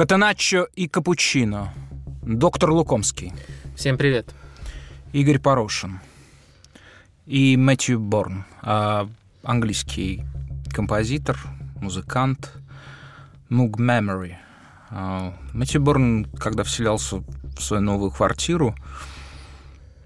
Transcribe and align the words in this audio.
Катаначо 0.00 0.66
и 0.76 0.88
капучино. 0.88 1.74
Доктор 2.22 2.70
Лукомский. 2.70 3.34
Всем 3.76 3.98
привет. 3.98 4.34
Игорь 5.12 5.38
Порошин. 5.38 6.00
И 7.26 7.54
Мэтью 7.58 8.00
Борн, 8.00 8.46
а, 8.62 9.06
английский 9.42 10.22
композитор, 10.72 11.38
музыкант. 11.82 12.50
Moog 13.50 13.72
Memory. 13.72 14.36
А, 14.88 15.34
Мэтью 15.52 15.82
Борн, 15.82 16.24
когда 16.24 16.62
вселялся 16.62 17.16
в 17.18 17.60
свою 17.60 17.82
новую 17.82 18.10
квартиру, 18.10 18.74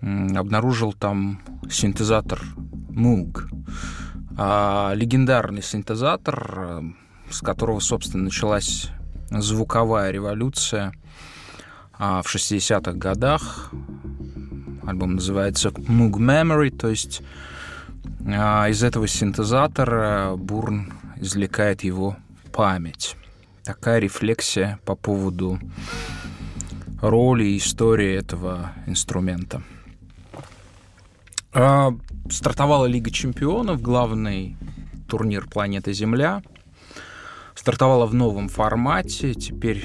обнаружил 0.01 0.93
там 0.93 1.41
синтезатор 1.71 2.43
Moog. 2.91 3.45
А, 4.37 4.93
легендарный 4.97 5.63
синтезатор, 5.63 6.83
с 7.31 7.39
которого, 7.39 7.79
собственно, 7.79 8.25
началась 8.25 8.91
звуковая 9.31 10.11
революция 10.11 10.93
а, 11.93 12.23
в 12.23 12.35
60-х 12.35 12.93
годах. 12.93 13.71
Альбом 14.87 15.15
называется 15.15 15.71
Moog 15.71 16.13
Memory, 16.13 16.71
то 16.71 16.89
есть 16.89 17.23
а, 18.27 18.69
из 18.69 18.83
этого 18.83 19.07
синтезатора 19.09 20.35
Бурн 20.37 20.93
извлекает 21.17 21.85
его 21.85 22.17
память. 22.53 23.17
Такая 23.65 23.99
рефлексия 23.99 24.79
по 24.85 24.95
поводу 24.95 25.59
роли 27.01 27.45
и 27.45 27.59
истории 27.59 28.15
этого 28.15 28.73
инструмента. 28.87 29.63
А, 31.53 31.91
стартовала 32.31 32.87
Лига 32.87 33.11
чемпионов, 33.11 33.81
главный 33.81 34.57
турнир 35.09 35.47
планеты 35.47 35.93
Земля– 35.93 36.43
стартовала 37.55 38.07
в 38.07 38.15
новом 38.15 38.49
формате. 38.49 39.35
Теперь 39.35 39.85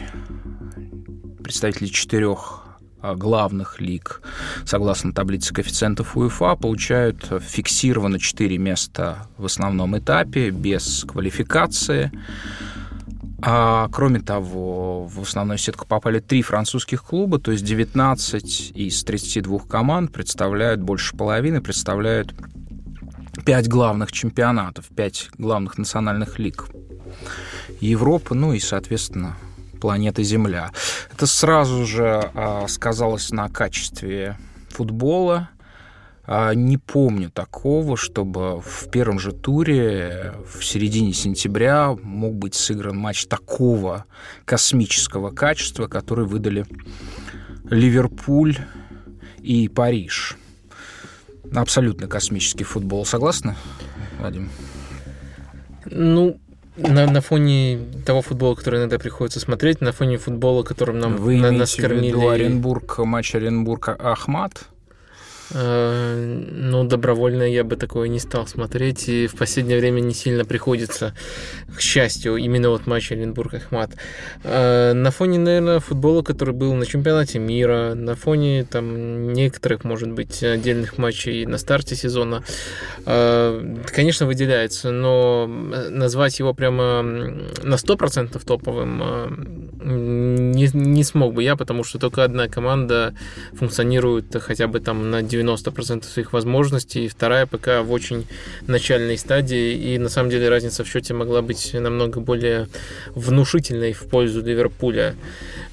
представители 1.44 1.88
четырех 1.88 2.64
а, 3.02 3.16
главных 3.16 3.80
лиг, 3.80 4.22
согласно 4.66 5.14
таблице 5.14 5.54
коэффициентов 5.54 6.18
УЕФА, 6.18 6.56
получают 6.56 7.26
фиксированно 7.42 8.20
4 8.20 8.58
места 8.58 9.28
в 9.38 9.46
основном 9.46 9.98
этапе, 9.98 10.50
без 10.50 11.06
квалификации. 11.06 12.12
А, 13.42 13.88
кроме 13.90 14.20
того, 14.20 15.06
в 15.06 15.22
основную 15.22 15.58
сетку 15.58 15.88
попали 15.88 16.20
три 16.20 16.42
французских 16.42 17.04
клуба, 17.04 17.40
то 17.40 17.52
есть 17.52 17.64
19 17.64 18.72
из 18.76 19.04
32 19.06 19.60
команд 19.60 20.12
представляют 20.12 20.82
больше 20.82 21.16
половины, 21.16 21.62
представляют 21.62 22.34
пять 23.46 23.70
главных 23.70 24.12
чемпионатов, 24.12 24.90
пять 24.90 25.30
главных 25.38 25.78
национальных 25.78 26.38
лиг. 26.38 26.68
Европы, 27.80 28.36
ну 28.36 28.54
и, 28.54 28.60
соответственно, 28.60 29.36
планеты 29.80 30.24
Земля. 30.24 30.72
Это 31.14 31.26
сразу 31.26 31.86
же 31.86 32.32
а, 32.34 32.68
сказалось 32.68 33.32
на 33.32 33.50
качестве 33.50 34.38
футбола. 34.70 35.50
А, 36.26 36.54
не 36.54 36.78
помню 36.78 37.32
такого, 37.32 37.98
чтобы 37.98 38.62
в 38.62 38.90
первом 38.92 39.20
же 39.20 39.32
туре 39.32 40.36
в 40.54 40.64
середине 40.64 41.14
сентября 41.14 41.96
мог 42.04 42.36
быть 42.36 42.56
сыгран 42.56 42.98
матч 42.98 43.26
такого 43.26 44.06
космического 44.46 45.32
качества, 45.32 45.88
который 45.88 46.26
выдали 46.26 46.66
Ливерпуль 47.70 48.58
и 49.42 49.68
Париж. 49.70 50.38
Абсолютно 51.54 52.08
космический 52.08 52.64
футбол. 52.64 53.06
Согласны, 53.06 53.56
Вадим? 54.20 54.50
Ну, 55.86 56.40
на, 56.88 57.06
на 57.06 57.22
фоне 57.22 57.80
того 58.06 58.22
футбола, 58.22 58.56
который 58.56 58.80
иногда 58.80 59.00
приходится 59.00 59.40
смотреть, 59.40 59.82
на 59.82 59.92
фоне 59.92 60.18
футбола, 60.18 60.64
которым 60.64 61.00
нам 61.00 61.18
Вы 61.18 61.38
на, 61.38 61.52
нас 61.52 61.76
кормили... 61.76 62.12
в 62.12 62.18
виду 62.18 62.30
Оренбург, 62.30 63.00
матч 63.00 63.36
Оренбург-Ахмат? 63.36 64.54
Э, 64.54 64.79
ну, 65.52 66.84
добровольно 66.84 67.44
я 67.44 67.64
бы 67.64 67.76
такое 67.76 68.08
не 68.08 68.20
стал 68.20 68.46
смотреть, 68.46 69.10
и 69.10 69.28
в 69.28 69.36
последнее 69.36 69.80
время 69.80 70.00
не 70.00 70.14
сильно 70.14 70.46
приходится, 70.46 71.16
к 71.76 71.82
счастью, 71.82 72.36
именно 72.38 72.70
вот 72.70 72.88
матч 72.88 73.12
Оренбург-Ахмат. 73.12 73.92
Э, 74.44 74.94
на 74.94 75.12
фоне, 75.12 75.40
наверное, 75.40 75.80
футбола, 75.80 76.22
который 76.22 76.54
был 76.54 76.74
на 76.76 76.86
чемпионате 76.86 77.40
мира, 77.40 77.94
на 77.96 78.16
фоне 78.16 78.64
там 78.64 79.34
некоторых, 79.34 79.84
может 79.84 80.12
быть, 80.12 80.44
отдельных 80.44 80.98
матчей 80.98 81.46
на 81.46 81.58
старте 81.58 81.96
сезона, 81.96 82.44
э, 83.06 83.78
конечно, 83.88 84.28
выделяется, 84.28 84.92
но 84.92 85.48
назвать 85.48 86.38
его 86.40 86.54
прямо 86.54 87.02
на 87.02 87.76
100% 87.76 88.44
топовым 88.46 89.70
не, 89.82 90.70
не 90.74 91.04
смог 91.04 91.34
бы 91.34 91.44
я, 91.44 91.56
потому 91.56 91.84
что 91.84 92.00
только 92.00 92.24
одна 92.24 92.48
команда 92.48 93.16
функционирует 93.54 94.36
хотя 94.42 94.68
бы 94.68 94.80
там 94.80 95.10
на 95.10 95.22
90 95.22 95.39
90% 95.40 96.04
своих 96.04 96.34
возможностей, 96.34 97.06
и 97.06 97.08
вторая 97.08 97.46
пока 97.46 97.82
в 97.84 97.92
очень 97.92 98.28
начальной 98.68 99.18
стадии, 99.18 99.74
и 99.74 99.98
на 99.98 100.10
самом 100.10 100.30
деле 100.30 100.50
разница 100.50 100.84
в 100.84 100.88
счете 100.88 101.14
могла 101.14 101.42
быть 101.42 101.74
намного 101.74 102.20
более 102.20 102.68
внушительной 103.16 103.94
в 103.94 104.04
пользу 104.04 104.42
Ливерпуля. 104.44 105.16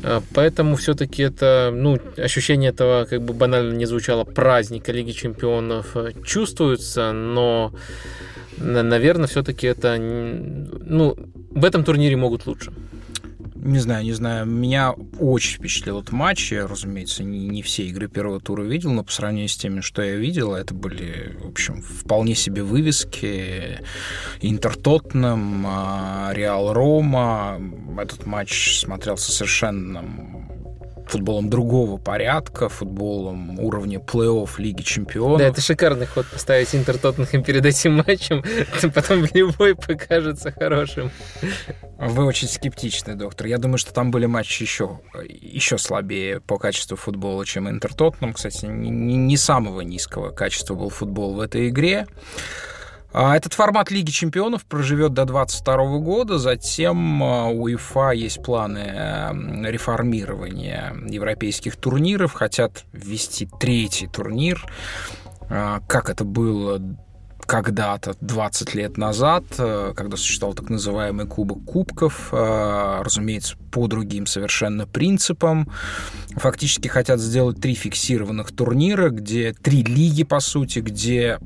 А, 0.02 0.22
поэтому 0.34 0.76
все-таки 0.76 1.22
это, 1.22 1.70
ну, 1.72 1.98
ощущение 2.16 2.70
этого, 2.70 3.04
как 3.04 3.22
бы 3.22 3.34
банально 3.34 3.72
не 3.72 3.86
звучало, 3.86 4.24
праздника 4.24 4.92
Лиги 4.92 5.12
Чемпионов 5.12 5.96
э, 5.96 6.12
чувствуется, 6.24 7.12
но, 7.12 7.72
наверное, 8.58 9.26
все-таки 9.26 9.66
это, 9.66 9.96
ну, 9.98 11.16
в 11.50 11.64
этом 11.64 11.84
турнире 11.84 12.16
могут 12.16 12.46
лучше 12.46 12.72
не 13.66 13.78
знаю, 13.78 14.04
не 14.04 14.12
знаю, 14.12 14.46
меня 14.46 14.92
очень 15.18 15.58
впечатлил 15.58 16.00
этот 16.00 16.12
матч. 16.12 16.52
Я, 16.52 16.66
разумеется, 16.66 17.24
не, 17.24 17.48
не 17.48 17.62
все 17.62 17.84
игры 17.84 18.08
первого 18.08 18.40
тура 18.40 18.62
видел, 18.62 18.92
но 18.92 19.04
по 19.04 19.12
сравнению 19.12 19.48
с 19.48 19.56
теми, 19.56 19.80
что 19.80 20.02
я 20.02 20.16
видел, 20.16 20.54
это 20.54 20.74
были, 20.74 21.36
в 21.40 21.48
общем, 21.48 21.82
вполне 21.82 22.34
себе 22.34 22.62
вывески. 22.62 23.80
Интер 24.40 24.76
Тоттенхэм, 24.76 25.66
Реал 26.32 26.72
Рома. 26.72 27.60
Этот 28.00 28.26
матч 28.26 28.78
смотрелся 28.78 29.32
совершенно 29.32 30.02
футболом 31.10 31.48
другого 31.50 31.98
порядка, 31.98 32.68
футболом 32.68 33.58
уровня 33.58 33.98
плей-офф 33.98 34.50
Лиги 34.58 34.82
Чемпионов. 34.82 35.38
Да, 35.38 35.46
это 35.46 35.60
шикарный 35.60 36.06
ход 36.06 36.26
поставить 36.26 36.74
Интер 36.74 36.98
Тоттенхэм 36.98 37.42
перед 37.42 37.64
этим 37.64 37.96
матчем, 38.06 38.44
потом 38.94 39.26
любой 39.32 39.74
покажется 39.74 40.52
хорошим. 40.52 41.10
Вы 41.98 42.24
очень 42.24 42.48
скептичны, 42.48 43.14
доктор. 43.14 43.46
Я 43.46 43.58
думаю, 43.58 43.78
что 43.78 43.92
там 43.92 44.10
были 44.10 44.26
матчи 44.26 44.62
еще, 44.62 45.00
еще 45.28 45.78
слабее 45.78 46.40
по 46.40 46.58
качеству 46.58 46.96
футбола, 46.96 47.46
чем 47.46 47.68
Интер 47.68 47.94
Тоттенхэм. 47.94 48.34
Кстати, 48.34 48.66
не, 48.66 48.90
не 48.90 49.36
самого 49.36 49.80
низкого 49.80 50.30
качества 50.30 50.74
был 50.74 50.90
футбол 50.90 51.34
в 51.34 51.40
этой 51.40 51.68
игре. 51.68 52.06
А 53.18 53.34
этот 53.34 53.54
формат 53.54 53.90
Лиги 53.90 54.10
чемпионов 54.10 54.66
проживет 54.66 55.14
до 55.14 55.24
2022 55.24 55.98
года, 56.00 56.36
затем 56.36 57.22
а, 57.22 57.46
у 57.46 57.62
УЕФА 57.62 58.10
есть 58.10 58.42
планы 58.42 58.80
эм, 58.80 59.64
реформирования 59.64 60.94
европейских 61.08 61.76
турниров, 61.76 62.34
хотят 62.34 62.84
ввести 62.92 63.48
третий 63.58 64.06
турнир, 64.06 64.66
а, 65.48 65.80
как 65.88 66.10
это 66.10 66.24
было 66.24 66.78
когда-то, 67.46 68.16
20 68.20 68.74
лет 68.74 68.96
назад, 68.96 69.44
э, 69.58 69.92
когда 69.96 70.16
существовал 70.16 70.54
так 70.54 70.68
называемый 70.68 71.26
Кубок 71.26 71.64
Кубков, 71.64 72.30
э, 72.32 73.02
разумеется, 73.02 73.56
по 73.70 73.86
другим 73.86 74.26
совершенно 74.26 74.84
принципам. 74.84 75.70
Фактически 76.34 76.88
хотят 76.88 77.20
сделать 77.20 77.60
три 77.60 77.74
фиксированных 77.74 78.50
турнира, 78.50 79.10
где 79.10 79.52
три 79.52 79.84
лиги, 79.84 80.24
по 80.24 80.40
сути, 80.40 80.80
где 80.80 81.38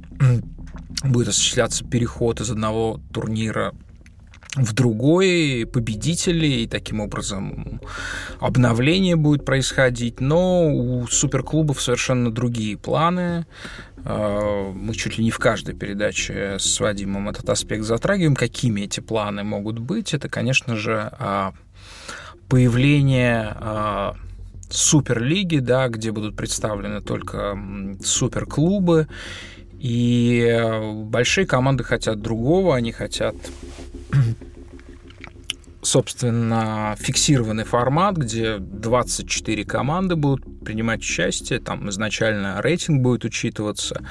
будет 1.04 1.28
осуществляться 1.28 1.84
переход 1.84 2.41
из 2.41 2.50
одного 2.50 3.00
турнира 3.12 3.72
в 4.56 4.72
другой 4.72 5.69
победители, 5.72 6.46
и 6.46 6.67
таким 6.67 7.00
образом 7.00 7.81
обновление 8.40 9.17
будет 9.17 9.44
происходить. 9.44 10.20
Но 10.20 10.69
у 10.69 11.06
суперклубов 11.06 11.81
совершенно 11.81 12.32
другие 12.32 12.76
планы. 12.76 13.46
А, 14.05 14.72
мы 14.72 14.94
чуть 14.94 15.19
ли 15.19 15.25
не 15.25 15.31
в 15.31 15.38
каждой 15.38 15.75
передаче 15.75 16.56
с 16.58 16.81
Вадимом 16.81 17.28
этот 17.28 17.49
аспект 17.49 17.84
затрагиваем. 17.84 18.34
Какими 18.34 18.82
эти 18.82 19.00
планы 19.00 19.44
могут 19.44 19.78
быть? 19.78 20.14
Это, 20.14 20.28
конечно 20.28 20.75
же, 20.75 21.12
а, 21.19 21.52
появление 22.49 23.55
а, 23.56 24.16
суперлиги, 24.69 25.58
да, 25.58 25.88
где 25.88 26.11
будут 26.11 26.37
представлены 26.37 27.00
только 27.00 27.56
суперклубы, 28.02 29.06
и 29.81 30.47
э, 30.47 30.93
большие 30.93 31.47
команды 31.47 31.85
хотят 31.85 32.21
другого, 32.21 32.77
они 32.77 32.93
хотят 32.93 33.35
собственно, 35.82 36.94
фиксированный 36.99 37.65
формат, 37.65 38.17
где 38.17 38.59
24 38.59 39.65
команды 39.65 40.17
будут 40.17 40.44
принимать 40.65 41.00
участие, 41.00 41.61
там 41.61 41.88
изначально 41.88 42.61
рейтинг 42.61 43.03
будет 43.03 43.25
учитываться. 43.25 44.03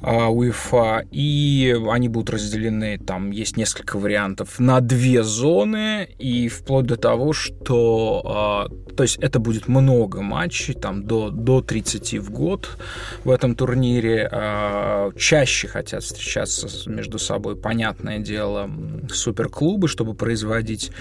А, 0.00 0.28
УЕФА, 0.28 1.04
и 1.10 1.76
они 1.90 2.08
будут 2.08 2.30
разделены, 2.30 2.98
там 2.98 3.30
есть 3.30 3.56
несколько 3.56 3.98
вариантов, 3.98 4.58
на 4.58 4.80
две 4.80 5.22
зоны, 5.22 6.08
и 6.18 6.48
вплоть 6.48 6.86
до 6.86 6.96
того, 6.96 7.32
что, 7.32 8.22
а, 8.24 8.68
то 8.94 9.02
есть 9.02 9.16
это 9.16 9.38
будет 9.38 9.68
много 9.68 10.22
матчей, 10.22 10.74
там 10.74 11.04
до, 11.04 11.30
до 11.30 11.60
30 11.60 12.18
в 12.18 12.30
год 12.30 12.78
в 13.24 13.30
этом 13.30 13.54
турнире, 13.54 14.28
а, 14.30 15.10
чаще 15.16 15.68
хотят 15.68 16.02
встречаться 16.02 16.68
между 16.88 17.18
собой, 17.18 17.56
понятное 17.56 18.18
дело, 18.18 18.70
суперклубы, 19.12 19.88
чтобы 19.88 20.14
производить 20.14 20.92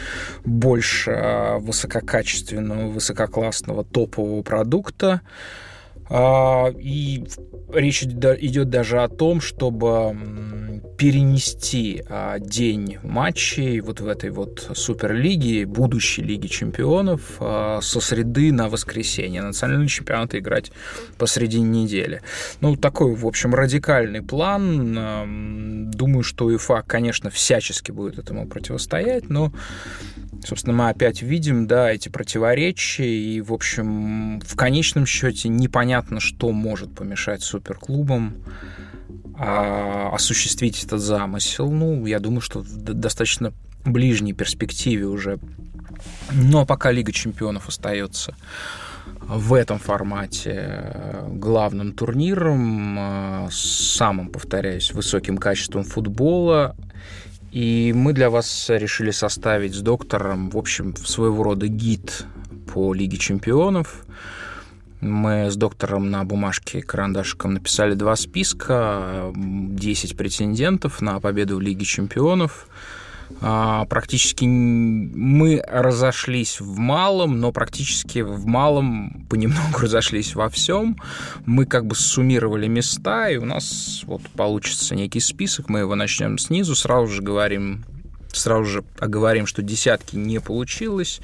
больше 0.44 1.57
высококачественного, 1.60 2.88
высококлассного 2.88 3.83
топового 3.83 4.42
продукта, 4.42 5.22
и 6.09 7.24
речь 7.74 8.04
идет 8.04 8.69
даже 8.69 9.04
о 9.04 9.09
том, 9.09 9.42
чтобы 9.42 10.15
перенести 10.97 12.03
а, 12.09 12.39
день 12.39 12.97
матчей 13.03 13.79
вот 13.81 14.01
в 14.01 14.07
этой 14.07 14.31
вот 14.31 14.71
Суперлиге, 14.73 15.65
будущей 15.67 16.23
Лиги 16.23 16.47
Чемпионов 16.47 17.38
а, 17.39 17.79
со 17.81 17.99
среды 18.01 18.51
на 18.51 18.67
воскресенье. 18.67 19.44
Национальный 19.44 19.88
чемпионат 19.88 20.33
играть 20.33 20.71
посредине 21.17 21.83
недели. 21.83 22.21
Ну, 22.61 22.75
такой, 22.75 23.15
в 23.15 23.27
общем, 23.27 23.53
радикальный 23.53 24.23
план. 24.23 25.91
Думаю, 25.91 26.23
что 26.23 26.45
УЕФА, 26.45 26.83
конечно, 26.85 27.29
всячески 27.29 27.91
будет 27.91 28.17
этому 28.17 28.47
противостоять, 28.47 29.29
но 29.29 29.53
собственно, 30.45 30.75
мы 30.75 30.89
опять 30.89 31.21
видим, 31.21 31.67
да, 31.67 31.91
эти 31.91 32.09
противоречия, 32.09 33.07
и, 33.07 33.41
в 33.41 33.53
общем, 33.53 34.39
в 34.39 34.55
конечном 34.55 35.05
счете 35.05 35.49
непонятно, 35.49 36.19
что 36.19 36.51
может 36.51 36.94
помешать 36.95 37.44
суперклубам 37.44 38.35
а, 39.38 40.10
осуществить 40.13 40.84
этот 40.84 41.00
замысел. 41.00 41.72
Ну, 41.72 42.06
я 42.06 42.19
думаю, 42.19 42.42
что 42.42 42.60
в 42.60 42.78
достаточно 42.78 43.54
ближней 43.86 44.34
перспективе 44.34 45.06
уже. 45.06 45.39
Но 46.31 46.66
пока 46.66 46.92
Лига 46.92 47.12
чемпионов 47.12 47.68
остается 47.68 48.36
в 49.22 49.54
этом 49.54 49.78
формате 49.80 50.54
э, 50.56 51.28
главным 51.34 51.94
турниром, 51.94 52.98
э, 52.98 53.48
самым, 53.51 54.30
повторяюсь, 54.30 54.92
высоким 54.94 55.38
качеством 55.38 55.83
футбола, 55.83 56.75
и 57.51 57.94
мы 57.95 58.13
для 58.13 58.30
вас 58.30 58.69
решили 58.69 59.12
составить 59.12 59.74
с 59.75 59.81
доктором, 59.81 60.50
в 60.50 60.57
общем, 60.57 60.95
своего 60.95 61.44
рода 61.44 61.68
гид 61.68 62.25
по 62.74 62.94
Лиге 62.94 63.18
чемпионов. 63.18 64.06
Мы 65.01 65.51
с 65.51 65.55
доктором 65.55 66.09
на 66.09 66.23
бумажке 66.23 66.81
карандашиком 66.81 67.53
написали 67.53 67.94
два 67.94 68.15
списка, 68.15 69.31
10 69.35 70.17
претендентов 70.17 71.01
на 71.01 71.19
победу 71.19 71.57
в 71.57 71.61
Лиге 71.61 71.85
чемпионов– 71.85 72.67
а, 73.41 73.85
практически 73.85 74.45
мы 74.45 75.61
разошлись 75.67 76.59
в 76.59 76.77
малом, 76.77 77.39
но 77.39 77.51
практически 77.51 78.19
в 78.19 78.45
малом 78.45 79.25
понемногу 79.29 79.77
разошлись 79.79 80.35
во 80.35 80.49
всем. 80.49 80.97
Мы 81.45 81.65
как 81.65 81.85
бы 81.85 81.95
суммировали 81.95 82.67
места, 82.67 83.29
и 83.29 83.38
у 83.38 83.45
нас 83.45 84.03
вот 84.05 84.21
получится 84.35 84.95
некий 84.95 85.19
список. 85.19 85.69
Мы 85.69 85.79
его 85.79 85.95
начнем 85.95 86.38
снизу, 86.38 86.75
сразу 86.75 87.07
же 87.07 87.21
говорим 87.21 87.85
сразу 88.33 88.65
же 88.65 88.83
оговорим, 89.00 89.45
что 89.45 89.62
десятки 89.62 90.15
не 90.15 90.39
получилось. 90.39 91.21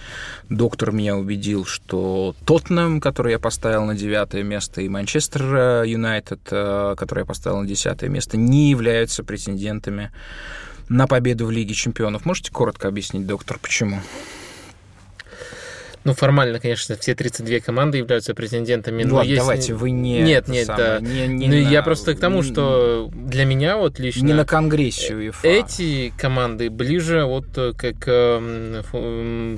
Доктор 0.49 0.91
меня 0.91 1.15
убедил, 1.15 1.65
что 1.65 2.35
Тоттенхэм, 2.45 3.01
который 3.01 3.33
я 3.33 3.39
поставил 3.39 3.85
на 3.85 3.95
девятое 3.95 4.43
место, 4.43 4.81
и 4.81 4.89
Манчестер 4.89 5.83
Юнайтед, 5.85 6.41
э, 6.51 6.95
который 6.97 7.19
я 7.19 7.25
поставил 7.25 7.61
на 7.61 7.67
десятое 7.67 8.09
место, 8.09 8.37
не 8.37 8.69
являются 8.69 9.23
претендентами 9.23 10.11
на 10.89 11.07
победу 11.07 11.45
в 11.45 11.51
Лиге 11.51 11.73
чемпионов. 11.73 12.25
Можете 12.25 12.51
коротко 12.51 12.87
объяснить, 12.87 13.25
доктор, 13.25 13.57
почему? 13.59 14.01
Ну, 16.03 16.13
формально, 16.13 16.59
конечно, 16.59 16.97
все 16.97 17.15
32 17.15 17.59
команды 17.59 17.99
являются 17.99 18.35
претендентами. 18.35 19.03
Но 19.03 19.15
Ладно, 19.15 19.29
есть... 19.29 19.41
давайте, 19.41 19.73
вы 19.73 19.91
не... 19.91 20.21
Нет, 20.21 20.47
нет, 20.47 20.67
самое, 20.67 20.87
да. 20.87 20.99
Не, 20.99 21.27
не 21.27 21.47
ну, 21.47 21.53
на... 21.53 21.69
я 21.69 21.81
просто 21.81 22.13
к 22.13 22.19
тому, 22.19 22.43
что 22.43 23.09
для 23.13 23.45
меня 23.45 23.77
вот 23.77 23.99
лично... 23.99 24.25
Не 24.25 24.33
на 24.33 24.45
Конгрессе 24.45 25.15
УЕФА. 25.15 25.47
Эти 25.47 26.13
команды 26.17 26.69
ближе 26.69 27.23
вот 27.23 27.45
к, 27.53 27.93
к 27.93 28.41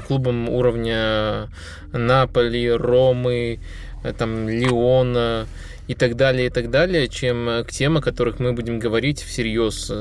клубам 0.07 0.50
уровня 0.50 1.50
Наполи, 1.92 2.69
Ромы, 2.71 3.59
э, 4.03 4.13
там, 4.13 4.48
Лиона, 4.48 5.48
и 5.88 5.94
так 5.94 6.16
далее, 6.16 6.48
и 6.48 6.50
так 6.50 6.70
далее, 6.70 7.08
чем 7.08 7.50
э, 7.50 7.64
к 7.64 7.72
тем, 7.72 7.98
о 7.98 8.02
которых 8.02 8.40
мы 8.40 8.54
будем 8.54 8.80
говорить 8.80 9.22
всерьез. 9.22 9.92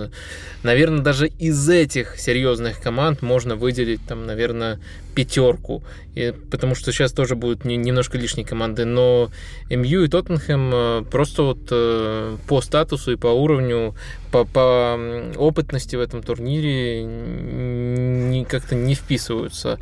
Наверное, 0.62 1.02
даже 1.02 1.28
из 1.28 1.68
этих 1.68 2.18
серьезных 2.18 2.80
команд 2.80 3.22
можно 3.22 3.56
выделить, 3.56 4.00
там, 4.06 4.26
наверное, 4.26 4.80
пятерку, 5.14 5.82
и, 6.14 6.32
потому 6.50 6.74
что 6.74 6.92
сейчас 6.92 7.12
тоже 7.12 7.36
будут 7.36 7.64
не, 7.64 7.76
немножко 7.76 8.18
лишние 8.18 8.46
команды, 8.46 8.84
но 8.84 9.30
МЮ 9.70 10.04
и 10.04 10.08
Тоттенхэм 10.08 10.70
э, 10.74 11.04
просто 11.10 11.42
вот 11.42 11.68
э, 11.70 12.36
по 12.48 12.60
статусу 12.60 13.12
и 13.12 13.16
по 13.16 13.28
уровню, 13.28 13.94
по, 14.34 14.44
по 14.44 14.98
опытности 15.36 15.94
в 15.94 16.00
этом 16.00 16.20
турнире 16.20 17.04
не, 17.04 18.44
как-то 18.44 18.74
не 18.74 18.96
вписываются 18.96 19.78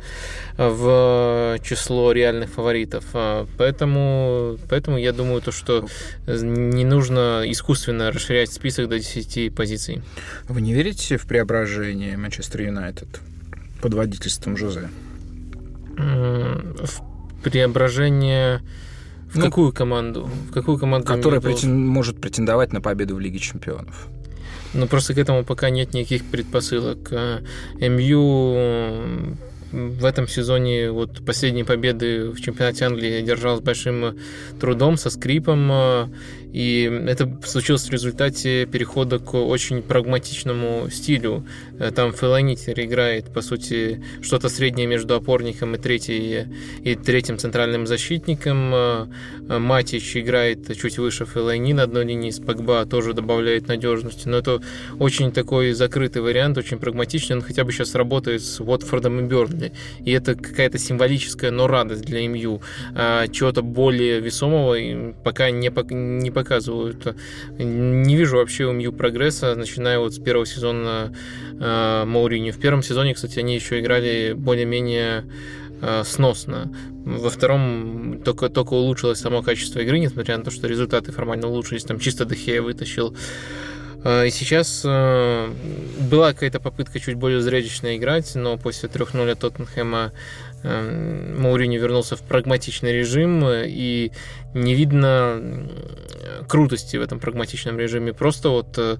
в 0.57 1.57
число 1.63 2.11
реальных 2.11 2.51
фаворитов. 2.51 3.03
А, 3.13 3.47
поэтому, 3.57 4.59
поэтому 4.69 4.99
я 4.99 5.11
думаю, 5.11 5.41
то, 5.41 5.51
что 5.51 5.87
не 6.27 6.85
нужно 6.85 7.41
искусственно 7.47 8.11
расширять 8.11 8.53
список 8.53 8.89
до 8.89 8.99
10 8.99 9.55
позиций. 9.55 10.03
Вы 10.47 10.61
не 10.61 10.73
верите 10.73 11.17
в 11.17 11.25
преображение 11.25 12.15
Манчестер 12.15 12.61
Юнайтед 12.61 13.07
под 13.81 13.95
водительством 13.95 14.55
Жозе? 14.55 14.89
в 15.95 17.43
преображение 17.43 18.61
в 19.31 19.37
ну, 19.37 19.45
какую 19.45 19.73
команду? 19.73 20.29
В 20.49 20.51
какую 20.51 20.77
команду? 20.77 21.07
Которая 21.07 21.41
претен... 21.41 21.87
может 21.87 22.21
претендовать 22.21 22.71
на 22.71 22.81
победу 22.81 23.15
в 23.15 23.19
Лиге 23.19 23.39
Чемпионов. 23.39 24.07
Ну, 24.73 24.87
просто 24.87 25.13
к 25.13 25.17
этому 25.17 25.43
пока 25.43 25.69
нет 25.69 25.93
никаких 25.93 26.25
предпосылок. 26.25 26.97
А, 27.11 27.41
МЮ 27.79 29.37
в 29.73 30.05
этом 30.05 30.27
сезоне 30.27 30.91
вот 30.91 31.25
последние 31.25 31.65
победы 31.65 32.29
в 32.29 32.39
чемпионате 32.39 32.85
Англии 32.85 33.21
держал 33.21 33.57
с 33.57 33.61
большим 33.61 34.17
трудом, 34.59 34.97
со 34.97 35.09
скрипом. 35.09 36.11
И 36.53 36.83
это 37.07 37.29
случилось 37.43 37.85
в 37.85 37.91
результате 37.91 38.67
перехода 38.67 39.17
к 39.17 39.33
очень 39.33 39.81
прагматичному 39.81 40.87
стилю. 40.91 41.45
Э, 41.79 41.91
там 41.91 42.13
Феланитер 42.13 42.79
играет, 42.79 43.33
по 43.33 43.41
сути, 43.41 44.03
что-то 44.21 44.49
среднее 44.49 44.85
между 44.85 45.15
опорником 45.15 45.73
и, 45.73 45.79
третий, 45.79 46.45
и 46.83 46.95
третьим 46.95 47.39
центральным 47.39 47.87
защитником. 47.87 48.71
Э, 48.73 49.07
Матич 49.49 50.15
играет 50.15 50.77
чуть 50.77 50.99
выше 50.99 51.25
Фелайни 51.25 51.73
на 51.73 51.83
одной 51.83 52.05
линии, 52.05 52.29
с 52.29 52.39
Погба 52.39 52.85
тоже 52.85 53.13
добавляет 53.13 53.67
надежности. 53.67 54.27
Но 54.27 54.37
это 54.37 54.61
очень 54.99 55.31
такой 55.31 55.73
закрытый 55.73 56.21
вариант, 56.21 56.59
очень 56.59 56.77
прагматичный. 56.77 57.37
Он 57.37 57.41
хотя 57.41 57.63
бы 57.63 57.71
сейчас 57.71 57.95
работает 57.95 58.43
с 58.43 58.61
Уотфордом 58.61 59.19
и 59.19 59.23
Бернли. 59.23 59.73
И 60.05 60.11
это 60.11 60.35
какая-то 60.35 60.77
символическая, 60.77 61.49
но 61.49 61.65
радость 61.65 62.03
для 62.03 62.27
МЮ. 62.27 62.61
А 62.93 63.27
чего-то 63.27 63.63
более 63.63 64.19
весомого 64.19 65.13
пока 65.23 65.49
не, 65.49 65.71
не 65.91 66.31
показывают. 66.43 67.15
Не 67.57 68.15
вижу 68.15 68.37
вообще 68.37 68.65
у 68.65 68.73
Мью 68.73 68.91
прогресса, 68.91 69.55
начиная 69.55 69.97
вот 69.99 70.13
с 70.13 70.19
первого 70.19 70.45
сезона 70.45 71.13
э, 71.59 72.03
Маурини. 72.05 72.51
В 72.51 72.59
первом 72.59 72.83
сезоне, 72.83 73.13
кстати, 73.13 73.39
они 73.39 73.55
еще 73.55 73.79
играли 73.79 74.33
более-менее 74.33 75.23
э, 75.81 76.03
сносно. 76.05 76.69
Во 77.05 77.29
втором 77.29 78.21
только, 78.25 78.49
только 78.49 78.73
улучшилось 78.73 79.19
само 79.19 79.41
качество 79.41 79.79
игры, 79.79 79.99
несмотря 79.99 80.37
на 80.37 80.43
то, 80.43 80.51
что 80.51 80.67
результаты 80.67 81.13
формально 81.13 81.47
улучшились. 81.47 81.83
Там 81.83 81.99
чисто 81.99 82.25
Дехея 82.25 82.61
вытащил 82.61 83.15
и 84.05 84.29
сейчас 84.31 84.81
э, 84.83 85.49
была 86.11 86.33
какая-то 86.33 86.59
попытка 86.59 86.99
чуть 86.99 87.15
более 87.15 87.39
зрелищно 87.39 87.95
играть, 87.95 88.35
но 88.35 88.57
после 88.57 88.89
3-0 88.89 89.31
от 89.31 89.39
Тоттенхэма 89.39 90.11
э, 90.63 91.35
Маурини 91.37 91.77
вернулся 91.77 92.15
в 92.15 92.21
прагматичный 92.21 92.93
режим, 92.93 93.43
и 93.45 94.11
не 94.53 94.75
видно 94.75 95.67
крутости 96.47 96.97
в 96.97 97.01
этом 97.01 97.19
прагматичном 97.19 97.77
режиме. 97.79 98.13
Просто 98.13 98.49
вот 98.49 98.77
э, 98.77 98.97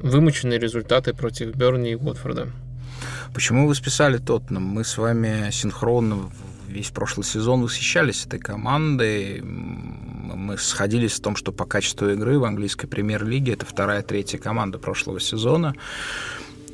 вымученные 0.00 0.58
результаты 0.58 1.14
против 1.14 1.54
Берни 1.54 1.92
и 1.92 1.94
Уотфорда. 1.96 2.48
Почему 3.34 3.66
вы 3.66 3.74
списали 3.74 4.18
Тоттенхэм? 4.18 4.62
Мы 4.62 4.84
с 4.84 4.98
вами 4.98 5.50
синхронно 5.50 6.30
весь 6.68 6.90
прошлый 6.90 7.24
сезон 7.24 7.62
восхищались 7.62 8.26
этой 8.26 8.40
командой. 8.40 9.40
Мы 9.42 10.56
сходились 10.58 11.12
в 11.12 11.22
том, 11.22 11.36
что 11.36 11.52
по 11.52 11.64
качеству 11.64 12.08
игры 12.08 12.38
в 12.38 12.44
английской 12.44 12.86
премьер-лиге 12.86 13.52
это 13.52 13.66
вторая, 13.66 14.02
третья 14.02 14.38
команда 14.38 14.78
прошлого 14.78 15.20
сезона. 15.20 15.74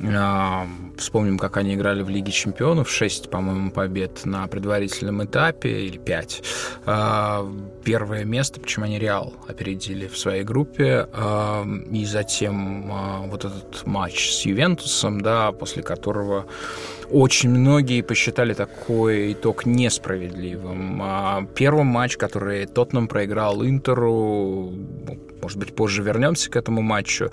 А, 0.01 0.67
вспомним, 0.97 1.37
как 1.37 1.57
они 1.57 1.75
играли 1.75 2.03
в 2.03 2.09
Лиге 2.09 2.31
Чемпионов. 2.31 2.89
6, 2.89 3.29
по-моему, 3.29 3.71
побед 3.71 4.25
на 4.25 4.47
предварительном 4.47 5.25
этапе, 5.25 5.81
или 5.81 5.97
5. 5.97 6.43
А, 6.85 7.45
первое 7.83 8.23
место, 8.23 8.61
почему 8.61 8.85
они 8.85 8.99
Реал 8.99 9.33
опередили 9.47 10.07
в 10.07 10.17
своей 10.17 10.43
группе. 10.43 11.07
А, 11.13 11.65
и 11.91 12.05
затем 12.05 12.91
вот 13.29 13.45
этот 13.45 13.85
матч 13.85 14.31
с 14.31 14.45
Ювентусом, 14.45 15.21
да, 15.21 15.51
после 15.51 15.83
которого 15.83 16.45
очень 17.11 17.49
многие 17.49 18.01
посчитали 18.01 18.53
такой 18.53 19.33
итог 19.33 19.65
несправедливым. 19.65 21.47
Первый 21.55 21.83
матч, 21.83 22.17
который 22.17 22.65
Тоттенхэм 22.65 23.07
проиграл 23.07 23.65
Интеру, 23.65 24.71
может 25.41 25.57
быть, 25.57 25.75
позже 25.75 26.03
вернемся 26.03 26.49
к 26.49 26.55
этому 26.55 26.81
матчу. 26.81 27.31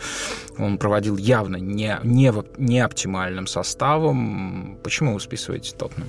Он 0.59 0.79
проводил 0.79 1.17
явно 1.17 1.57
не, 1.57 1.99
не, 2.05 2.33
не 2.59 2.81
оптимальным 2.81 3.47
составом. 3.47 4.79
Почему 4.83 5.15
вы 5.15 5.21
списываете 5.21 5.75
Тоттенхэм? 5.77 6.09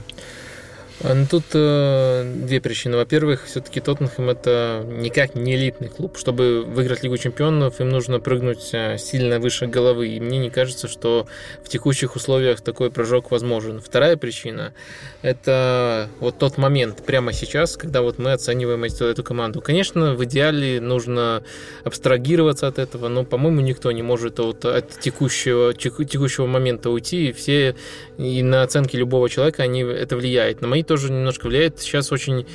А, 1.04 1.13
ну, 1.13 1.27
тут 1.30 1.44
э, 1.54 2.24
две 2.24 2.60
причины. 2.60 2.98
Во-первых, 2.98 3.46
все-таки 3.46 3.80
Тоттенхэм 3.80 4.32
это 4.32 4.84
никак 4.88 5.36
не 5.36 5.56
элитный 5.56 5.89
клуб. 5.89 6.18
Чтобы 6.18 6.63
выиграть 6.63 7.04
Лигу 7.04 7.18
Чемпионов, 7.18 7.80
им 7.80 7.89
нужно 7.89 8.20
прыгнуть 8.20 8.70
э, 8.74 8.98
сильно 8.98 9.39
выше 9.39 9.68
головы. 9.68 10.08
И 10.08 10.20
мне 10.20 10.39
не 10.39 10.50
кажется, 10.50 10.88
что 10.88 11.27
в 11.63 11.70
текущих 11.70 12.16
условиях 12.16 12.62
такой 12.62 12.89
прыжок 12.89 13.30
возможен. 13.30 13.80
Вторая 13.80 14.18
причина– 14.18 14.74
это 15.22 16.10
вот 16.20 16.39
тот 16.39 16.58
момент 16.58 17.06
прямо 17.06 17.32
сейчас, 17.32 17.77
когда 17.77 18.01
вот 18.01 18.18
мы 18.18 18.32
оцениваем 18.32 18.84
эту, 18.84 19.24
команду. 19.24 19.62
Конечно, 19.62 20.16
в 20.16 20.25
идеале 20.25 20.82
нужно 20.82 21.44
абстрагироваться 21.84 22.68
от 22.68 22.80
этого, 22.80 23.08
но, 23.08 23.24
по-моему, 23.24 23.62
никто 23.62 23.92
не 23.92 24.01
может 24.01 24.39
вот 24.39 24.66
от 24.66 25.00
текущего, 25.00 25.75
текущего 25.75 26.48
момента 26.48 26.89
уйти. 26.89 27.30
И 27.30 27.34
все 27.34 27.75
и 28.18 28.42
на 28.42 28.63
оценки 28.63 28.96
любого 28.96 29.30
человека 29.30 29.62
они, 29.62 29.82
это 29.82 30.16
влияет. 30.18 30.62
На 30.62 30.68
мои 30.68 30.84
тоже 30.88 31.12
немножко 31.12 31.48
влияет. 31.48 31.79
Сейчас 31.79 32.12
очень 32.12 32.48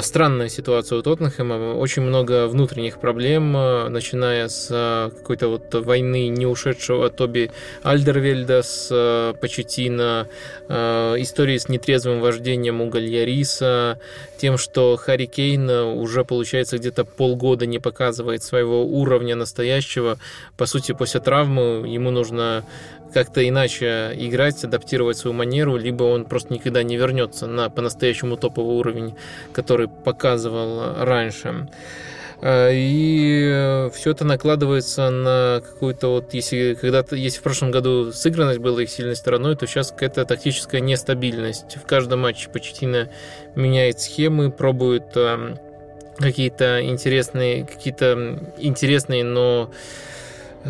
странная 0.00 0.48
ситуация 0.48 0.98
у 0.98 1.02
Тоттенхэма. 1.02 1.74
Очень 1.74 2.02
много 2.02 2.46
внутренних 2.48 2.98
проблем, 2.98 3.56
э, 3.56 3.88
начиная 3.88 4.48
с 4.48 4.68
э, 4.70 5.10
какой-то 5.16 5.48
вот 5.48 5.74
войны 5.74 6.28
не 6.28 6.46
ушедшего 6.46 7.10
Тоби 7.10 7.50
Альдервельда 7.82 8.62
с 8.62 9.34
Почетина, 9.40 10.28
истории 10.68 11.58
с 11.58 11.68
нетрезвым 11.68 12.20
вождением 12.20 12.80
у 12.80 12.88
Гальяриса, 12.88 14.00
тем, 14.36 14.58
что 14.58 14.96
Харри 14.96 15.26
Кейн 15.26 15.68
уже, 15.70 16.24
получается, 16.24 16.78
где-то 16.78 17.04
полгода 17.04 17.66
не 17.66 17.78
показывает 17.78 18.42
своего 18.42 18.84
уровня 18.84 19.36
настоящего. 19.36 20.18
По 20.56 20.66
сути, 20.66 20.92
после 20.92 21.20
травмы 21.20 21.86
ему 21.86 22.10
нужно 22.10 22.64
как-то 23.12 23.46
иначе 23.46 24.12
играть, 24.14 24.62
адаптировать 24.64 25.16
свою 25.16 25.34
манеру, 25.34 25.76
либо 25.76 26.04
он 26.04 26.24
просто 26.24 26.52
никогда 26.52 26.82
не 26.82 26.96
вернется 26.96 27.46
на 27.46 27.70
по-настоящему 27.70 28.36
топовый 28.36 28.76
уровень, 28.76 29.14
который 29.52 29.75
показывал 29.84 31.04
раньше. 31.04 31.68
А, 32.42 32.70
и 32.70 33.88
все 33.94 34.10
это 34.10 34.24
накладывается 34.24 35.10
на 35.10 35.62
какую-то 35.64 36.08
вот, 36.08 36.34
если 36.34 36.74
когда-то, 36.74 37.16
если 37.16 37.38
в 37.38 37.42
прошлом 37.42 37.70
году 37.70 38.12
сыгранность 38.12 38.60
была 38.60 38.82
их 38.82 38.90
сильной 38.90 39.16
стороной, 39.16 39.56
то 39.56 39.66
сейчас 39.66 39.90
какая-то 39.90 40.24
тактическая 40.24 40.80
нестабильность. 40.80 41.76
В 41.76 41.86
каждом 41.86 42.20
матче 42.20 42.50
Почетина 42.50 43.10
меняет 43.54 44.00
схемы, 44.00 44.50
пробует 44.50 45.16
какие-то 46.18 46.82
интересные, 46.82 47.66
какие-то 47.66 48.38
интересные, 48.58 49.24
но 49.24 49.70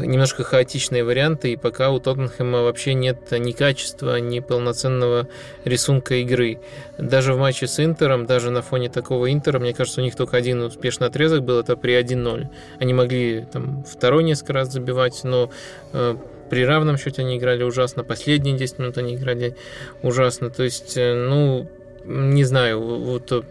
немножко 0.04 0.44
хаотичные 0.44 1.04
варианты, 1.04 1.52
и 1.52 1.56
пока 1.56 1.90
у 1.90 2.00
Тоттенхэма 2.00 2.62
вообще 2.62 2.94
нет 2.94 3.30
ни 3.30 3.52
качества, 3.52 4.18
ни 4.20 4.40
полноценного 4.40 5.28
рисунка 5.64 6.16
игры. 6.16 6.60
Даже 6.98 7.34
в 7.34 7.38
матче 7.38 7.66
с 7.66 7.82
Интером, 7.82 8.26
даже 8.26 8.50
на 8.50 8.62
фоне 8.62 8.88
такого 8.88 9.32
Интера, 9.32 9.58
мне 9.58 9.74
кажется, 9.74 10.00
у 10.00 10.04
них 10.04 10.16
только 10.16 10.36
один 10.36 10.62
успешный 10.62 11.08
отрезок 11.08 11.42
был, 11.42 11.58
это 11.58 11.76
при 11.76 11.94
1-0. 11.94 12.48
Они 12.78 12.94
могли 12.94 13.46
там 13.52 13.84
второй 13.84 14.24
несколько 14.24 14.52
раз 14.52 14.72
забивать, 14.72 15.20
но 15.24 15.50
э, 15.92 16.16
при 16.50 16.64
равном 16.64 16.96
счете 16.96 17.22
они 17.22 17.38
играли 17.38 17.62
ужасно, 17.62 18.04
последние 18.04 18.56
10 18.56 18.78
минут 18.78 18.98
они 18.98 19.14
играли 19.16 19.56
ужасно. 20.02 20.50
То 20.50 20.62
есть, 20.62 20.96
э, 20.96 21.14
ну, 21.14 21.68
не 22.06 22.44
знаю, 22.44 22.80
вот 22.80 23.32
э, 23.32 23.42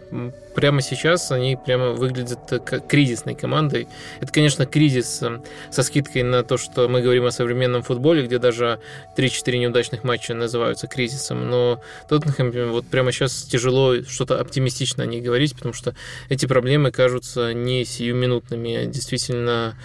прямо 0.54 0.80
сейчас 0.80 1.30
они 1.30 1.56
прямо 1.56 1.90
выглядят 1.92 2.40
как 2.64 2.86
кризисной 2.86 3.34
командой. 3.34 3.86
Это, 4.20 4.32
конечно, 4.32 4.66
кризис 4.66 5.22
э, 5.22 5.40
со 5.70 5.82
скидкой 5.82 6.22
на 6.22 6.42
то, 6.42 6.56
что 6.56 6.88
мы 6.88 7.02
говорим 7.02 7.26
о 7.26 7.30
современном 7.30 7.82
футболе, 7.82 8.24
где 8.24 8.38
даже 8.38 8.80
3-4 9.16 9.58
неудачных 9.58 10.04
матча 10.04 10.34
называются 10.34 10.86
кризисом, 10.86 11.48
но 11.50 11.80
Тоттенхэм 12.08 12.72
вот 12.72 12.86
прямо 12.86 13.12
сейчас 13.12 13.42
тяжело 13.44 14.02
что-то 14.02 14.40
оптимистично 14.40 15.04
о 15.04 15.06
них 15.06 15.22
говорить, 15.22 15.54
потому 15.54 15.74
что 15.74 15.94
эти 16.28 16.46
проблемы 16.46 16.90
кажутся 16.90 17.52
не 17.52 17.84
сиюминутными, 17.84 18.76
а 18.76 18.86
действительно 18.86 19.76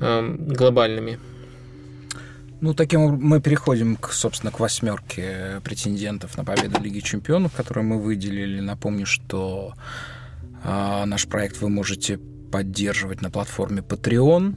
э, 0.00 0.34
глобальными. 0.38 1.18
Ну, 2.60 2.72
таким 2.72 3.18
мы 3.20 3.40
переходим, 3.40 3.96
к, 3.96 4.12
собственно, 4.12 4.50
к 4.50 4.60
восьмерке 4.60 5.60
претендентов 5.62 6.38
на 6.38 6.44
победу 6.44 6.80
Лиги 6.80 7.00
Чемпионов, 7.00 7.52
которые 7.52 7.84
мы 7.84 8.00
выделили. 8.00 8.60
Напомню, 8.60 9.04
что 9.04 9.74
э, 10.64 11.04
наш 11.04 11.26
проект 11.26 11.60
вы 11.60 11.68
можете 11.68 12.18
поддерживать 12.50 13.20
на 13.20 13.30
платформе 13.30 13.82
Patreon. 13.82 14.56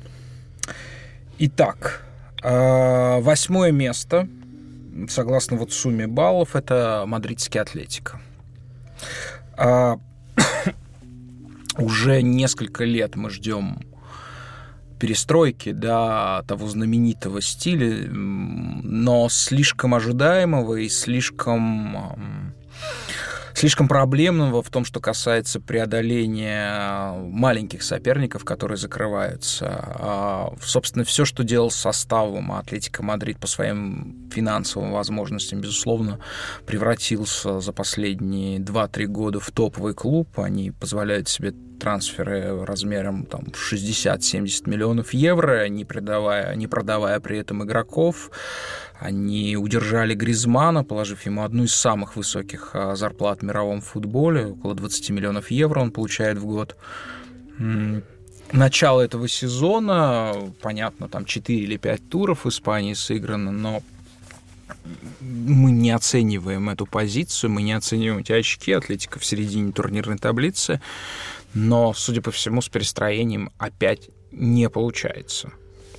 Итак, 1.40 2.06
э, 2.42 3.20
восьмое 3.20 3.74
место, 3.74 4.30
согласно 5.10 5.58
вот 5.58 5.74
сумме 5.74 6.08
баллов, 6.08 6.56
это 6.56 7.04
мадридский 7.06 7.60
Атлетика. 7.60 8.22
Э, 9.58 9.98
уже 11.78 12.22
несколько 12.22 12.86
лет 12.86 13.18
мы 13.18 13.30
ждем 13.30 13.80
перестройки, 15.00 15.72
да, 15.72 16.44
того 16.48 16.68
знаменитого 16.68 17.42
стиля, 17.42 18.08
но 18.12 19.28
слишком 19.30 19.96
ожидаемого 19.96 20.76
и 20.76 20.90
слишком 20.90 22.54
слишком 23.54 23.88
проблемного 23.88 24.62
в 24.62 24.70
том, 24.70 24.86
что 24.86 25.00
касается 25.00 25.60
преодоления 25.60 27.14
маленьких 27.14 27.84
соперников, 27.84 28.46
которые 28.46 28.78
закрываются. 28.78 29.68
А, 29.70 30.54
собственно, 30.62 31.04
все, 31.04 31.26
что 31.26 31.44
делал 31.44 31.72
с 31.72 31.76
составом 31.76 32.52
Атлетика 32.52 33.04
Мадрид 33.04 33.40
по 33.40 33.48
своим 33.48 34.30
финансовым 34.32 34.92
возможностям, 34.92 35.62
безусловно, 35.62 36.20
превратился 36.66 37.60
за 37.60 37.74
последние 37.74 38.60
2-3 38.60 39.06
года 39.06 39.40
в 39.40 39.52
топовый 39.52 39.94
клуб. 39.94 40.40
Они 40.40 40.72
позволяют 40.72 41.28
себе 41.28 41.54
трансферы 41.80 42.66
размером 42.66 43.26
там, 43.26 43.46
60-70 43.54 44.70
миллионов 44.70 45.14
евро, 45.14 45.68
не, 45.70 45.86
продавая, 45.86 46.56
не 46.56 46.68
продавая 46.68 47.20
при 47.20 47.40
этом 47.40 47.64
игроков. 47.64 48.30
Они 49.00 49.56
удержали 49.56 50.14
Гризмана, 50.14 50.84
положив 50.84 51.26
ему 51.26 51.44
одну 51.44 51.64
из 51.64 51.74
самых 51.74 52.16
высоких 52.16 52.72
а, 52.74 52.96
зарплат 52.96 53.40
в 53.40 53.44
мировом 53.44 53.82
футболе. 53.82 54.48
Около 54.48 54.76
20 54.76 55.10
миллионов 55.12 55.52
евро 55.52 55.80
он 55.80 55.92
получает 55.92 56.38
в 56.38 56.46
год. 56.46 56.76
Начало 58.52 59.02
этого 59.02 59.28
сезона, 59.28 60.34
понятно, 60.62 61.08
там 61.08 61.26
4 61.26 61.60
или 61.60 61.78
5 61.78 62.10
туров 62.10 62.46
в 62.46 62.50
Испании 62.50 62.94
сыграно, 62.94 63.52
но 63.52 63.84
мы 65.22 65.72
не 65.72 65.92
оцениваем 65.92 66.70
эту 66.70 66.86
позицию, 66.86 67.52
мы 67.52 67.62
не 67.62 67.74
оцениваем 67.74 68.22
эти 68.22 68.32
очки. 68.32 68.72
Атлетика 68.72 69.20
в 69.20 69.26
середине 69.26 69.72
турнирной 69.72 70.18
таблицы 70.18 70.82
но, 71.54 71.94
судя 71.94 72.22
по 72.22 72.32
всему, 72.32 72.62
с 72.62 72.70
перестроением 72.70 73.52
опять 73.58 74.10
не 74.32 74.70
получается. 74.70 75.52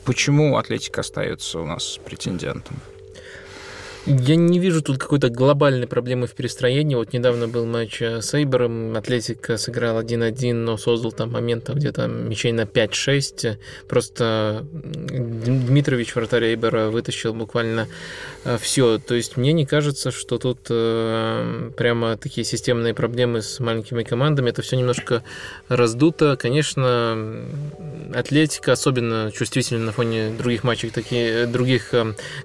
Почему 0.04 0.56
Атлетика 0.56 1.02
остается 1.02 1.60
у 1.60 1.66
нас 1.66 1.98
претендентом? 2.04 2.76
Я 4.06 4.36
не 4.36 4.58
вижу 4.58 4.82
тут 4.82 4.96
какой-то 4.96 5.28
глобальной 5.28 5.86
проблемы 5.86 6.26
в 6.26 6.32
перестроении. 6.32 6.94
Вот 6.94 7.12
недавно 7.12 7.48
был 7.48 7.66
матч 7.66 8.00
э, 8.00 8.22
с 8.22 8.32
Эйбером. 8.32 8.96
Атлетика 8.96 9.58
сыграл 9.58 10.00
1-1, 10.00 10.54
но 10.54 10.78
создал 10.78 11.12
там 11.12 11.32
моментов 11.32 11.76
где-то 11.76 12.06
мячей 12.06 12.52
на 12.52 12.62
5-6. 12.62 13.58
Просто 13.88 14.64
Дмитрович, 14.72 16.14
вратарь 16.14 16.44
Эйбера, 16.44 16.88
вытащил 16.88 17.34
буквально 17.34 17.88
э, 18.44 18.56
все. 18.58 18.98
То 18.98 19.14
есть 19.14 19.36
мне 19.36 19.52
не 19.52 19.66
кажется, 19.66 20.10
что 20.10 20.38
тут 20.38 20.60
э, 20.70 21.70
прямо 21.76 22.16
такие 22.16 22.44
системные 22.44 22.94
проблемы 22.94 23.42
с 23.42 23.60
маленькими 23.60 24.02
командами. 24.02 24.48
Это 24.48 24.62
все 24.62 24.76
немножко 24.76 25.24
раздуто. 25.68 26.38
Конечно, 26.38 27.44
Атлетика 28.14 28.72
особенно 28.72 29.30
чувствительна 29.30 29.84
на 29.84 29.92
фоне 29.92 30.30
других 30.30 30.64
матчей, 30.64 30.88
такие, 30.88 31.46
других 31.46 31.94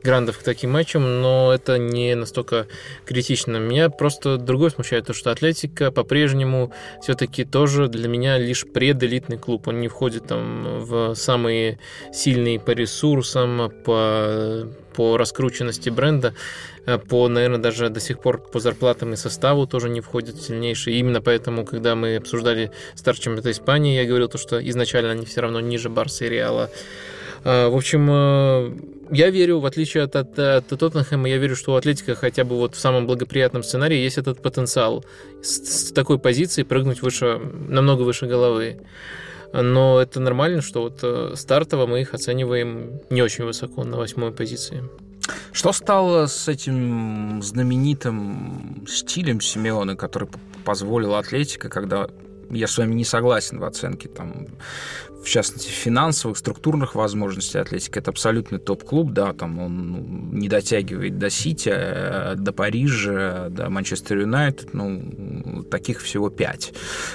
грандов 0.03 0.39
к 0.39 0.43
таким 0.43 0.71
матчам, 0.71 1.21
но 1.21 1.44
это 1.53 1.77
не 1.77 2.15
настолько 2.15 2.67
критично. 3.05 3.57
Меня 3.57 3.89
просто 3.89 4.37
другое 4.37 4.69
смущает, 4.69 5.07
то, 5.07 5.13
что 5.13 5.31
Атлетика 5.31 5.91
по-прежнему 5.91 6.71
все-таки 7.01 7.45
тоже 7.45 7.87
для 7.87 8.07
меня 8.07 8.37
лишь 8.37 8.65
пределитный 8.65 9.37
клуб. 9.37 9.67
Он 9.67 9.79
не 9.79 9.87
входит 9.87 10.27
там 10.27 10.83
в 10.83 11.15
самые 11.15 11.79
сильные 12.13 12.59
по 12.59 12.71
ресурсам, 12.71 13.71
по 13.83 14.67
по 14.95 15.17
раскрученности 15.17 15.89
бренда, 15.89 16.33
э, 16.85 16.97
по, 16.97 17.27
наверное, 17.27 17.59
даже 17.59 17.89
до 17.89 17.99
сих 17.99 18.19
пор 18.19 18.39
по 18.39 18.59
зарплатам 18.59 19.13
и 19.13 19.15
составу 19.15 19.67
тоже 19.67 19.89
не 19.89 20.01
входит 20.01 20.41
сильнейший. 20.41 20.95
Именно 20.95 21.21
поэтому, 21.21 21.65
когда 21.65 21.95
мы 21.95 22.15
обсуждали 22.15 22.71
старт 22.95 23.19
чемпионата 23.19 23.51
Испании, 23.51 23.95
я 23.95 24.05
говорил 24.05 24.29
то, 24.29 24.37
что 24.37 24.57
изначально 24.69 25.11
они 25.11 25.25
все 25.25 25.41
равно 25.41 25.59
ниже 25.59 25.89
Барса 25.89 26.25
и 26.25 26.29
Реала. 26.29 26.69
Э, 27.43 27.67
в 27.67 27.75
общем, 27.75 28.09
э, 28.09 28.71
я 29.11 29.29
верю, 29.29 29.59
в 29.59 29.65
отличие 29.65 30.03
от, 30.03 30.15
от, 30.15 30.37
от 30.37 30.67
Тоттенхэма, 30.67 31.29
я 31.29 31.37
верю, 31.37 31.55
что 31.55 31.73
у 31.73 31.75
Атлетика 31.75 32.15
хотя 32.15 32.43
бы 32.43 32.55
вот 32.55 32.75
в 32.75 32.79
самом 32.79 33.07
благоприятном 33.07 33.63
сценарии 33.63 33.97
есть 33.97 34.17
этот 34.17 34.41
потенциал 34.41 35.05
с, 35.41 35.87
с 35.87 35.91
такой 35.91 36.19
позиции 36.19 36.63
прыгнуть 36.63 37.01
выше, 37.01 37.39
намного 37.67 38.01
выше 38.01 38.25
головы. 38.25 38.81
Но 39.53 40.01
это 40.01 40.19
нормально, 40.19 40.61
что 40.61 40.81
вот 40.81 41.37
стартово 41.37 41.85
мы 41.85 42.01
их 42.01 42.13
оцениваем 42.13 42.99
не 43.09 43.21
очень 43.21 43.45
высоко, 43.45 43.83
на 43.83 43.97
восьмой 43.97 44.31
позиции. 44.31 44.83
Что 45.53 45.71
стало 45.71 46.27
с 46.27 46.47
этим 46.47 47.41
знаменитым 47.41 48.85
стилем 48.87 49.39
Симеона, 49.39 49.95
который 49.95 50.27
позволил 50.65 51.15
Атлетика, 51.15 51.69
когда 51.69 52.09
я 52.49 52.67
с 52.67 52.77
вами 52.77 52.93
не 52.93 53.05
согласен 53.05 53.59
в 53.59 53.63
оценке 53.63 54.09
там 54.09 54.47
в 55.25 55.27
частности, 55.27 55.69
финансовых, 55.69 56.37
структурных 56.37 56.93
возможностей 56.93 57.57
Атлетика. 57.57 57.99
Это 57.99 58.11
абсолютный 58.11 58.59
топ-клуб, 58.59 59.11
да, 59.11 59.33
там 59.33 59.59
он 59.59 59.91
ну, 59.91 60.37
не 60.37 60.47
дотягивает 60.47 61.17
до 61.17 61.29
Сити, 61.31 61.71
э, 61.73 62.35
до 62.35 62.53
Парижа, 62.53 63.47
до 63.49 63.69
Манчестер 63.69 64.19
Юнайтед, 64.19 64.73
ну, 64.73 65.63
таких 65.63 66.01
всего 66.01 66.29
пять 66.29 66.73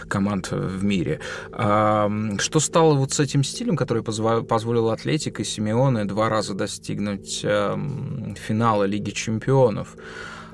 команд 0.09 0.51
в 0.51 0.83
мире. 0.83 1.21
А, 1.53 2.11
что 2.39 2.59
стало 2.59 2.95
вот 2.95 3.13
с 3.13 3.21
этим 3.21 3.45
стилем, 3.45 3.77
который 3.77 4.03
позволил 4.03 4.91
Атлетико 4.91 5.43
и 5.43 5.45
Симеоне 5.45 6.05
два 6.05 6.29
раза 6.29 6.55
достигнуть 6.55 7.41
эм, 7.45 8.35
финала 8.37 8.85
Лиги 8.85 9.11
Чемпионов? 9.11 9.97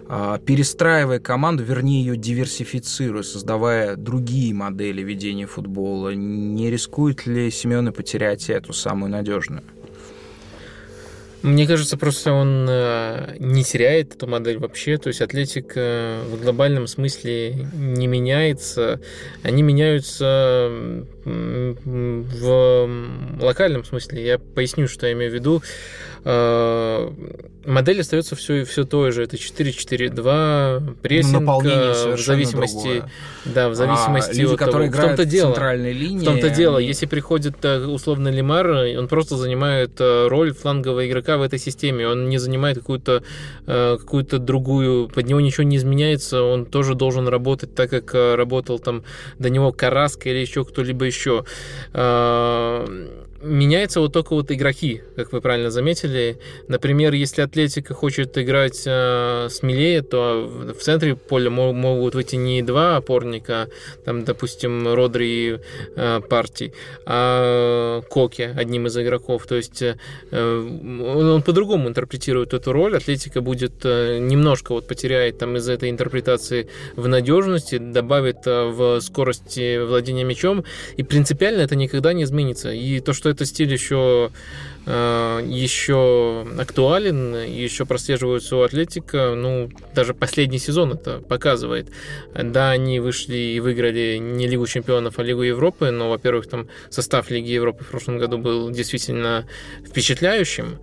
А, 0.09 0.39
перестраивая 0.39 1.19
команду, 1.19 1.65
вернее 1.65 2.05
ее 2.05 2.17
диверсифицируя, 2.17 3.23
создавая 3.23 3.97
другие 3.97 4.55
модели 4.55 5.03
ведения 5.03 5.47
футбола, 5.47 6.11
не 6.15 6.71
рискует 6.71 7.27
ли 7.27 7.51
Семены 7.51 7.91
потерять 7.91 8.49
эту 8.49 8.73
самую 8.73 9.11
надежную? 9.11 9.63
Мне 11.43 11.67
кажется, 11.67 11.97
просто 11.97 12.33
он 12.33 12.67
э, 12.69 13.37
не 13.39 13.63
теряет 13.63 14.15
эту 14.15 14.27
модель 14.27 14.59
вообще. 14.59 14.97
То 14.97 15.09
есть 15.09 15.21
Атлетик 15.21 15.73
э, 15.77 16.23
в 16.29 16.43
глобальном 16.43 16.89
смысле 16.89 17.69
не 17.73 18.07
меняется. 18.09 19.01
Они 19.45 19.63
меняются 19.63 21.05
в 21.27 22.89
локальном 23.43 23.85
смысле. 23.85 24.25
Я 24.25 24.39
поясню, 24.39 24.87
что 24.87 25.07
я 25.07 25.13
имею 25.13 25.33
в 25.33 25.35
виду. 25.35 25.63
Э, 26.29 27.09
модель 27.65 28.01
остается 28.01 28.37
все, 28.37 28.65
все 28.65 28.85
той 28.85 29.11
же. 29.13 29.25
Это 29.25 29.37
4-4-2, 29.37 30.97
прессинг 31.03 31.49
в 31.49 32.19
зависимости, 32.19 32.83
другое. 32.83 33.11
да, 33.45 33.69
в 33.69 33.75
зависимости 33.75 34.41
а, 34.41 34.43
люди, 34.43 34.55
от 34.55 34.59
которые 34.59 34.91
того. 34.91 35.03
в 35.03 35.07
том-то 35.07 35.25
дело, 35.25 35.51
центральной 35.51 35.93
линии. 35.93 36.23
В 36.23 36.25
том-то 36.25 36.51
дело, 36.51 36.79
они... 36.79 36.87
если 36.87 37.07
приходит 37.07 37.65
условно 37.65 38.29
Лимар, 38.29 38.69
он 38.69 39.09
просто 39.09 39.37
занимает 39.37 40.01
роль 40.01 40.53
флангового 40.53 41.09
игрока 41.09 41.39
в 41.39 41.43
этой 41.43 41.59
системе. 41.59 42.09
Он 42.09 42.29
не 42.29 42.39
занимает 42.39 42.79
какую-то 42.79 43.23
какую-то 43.67 44.39
другую, 44.39 45.09
под 45.09 45.27
него 45.27 45.41
ничего 45.41 45.65
не 45.65 45.77
изменяется. 45.77 46.43
Он 46.43 46.67
тоже 46.67 46.95
должен 46.95 47.29
работать 47.29 47.75
так, 47.75 47.91
как 47.91 48.15
работал 48.15 48.79
там 48.79 49.05
до 49.39 49.51
него 49.51 49.73
Караска 49.73 50.29
или 50.29 50.39
еще 50.39 50.65
кто-либо 50.65 51.05
еще 51.05 51.16
еще 51.17 51.45
э, 51.93 53.26
меняется 53.43 54.01
вот 54.01 54.13
только 54.13 54.35
вот 54.35 54.51
игроки, 54.51 55.03
как 55.17 55.33
вы 55.33 55.41
правильно 55.41 55.71
заметили. 55.71 56.39
Например, 56.69 57.13
если 57.13 57.43
Атлетика 57.43 57.95
хочет 57.95 58.37
играть 58.39 58.83
э, 58.87 59.49
смелее, 59.51 60.03
то 60.03 60.49
в 60.79 60.83
центре 60.83 61.17
поля 61.17 61.51
могут 61.51 62.15
выйти 62.15 62.37
не 62.37 62.63
два 62.63 62.97
опорника, 62.97 63.69
там, 64.05 64.25
допустим, 64.25 64.93
Родри 64.95 65.27
и 65.27 65.59
э, 65.97 66.21
Парти, 66.29 66.73
а 67.05 68.03
Коки 68.03 68.43
одним 68.43 68.87
из 68.87 68.97
игроков. 68.97 69.47
То 69.47 69.57
есть 69.57 69.83
э, 69.83 69.95
он 70.33 71.43
по-другому 71.43 71.89
интерпретирует 71.89 72.55
эту 72.55 72.73
роль. 72.73 72.97
Атлетика 72.97 73.41
будет 73.41 73.85
э, 73.85 74.19
немножко 74.19 74.73
вот 74.73 74.87
потеряет 74.87 75.39
там 75.39 75.57
из 75.57 75.69
этой 75.69 75.91
интерпретации 75.91 76.69
в 76.97 77.09
надежности, 77.09 77.79
добавит 77.79 78.47
э, 78.47 78.65
в 78.67 79.01
скорости 79.01 79.85
владения 79.85 80.25
мячом, 80.25 80.65
и 80.97 81.03
принципиально 81.03 81.63
это 81.63 81.77
никогда 81.77 82.13
не 82.13 82.25
изменится. 82.25 82.73
И 82.73 83.01
то, 83.01 83.13
что 83.13 83.31
этот 83.37 83.49
стиль 83.49 83.73
еще, 83.73 84.31
э, 84.87 85.41
еще 85.45 86.47
актуален, 86.59 87.35
еще 87.45 87.85
прослеживается 87.85 88.57
у 88.57 88.63
Атлетика, 88.63 89.35
ну, 89.37 89.71
даже 89.95 90.15
последний 90.15 90.59
сезон 90.59 90.93
это 90.93 91.21
показывает. 91.21 91.89
Да, 92.35 92.71
они 92.71 92.99
вышли 93.01 93.37
и 93.37 93.61
выиграли 93.61 94.17
не 94.17 94.49
Лигу 94.49 94.67
чемпионов, 94.67 95.19
а 95.19 95.23
Лигу 95.23 95.43
Европы, 95.43 95.91
но, 95.91 96.11
во-первых, 96.11 96.49
там 96.49 96.69
состав 96.91 97.31
Лиги 97.31 97.51
Европы 97.51 97.85
в 97.85 97.89
прошлом 97.89 98.19
году 98.19 98.39
был 98.39 98.71
действительно 98.71 99.47
впечатляющим. 99.87 100.79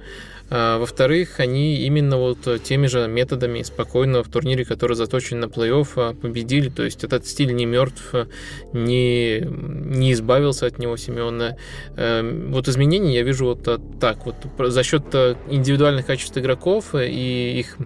А, 0.56 0.78
во-вторых, 0.78 1.39
они 1.39 1.78
именно 1.78 2.18
вот 2.18 2.62
теми 2.63 2.86
же 2.86 3.08
методами 3.08 3.63
спокойно 3.63 4.22
в 4.22 4.30
турнире, 4.30 4.66
который 4.66 4.96
заточен 4.96 5.39
на 5.39 5.46
плей-офф, 5.46 5.88
а, 5.96 6.13
победили. 6.13 6.70
То 6.70 6.84
есть 6.84 7.04
этот 7.04 7.26
стиль 7.26 7.56
не 7.56 7.66
мертв, 7.66 8.13
не, 8.72 9.39
не 9.39 10.13
избавился 10.13 10.68
от 10.68 10.78
него 10.78 10.96
Семена. 10.96 11.58
Эм, 11.98 12.52
вот 12.52 12.68
изменения 12.68 13.16
я 13.16 13.24
вижу 13.24 13.46
вот 13.46 13.68
так. 14.00 14.28
Вот 14.28 14.36
за 14.72 14.84
счет 14.84 15.06
э, 15.13 15.34
индивидуальных 15.50 16.06
качеств 16.06 16.38
игроков 16.38 16.94
и 16.94 17.60
их 17.60 17.78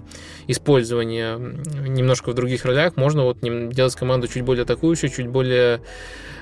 использования 0.47 1.37
немножко 1.37 2.31
в 2.31 2.33
других 2.33 2.65
ролях 2.65 2.97
можно 2.97 3.23
вот 3.23 3.39
делать 3.39 3.95
команду 3.95 4.27
чуть 4.27 4.43
более 4.43 4.63
атакующей, 4.63 5.09
чуть 5.09 5.27
более 5.27 5.79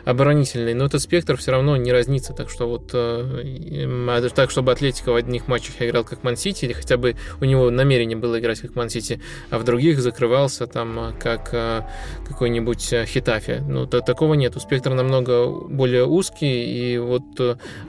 оборонительный, 0.06 0.74
но 0.74 0.86
этот 0.86 1.02
спектр 1.02 1.36
все 1.36 1.52
равно 1.52 1.76
не 1.78 1.92
разнится, 1.92 2.34
так 2.34 2.50
что 2.50 2.68
вот 2.68 2.92
э, 2.94 4.30
так, 4.36 4.52
чтобы 4.52 4.72
Атлетика 4.72 5.12
в 5.12 5.16
одних 5.16 5.48
матчах 5.48 5.82
играл 5.82 6.04
как 6.04 6.24
Ман-Сити, 6.24 6.66
или 6.66 6.74
хотя 6.74 6.98
бы 6.98 7.16
у 7.42 7.46
него 7.46 7.70
намерение 7.70 8.18
было 8.18 8.40
играть 8.40 8.60
как 8.60 8.76
Ман-Сити, 8.76 9.20
а 9.50 9.58
в 9.58 9.64
других 9.64 10.00
закрывался 10.00 10.68
там 10.68 11.00
э, 11.00 11.14
как 11.20 11.50
э, 11.54 11.82
какой-нибудь 12.28 12.94
Хитафи. 13.06 13.64
Ну, 13.68 13.88
то, 13.88 14.02
такого 14.02 14.36
нету. 14.36 14.60
Спектр 14.60 14.94
намного 14.94 15.48
более 15.50 16.06
узкий, 16.06 16.94
и 16.94 16.98
вот 16.98 17.24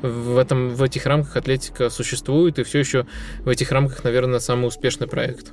в, 0.03 0.39
этом, 0.39 0.71
в 0.71 0.83
этих 0.83 1.07
рамках 1.07 1.37
Атлетика 1.37 1.91
существует, 1.91 2.59
и 2.59 2.63
все 2.63 2.79
еще 2.79 3.07
в 3.41 3.49
этих 3.49 3.71
рамках, 3.73 4.05
наверное, 4.05 4.41
самый 4.41 4.67
успешный 4.67 5.07
проект. 5.07 5.53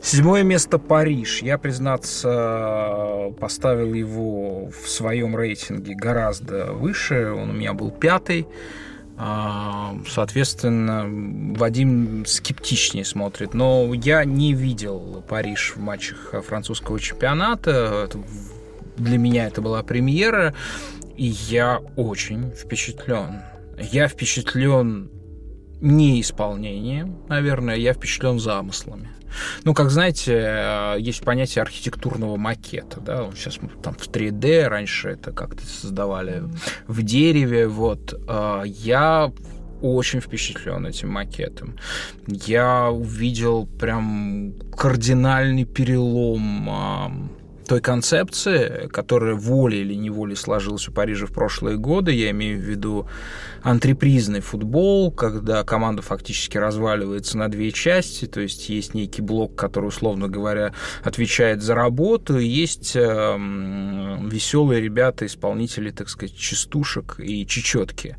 Седьмое 0.00 0.42
место 0.42 0.78
Париж. 0.78 1.42
Я, 1.42 1.58
признаться, 1.58 3.32
поставил 3.40 3.92
его 3.94 4.70
в 4.70 4.88
своем 4.88 5.36
рейтинге 5.36 5.94
гораздо 5.94 6.72
выше. 6.72 7.32
Он 7.32 7.50
у 7.50 7.52
меня 7.52 7.74
был 7.74 7.90
пятый. 7.90 8.46
А, 9.16 9.96
соответственно, 10.08 11.04
Вадим 11.58 12.24
скептичнее 12.24 13.04
смотрит. 13.04 13.54
Но 13.54 13.92
я 13.92 14.24
не 14.24 14.54
видел 14.54 15.24
Париж 15.28 15.74
в 15.76 15.80
матчах 15.80 16.34
французского 16.46 17.00
чемпионата. 17.00 18.08
Для 18.96 19.18
меня 19.18 19.46
это 19.46 19.60
была 19.60 19.82
премьера. 19.82 20.54
И 21.16 21.26
я 21.26 21.80
очень 21.96 22.52
впечатлен. 22.52 23.42
Я 23.78 24.06
впечатлен 24.06 25.10
не 25.80 26.20
исполнением, 26.20 27.18
наверное, 27.28 27.76
я 27.76 27.92
впечатлен 27.92 28.38
замыслами. 28.38 29.10
Ну, 29.64 29.74
как 29.74 29.90
знаете, 29.90 30.34
э, 30.34 30.96
есть 30.98 31.22
понятие 31.22 31.62
архитектурного 31.62 32.36
макета, 32.36 33.00
да, 33.00 33.30
сейчас 33.34 33.60
мы 33.60 33.68
там 33.82 33.94
в 33.94 34.08
3D, 34.08 34.68
раньше 34.68 35.10
это 35.10 35.32
как-то 35.32 35.64
создавали 35.66 36.44
в 36.86 37.02
дереве, 37.02 37.68
вот. 37.68 38.14
Э, 38.28 38.62
я 38.64 39.32
очень 39.80 40.20
впечатлен 40.20 40.86
этим 40.86 41.10
макетом. 41.10 41.76
Я 42.26 42.90
увидел 42.90 43.66
прям 43.66 44.54
кардинальный 44.76 45.64
перелом 45.64 47.30
той 47.68 47.80
концепции, 47.80 48.88
которая 48.88 49.34
волей 49.34 49.82
или 49.82 49.94
неволей 49.94 50.34
сложилась 50.34 50.88
у 50.88 50.92
Парижа 50.92 51.26
в 51.26 51.32
прошлые 51.32 51.76
годы, 51.76 52.12
я 52.12 52.30
имею 52.30 52.58
в 52.58 52.62
виду 52.62 53.06
антрепризный 53.62 54.40
футбол, 54.40 55.12
когда 55.12 55.62
команда 55.64 56.02
фактически 56.02 56.56
разваливается 56.56 57.36
на 57.36 57.48
две 57.48 57.70
части, 57.70 58.26
то 58.26 58.40
есть 58.40 58.68
есть 58.68 58.94
некий 58.94 59.22
блок, 59.22 59.54
который, 59.54 59.86
условно 59.86 60.28
говоря, 60.28 60.72
отвечает 61.04 61.62
за 61.62 61.74
работу, 61.74 62.38
и 62.38 62.46
есть 62.46 62.96
э, 62.96 63.36
веселые 64.22 64.80
ребята, 64.80 65.26
исполнители, 65.26 65.90
так 65.90 66.08
сказать, 66.08 66.36
частушек 66.36 67.16
и 67.18 67.46
чечетки. 67.46 68.16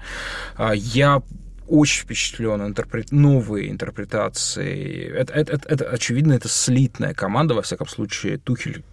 А 0.56 0.74
я 0.74 1.24
очень 1.68 2.04
впечатлен 2.04 2.62
интерпрет... 2.66 3.12
новые 3.12 3.70
интерпретации. 3.70 5.08
Это, 5.08 5.34
это, 5.34 5.54
это, 5.54 5.70
это, 5.70 5.90
очевидно, 5.90 6.34
это 6.34 6.48
слитная 6.48 7.14
команда, 7.14 7.54
во 7.54 7.62
всяком 7.62 7.88
случае, 7.88 8.38
Тухель 8.38 8.84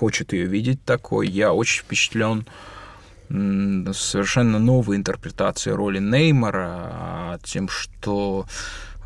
хочет 0.00 0.32
ее 0.32 0.46
видеть 0.46 0.82
такой. 0.82 1.28
Я 1.28 1.52
очень 1.52 1.82
впечатлен 1.82 2.46
совершенно 3.28 4.58
новой 4.58 4.96
интерпретацией 4.96 5.76
роли 5.76 5.98
Неймара, 5.98 6.68
а, 6.68 7.38
тем, 7.44 7.68
что, 7.68 8.46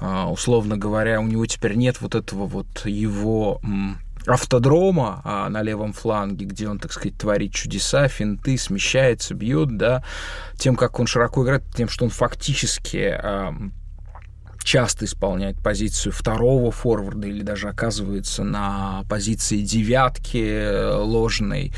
а, 0.01 0.31
условно 0.31 0.79
говоря, 0.79 1.21
у 1.21 1.27
него 1.27 1.45
теперь 1.47 1.75
нет 1.75 2.01
вот 2.01 2.15
этого 2.15 2.47
вот 2.47 2.87
его 2.87 3.61
автодрома 4.25 5.21
а, 5.25 5.49
на 5.49 5.63
левом 5.63 5.93
фланге, 5.93 6.47
где 6.47 6.69
он, 6.69 6.79
так 6.79 6.93
сказать, 6.93 7.19
творит 7.19 7.53
чудеса, 7.53 8.07
финты, 8.07 8.57
смещается, 8.57 9.35
бьет, 9.35 9.77
да, 9.77 10.05
тем, 10.57 10.77
как 10.77 11.01
он 11.01 11.09
широко 11.09 11.45
играет, 11.45 11.65
тем, 11.75 11.89
что 11.89 12.05
он 12.05 12.11
фактически 12.11 13.19
часто 14.65 15.05
исполняет 15.05 15.63
позицию 15.63 16.13
второго 16.13 16.73
форварда 16.73 17.29
или 17.29 17.43
даже 17.43 17.69
оказывается 17.69 18.43
на 18.43 19.05
позиции 19.09 19.59
девятки 19.59 20.43
э, 20.43 20.97
ложной. 20.97 21.73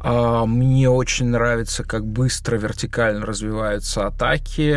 А, 0.00 0.44
мне 0.44 0.90
очень 0.90 1.26
нравится, 1.26 1.84
как 1.84 2.04
быстро 2.04 2.56
вертикально 2.56 3.24
развиваются 3.24 4.06
атаки. 4.06 4.74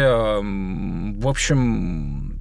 В 1.19 1.27
общем, 1.27 2.39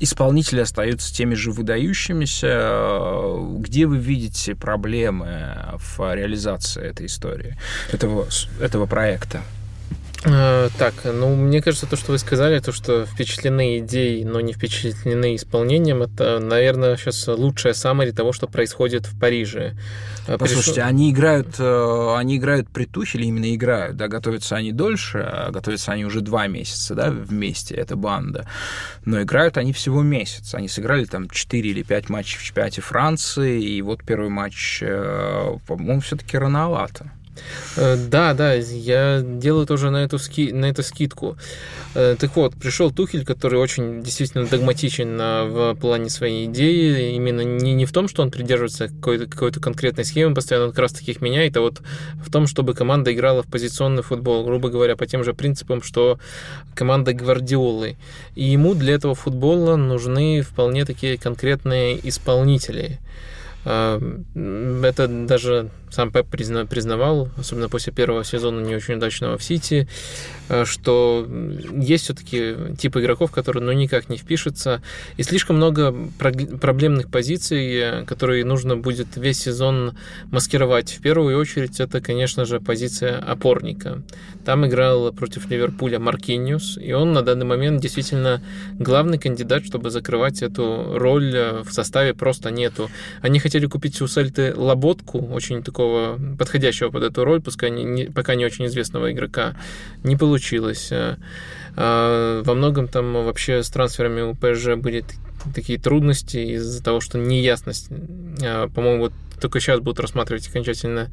исполнители 0.00 0.60
остаются 0.60 1.14
теми 1.14 1.34
же 1.34 1.50
выдающимися. 1.50 3.58
Где 3.58 3.86
вы 3.86 3.98
видите 3.98 4.54
проблемы 4.54 5.56
в 5.74 6.14
реализации 6.14 6.84
этой 6.84 7.06
истории, 7.06 7.56
этого, 7.92 8.26
этого 8.60 8.86
проекта? 8.86 9.42
Э, 10.28 10.70
так, 10.76 10.94
ну, 11.04 11.36
мне 11.36 11.62
кажется, 11.62 11.86
то, 11.86 11.94
что 11.94 12.10
вы 12.10 12.18
сказали, 12.18 12.58
то, 12.58 12.72
что 12.72 13.06
впечатлены 13.06 13.78
идеей, 13.78 14.24
но 14.24 14.40
не 14.40 14.52
впечатлены 14.52 15.36
исполнением, 15.36 16.02
это, 16.02 16.40
наверное, 16.40 16.96
сейчас 16.96 17.28
лучшая 17.28 17.74
саммари 17.74 18.10
того, 18.10 18.32
что 18.32 18.48
происходит 18.48 19.06
в 19.06 19.16
Париже. 19.18 19.76
Э, 20.26 20.36
Послушайте, 20.36 20.80
Приш... 20.80 20.84
они 20.84 21.12
играют, 21.12 21.60
э, 21.60 22.14
они 22.16 22.38
играют 22.38 22.68
при 22.68 22.86
Тухеле, 22.86 23.26
именно 23.26 23.54
играют, 23.54 23.96
да, 23.96 24.08
готовятся 24.08 24.56
они 24.56 24.72
дольше, 24.72 25.18
а 25.18 25.52
готовятся 25.52 25.92
они 25.92 26.04
уже 26.04 26.22
два 26.22 26.48
месяца, 26.48 26.96
да, 26.96 27.10
вместе, 27.10 27.76
эта 27.76 27.94
банда, 27.94 28.48
но 29.04 29.22
играют 29.22 29.58
они 29.58 29.72
всего 29.72 30.02
месяц, 30.02 30.54
они 30.54 30.66
сыграли 30.66 31.04
там 31.04 31.30
4 31.30 31.70
или 31.70 31.84
5 31.84 32.08
матчей 32.08 32.38
в 32.38 32.42
чемпионате 32.42 32.80
Франции, 32.80 33.62
и 33.62 33.80
вот 33.80 34.02
первый 34.02 34.30
матч, 34.30 34.80
по-моему, 34.80 36.00
все-таки 36.00 36.36
рановато. 36.36 37.12
Э, 37.76 37.96
да, 37.96 38.34
да, 38.34 38.54
я 38.54 39.22
делаю 39.22 39.66
тоже 39.66 39.90
на 39.90 40.04
эту, 40.04 40.18
ски, 40.18 40.52
на 40.52 40.66
эту 40.66 40.82
скидку. 40.82 41.36
Э, 41.94 42.16
так 42.18 42.34
вот, 42.36 42.54
пришел 42.54 42.90
Тухель, 42.90 43.24
который 43.24 43.58
очень 43.58 44.02
действительно 44.02 44.46
догматичен 44.46 45.16
в 45.16 45.74
плане 45.74 46.10
своей 46.10 46.46
идеи. 46.46 47.14
Именно 47.14 47.42
не, 47.42 47.74
не 47.74 47.86
в 47.86 47.92
том, 47.92 48.08
что 48.08 48.22
он 48.22 48.30
придерживается 48.30 48.88
какой-то, 48.88 49.26
какой-то 49.26 49.60
конкретной 49.60 50.04
схемы, 50.04 50.34
постоянно 50.34 50.66
он 50.66 50.72
как 50.72 50.80
раз 50.80 50.92
таких 50.92 51.20
меняет, 51.20 51.56
а 51.56 51.60
вот 51.60 51.82
в 52.24 52.30
том, 52.30 52.46
чтобы 52.46 52.74
команда 52.74 53.12
играла 53.12 53.42
в 53.42 53.46
позиционный 53.46 54.02
футбол, 54.02 54.44
грубо 54.44 54.68
говоря, 54.68 54.96
по 54.96 55.06
тем 55.06 55.24
же 55.24 55.34
принципам, 55.34 55.82
что 55.82 56.18
команда 56.74 57.12
Гвардиолы. 57.12 57.96
И 58.34 58.44
ему 58.44 58.74
для 58.74 58.94
этого 58.94 59.14
футбола 59.14 59.76
нужны 59.76 60.42
вполне 60.42 60.84
такие 60.84 61.18
конкретные 61.18 61.98
исполнители. 62.08 62.98
Э, 63.64 64.00
это 64.34 65.08
даже 65.08 65.70
сам 65.90 66.10
Пеп 66.10 66.26
признавал, 66.28 67.30
особенно 67.38 67.68
после 67.68 67.92
первого 67.92 68.24
сезона 68.24 68.60
не 68.60 68.74
очень 68.74 68.94
удачного 68.94 69.38
в 69.38 69.42
Сити, 69.42 69.88
э, 70.48 70.64
что 70.64 71.26
есть 71.72 72.04
все-таки 72.04 72.56
тип 72.78 72.96
игроков, 72.96 73.30
которые 73.30 73.62
ну, 73.62 73.72
никак 73.72 74.08
не 74.08 74.16
впишутся, 74.16 74.82
и 75.16 75.22
слишком 75.22 75.56
много 75.56 75.94
проблемных 76.18 77.10
позиций, 77.10 78.04
которые 78.06 78.44
нужно 78.44 78.76
будет 78.76 79.16
весь 79.16 79.40
сезон 79.40 79.96
маскировать. 80.30 80.92
В 80.92 81.00
первую 81.00 81.38
очередь 81.38 81.80
это, 81.80 82.00
конечно 82.00 82.44
же, 82.44 82.60
позиция 82.60 83.18
опорника. 83.18 84.02
Там 84.44 84.66
играл 84.66 85.12
против 85.12 85.48
Ливерпуля 85.50 85.98
Маркиниус, 85.98 86.78
и 86.78 86.92
он 86.92 87.12
на 87.12 87.22
данный 87.22 87.46
момент 87.46 87.80
действительно 87.80 88.42
главный 88.78 89.18
кандидат, 89.18 89.64
чтобы 89.64 89.90
закрывать 89.90 90.42
эту 90.42 90.98
роль 90.98 91.62
в 91.64 91.72
составе 91.72 92.14
просто 92.14 92.50
нету. 92.50 92.90
Они 93.22 93.38
хотели 93.38 93.66
купить 93.66 94.00
у 94.00 94.06
Сельты 94.06 94.54
Лоботку, 94.54 95.18
очень 95.18 95.62
такого 95.62 95.75
такого 95.76 96.18
подходящего 96.38 96.90
под 96.90 97.02
эту 97.02 97.24
роль, 97.24 97.42
пускай 97.42 97.70
не, 97.70 97.84
не, 97.84 98.04
пока 98.04 98.34
не 98.34 98.46
очень 98.46 98.64
известного 98.66 99.12
игрока, 99.12 99.54
не 100.04 100.16
получилось. 100.16 100.88
Э, 100.90 101.16
а, 101.76 102.42
во 102.42 102.54
многом 102.54 102.88
там 102.88 103.12
вообще 103.12 103.62
с 103.62 103.68
трансферами 103.68 104.22
у 104.22 104.34
ПСЖ 104.34 104.76
были 104.76 105.04
такие 105.54 105.78
трудности 105.78 106.38
из-за 106.38 106.82
того, 106.82 107.00
что 107.00 107.18
неясность. 107.18 107.88
А, 108.42 108.68
по-моему, 108.68 109.04
вот 109.04 109.12
только 109.38 109.60
сейчас 109.60 109.80
будут 109.80 110.00
рассматривать 110.00 110.48
окончательно 110.48 111.10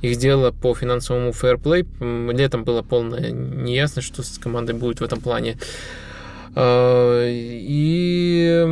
их 0.00 0.16
дело 0.16 0.50
по 0.50 0.74
финансовому 0.74 1.32
фэрплей. 1.32 1.86
Летом 2.00 2.64
было 2.64 2.80
полная 2.80 3.30
неясность, 3.30 4.08
что 4.08 4.22
с 4.22 4.38
командой 4.38 4.72
будет 4.72 5.00
в 5.00 5.04
этом 5.04 5.20
плане. 5.20 5.58
А, 6.54 7.22
и 7.28 8.66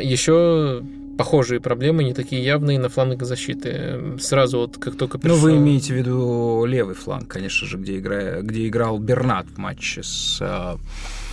еще 0.00 0.82
похожие 1.20 1.60
проблемы, 1.60 2.02
не 2.02 2.14
такие 2.14 2.42
явные 2.42 2.78
на 2.78 2.88
флангах 2.88 3.28
защиты. 3.28 4.16
Сразу 4.18 4.60
вот 4.60 4.78
как 4.78 4.96
только 4.96 5.18
пришел... 5.18 5.36
Ну, 5.36 5.42
вы 5.42 5.56
имеете 5.58 5.92
в 5.92 5.96
виду 5.98 6.64
левый 6.64 6.94
фланг, 6.94 7.28
конечно 7.28 7.68
же, 7.68 7.76
где, 7.76 7.98
игра... 7.98 8.40
где 8.40 8.66
играл 8.66 8.98
Бернат 8.98 9.46
в 9.46 9.58
матче 9.58 10.02
с 10.02 10.38
а, 10.40 10.78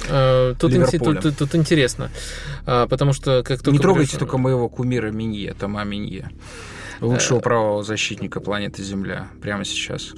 а, 0.10 0.56
Тут, 0.56 0.74
тут, 0.92 1.22
тут, 1.22 1.38
тут 1.38 1.56
интересно, 1.56 2.12
а, 2.66 2.86
потому 2.88 3.14
что 3.14 3.44
как 3.44 3.60
только... 3.60 3.72
Не 3.72 3.80
трогайте 3.80 4.10
пришел... 4.10 4.20
только 4.20 4.38
моего 4.38 4.68
кумира 4.68 5.10
Минье, 5.10 5.54
Тома 5.54 5.86
Минье. 5.86 6.32
Лучшего 7.00 7.40
правого 7.40 7.82
защитника 7.82 8.42
планеты 8.42 8.84
Земля 8.84 9.30
прямо 9.42 9.64
сейчас. 9.64 10.12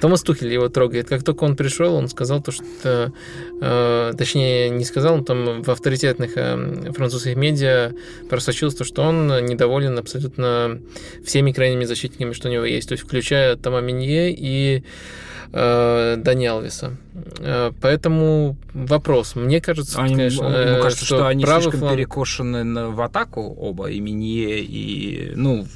Томас 0.00 0.22
Тухель 0.22 0.52
его 0.52 0.68
трогает. 0.68 1.08
Как 1.08 1.22
только 1.22 1.44
он 1.44 1.56
пришел, 1.56 1.94
он 1.94 2.08
сказал 2.08 2.42
то, 2.42 2.52
что... 2.52 3.12
Э, 3.60 4.12
точнее, 4.16 4.70
не 4.70 4.84
сказал, 4.84 5.18
но 5.18 5.24
там 5.24 5.62
в 5.62 5.70
авторитетных 5.70 6.32
э, 6.36 6.92
французских 6.92 7.36
медиа 7.36 7.92
просочилось 8.28 8.74
то, 8.74 8.84
что 8.84 9.02
он 9.02 9.26
недоволен 9.44 9.98
абсолютно 9.98 10.80
всеми 11.24 11.52
крайними 11.52 11.84
защитниками, 11.84 12.32
что 12.32 12.48
у 12.48 12.52
него 12.52 12.64
есть. 12.64 12.88
То 12.88 12.92
есть, 12.92 13.04
включая 13.04 13.56
Тома 13.56 13.80
Минье 13.80 14.32
и 14.32 14.84
э, 15.52 16.16
Дани 16.18 16.46
Алвиса. 16.46 16.96
Э, 17.38 17.72
поэтому 17.80 18.56
вопрос. 18.74 19.34
Мне 19.34 19.60
кажется, 19.60 20.00
они, 20.00 20.14
конечно, 20.14 20.48
мне 20.48 20.80
кажется 20.80 21.04
что, 21.04 21.16
что 21.16 21.26
они 21.26 21.44
слишком 21.44 21.80
фланг... 21.80 21.96
перекошены 21.96 22.88
в 22.88 23.00
атаку 23.00 23.54
оба, 23.58 23.90
и 23.90 24.00
Минье, 24.00 24.60
и... 24.60 25.32
Ну, 25.34 25.66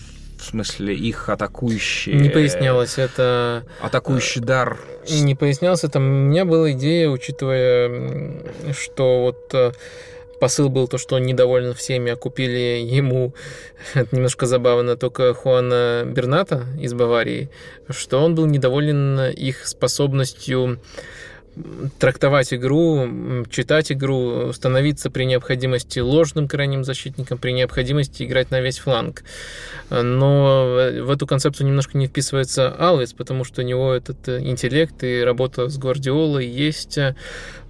в 0.43 0.47
смысле 0.47 0.95
их 0.95 1.29
атакующий... 1.29 2.15
Не 2.15 2.29
пояснялось, 2.29 2.99
это... 2.99 3.65
Атакующий 3.81 4.41
дар. 4.41 4.79
Не 5.09 5.35
пояснялось, 5.35 5.85
это 5.85 5.99
у 5.99 6.03
меня 6.03 6.45
была 6.45 6.73
идея, 6.73 7.09
учитывая, 7.09 8.43
что 8.73 9.23
вот 9.23 9.55
э, 9.55 9.73
посыл 10.41 10.69
был 10.69 10.89
то, 10.89 10.99
что 10.99 11.17
он 11.17 11.23
недоволен 11.23 11.73
всеми, 11.75 12.11
а 12.11 12.17
купили 12.17 12.83
ему, 12.85 13.35
это 13.95 14.15
немножко 14.15 14.47
забавно, 14.47 14.97
только 14.97 15.33
Хуана 15.33 16.03
Берната 16.05 16.67
из 16.81 16.93
Баварии, 16.93 17.49
что 17.89 18.19
он 18.19 18.35
был 18.35 18.47
недоволен 18.47 19.31
их 19.31 19.67
способностью 19.67 20.81
трактовать 21.99 22.55
игру, 22.55 23.45
читать 23.51 23.93
игру, 23.93 24.53
становиться 24.53 25.11
при 25.11 25.25
необходимости 25.25 25.99
ложным 25.99 26.49
крайним 26.49 26.85
защитником, 26.85 27.39
при 27.39 27.53
необходимости 27.53 28.23
играть 28.23 28.51
на 28.51 28.61
весь 28.61 28.79
фланг. 28.79 29.23
Но 29.91 30.65
в 31.03 31.11
эту 31.11 31.27
концепцию 31.27 31.67
немножко 31.67 31.99
не 31.99 32.07
вписывается 32.07 32.75
Алвес, 32.75 33.13
потому 33.13 33.45
что 33.45 33.63
у 33.63 33.65
него 33.65 33.93
этот 33.93 34.29
интеллект 34.29 35.03
и 35.03 35.23
работа 35.23 35.69
с 35.69 35.77
Гвардиолой 35.77 36.47
есть. 36.47 36.99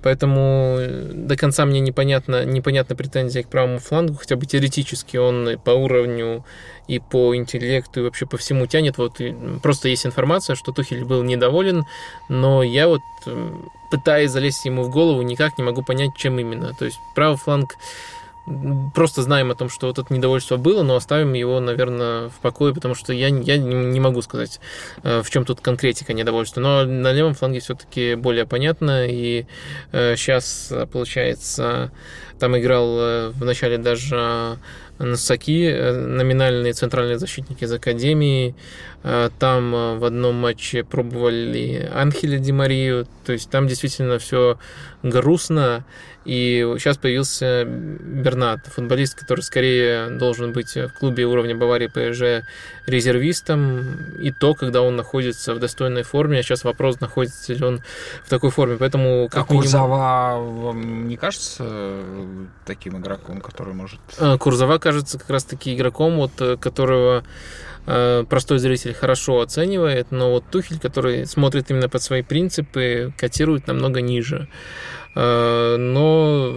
Поэтому 0.02 0.78
до 1.12 1.36
конца 1.36 1.64
мне 1.64 1.80
непонятно, 1.80 2.44
непонятна 2.44 2.96
претензия 2.96 3.42
к 3.42 3.48
правому 3.48 3.78
флангу, 3.78 4.14
хотя 4.14 4.36
бы 4.36 4.46
теоретически 4.46 5.16
он 5.16 5.58
по 5.64 5.70
уровню 5.70 6.44
и 6.88 6.98
по 6.98 7.36
интеллекту, 7.36 8.00
и 8.00 8.02
вообще 8.02 8.26
по 8.26 8.36
всему 8.36 8.66
тянет. 8.66 8.98
Вот 8.98 9.20
просто 9.62 9.88
есть 9.88 10.04
информация, 10.06 10.56
что 10.56 10.72
Тухель 10.72 11.04
был 11.04 11.22
недоволен, 11.22 11.84
но 12.28 12.62
я 12.62 12.88
вот 12.88 13.00
пытаясь 13.90 14.30
залезть 14.30 14.64
ему 14.64 14.82
в 14.82 14.90
голову, 14.90 15.22
никак 15.22 15.58
не 15.58 15.64
могу 15.64 15.82
понять, 15.82 16.10
чем 16.16 16.38
именно. 16.38 16.74
То 16.74 16.86
есть 16.86 16.98
правый 17.14 17.36
фланг 17.36 17.76
просто 18.94 19.22
знаем 19.22 19.50
о 19.50 19.54
том, 19.54 19.68
что 19.68 19.86
вот 19.86 19.98
это 19.98 20.12
недовольство 20.12 20.56
было, 20.56 20.82
но 20.82 20.96
оставим 20.96 21.32
его, 21.32 21.60
наверное, 21.60 22.28
в 22.28 22.34
покое, 22.40 22.74
потому 22.74 22.94
что 22.94 23.12
я, 23.12 23.28
я 23.28 23.58
не 23.58 24.00
могу 24.00 24.22
сказать, 24.22 24.60
э, 25.02 25.22
в 25.22 25.30
чем 25.30 25.44
тут 25.44 25.60
конкретика 25.60 26.12
недовольства. 26.12 26.60
Но 26.60 26.84
на 26.84 27.12
левом 27.12 27.34
фланге 27.34 27.60
все-таки 27.60 28.14
более 28.14 28.46
понятно, 28.46 29.06
и 29.06 29.46
сейчас, 29.92 30.72
получается, 30.92 31.90
там 32.42 32.58
играл 32.58 33.30
в 33.30 33.44
начале 33.44 33.78
даже 33.78 34.58
Носаки, 34.98 35.64
э, 35.66 35.92
номинальные 35.92 36.72
центральные 36.74 37.18
защитники 37.18 37.64
из 37.64 37.72
Академии. 37.72 38.54
Э, 39.02 39.30
там 39.38 39.74
э, 39.74 39.98
в 39.98 40.04
одном 40.04 40.36
матче 40.36 40.84
пробовали 40.84 41.90
Анхеля 41.92 42.38
Ди 42.38 42.52
Марию. 42.52 43.06
То 43.24 43.32
есть 43.32 43.50
там 43.50 43.66
действительно 43.66 44.18
все 44.18 44.58
грустно. 45.02 45.84
И 46.24 46.64
сейчас 46.78 46.98
появился 46.98 47.64
Бернат, 47.64 48.60
футболист, 48.66 49.18
который 49.18 49.40
скорее 49.40 50.08
должен 50.10 50.52
быть 50.52 50.76
в 50.76 50.90
клубе 51.00 51.24
уровня 51.24 51.56
Баварии 51.56 51.88
ПСЖ 51.88 52.46
резервистом. 52.86 53.80
И 54.20 54.30
то, 54.30 54.54
когда 54.54 54.82
он 54.82 54.94
находится 54.94 55.52
в 55.52 55.58
достойной 55.58 56.04
форме. 56.04 56.38
А 56.38 56.42
сейчас 56.42 56.62
вопрос, 56.62 57.00
находится 57.00 57.54
ли 57.54 57.64
он 57.64 57.82
в 58.24 58.30
такой 58.30 58.50
форме. 58.50 58.76
Поэтому 58.78 59.28
как 59.28 59.46
а 59.50 59.52
минимум... 59.52 59.62
Курзова 59.62 60.36
вам 60.38 61.08
не 61.08 61.16
кажется 61.16 61.64
таким 62.66 62.98
игроком, 62.98 63.40
который 63.40 63.74
может... 63.74 64.00
Курзова 64.38 64.78
кажется 64.78 65.18
как 65.18 65.30
раз-таки 65.30 65.74
игроком, 65.74 66.16
вот, 66.16 66.32
которого 66.60 67.24
Э, 67.84 68.24
простой 68.28 68.58
зритель 68.58 68.94
хорошо 68.94 69.40
оценивает, 69.40 70.08
но 70.10 70.30
вот 70.30 70.44
Тухель, 70.50 70.78
который 70.78 71.26
смотрит 71.26 71.70
именно 71.70 71.88
под 71.88 72.02
свои 72.02 72.22
принципы, 72.22 73.12
котирует 73.18 73.66
намного 73.66 74.00
ниже. 74.00 74.48
Э, 75.16 75.76
но 75.76 76.52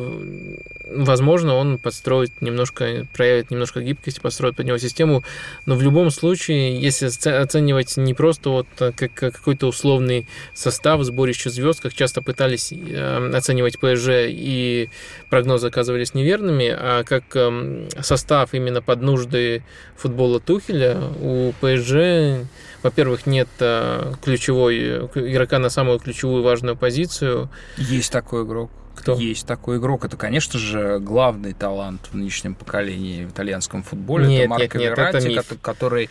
возможно, 0.87 1.55
он 1.55 1.77
подстроит 1.77 2.41
немножко, 2.41 3.07
проявит 3.13 3.51
немножко 3.51 3.81
гибкости, 3.81 4.19
построит 4.19 4.55
под 4.55 4.65
него 4.65 4.77
систему, 4.77 5.23
но 5.65 5.75
в 5.75 5.81
любом 5.81 6.11
случае, 6.11 6.79
если 6.79 7.07
оценивать 7.29 7.97
не 7.97 8.13
просто 8.13 8.49
вот 8.49 8.67
э, 8.79 8.91
как 8.91 9.13
какой-то 9.13 9.67
условный 9.67 10.27
состав, 10.53 11.03
сборище 11.03 11.49
звезд, 11.49 11.81
как 11.81 11.93
часто 11.93 12.21
пытались 12.21 12.71
оценивать 12.71 13.79
ПСЖ 13.79 14.09
и 14.27 14.89
прогнозы 15.29 15.67
оказывались 15.67 16.13
неверными, 16.13 16.67
а 16.69 17.03
как 17.03 17.35
эм, 17.35 17.87
состав 18.01 18.53
именно 18.53 18.81
под 18.81 19.01
нужды 19.01 19.63
футбола 19.95 20.39
Тухеля, 20.39 20.97
у 21.21 21.53
ПСЖ 21.61 22.47
во-первых, 22.83 23.25
нет 23.25 23.47
э, 23.61 24.13
ключевой 24.23 25.07
игрока 25.15 25.57
на 25.57 25.69
самую 25.69 25.97
ключевую 25.97 26.43
важную 26.43 26.77
позицию. 26.77 27.49
Есть 27.77 28.11
такой 28.11 28.43
игрок. 28.43 28.69
Кто? 28.95 29.15
Есть 29.15 29.45
такой 29.45 29.77
игрок. 29.77 30.05
Это, 30.05 30.17
конечно 30.17 30.57
же, 30.57 30.99
главный 30.99 31.53
талант 31.53 32.09
в 32.11 32.15
нынешнем 32.15 32.55
поколении 32.55 33.25
в 33.25 33.31
итальянском 33.31 33.83
футболе. 33.83 34.27
Нет, 34.27 34.41
это 34.41 34.49
Марко 34.49 34.63
нет, 34.63 34.73
нет, 34.73 34.97
Верати, 34.97 35.17
это 35.17 35.27
миф. 35.27 35.61
который... 35.61 36.09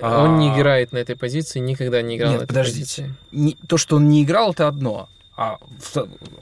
Он 0.00 0.34
а... 0.34 0.38
не 0.38 0.54
играет 0.54 0.92
на 0.92 0.98
этой 0.98 1.16
позиции, 1.16 1.58
никогда 1.58 2.02
не 2.02 2.16
играл 2.16 2.30
нет, 2.30 2.40
на 2.40 2.44
этой 2.44 2.48
подождите. 2.48 2.80
позиции. 2.80 3.14
Не, 3.32 3.56
то, 3.66 3.76
что 3.76 3.96
он 3.96 4.08
не 4.08 4.22
играл, 4.24 4.52
это 4.52 4.68
одно. 4.68 5.08
А 5.36 5.58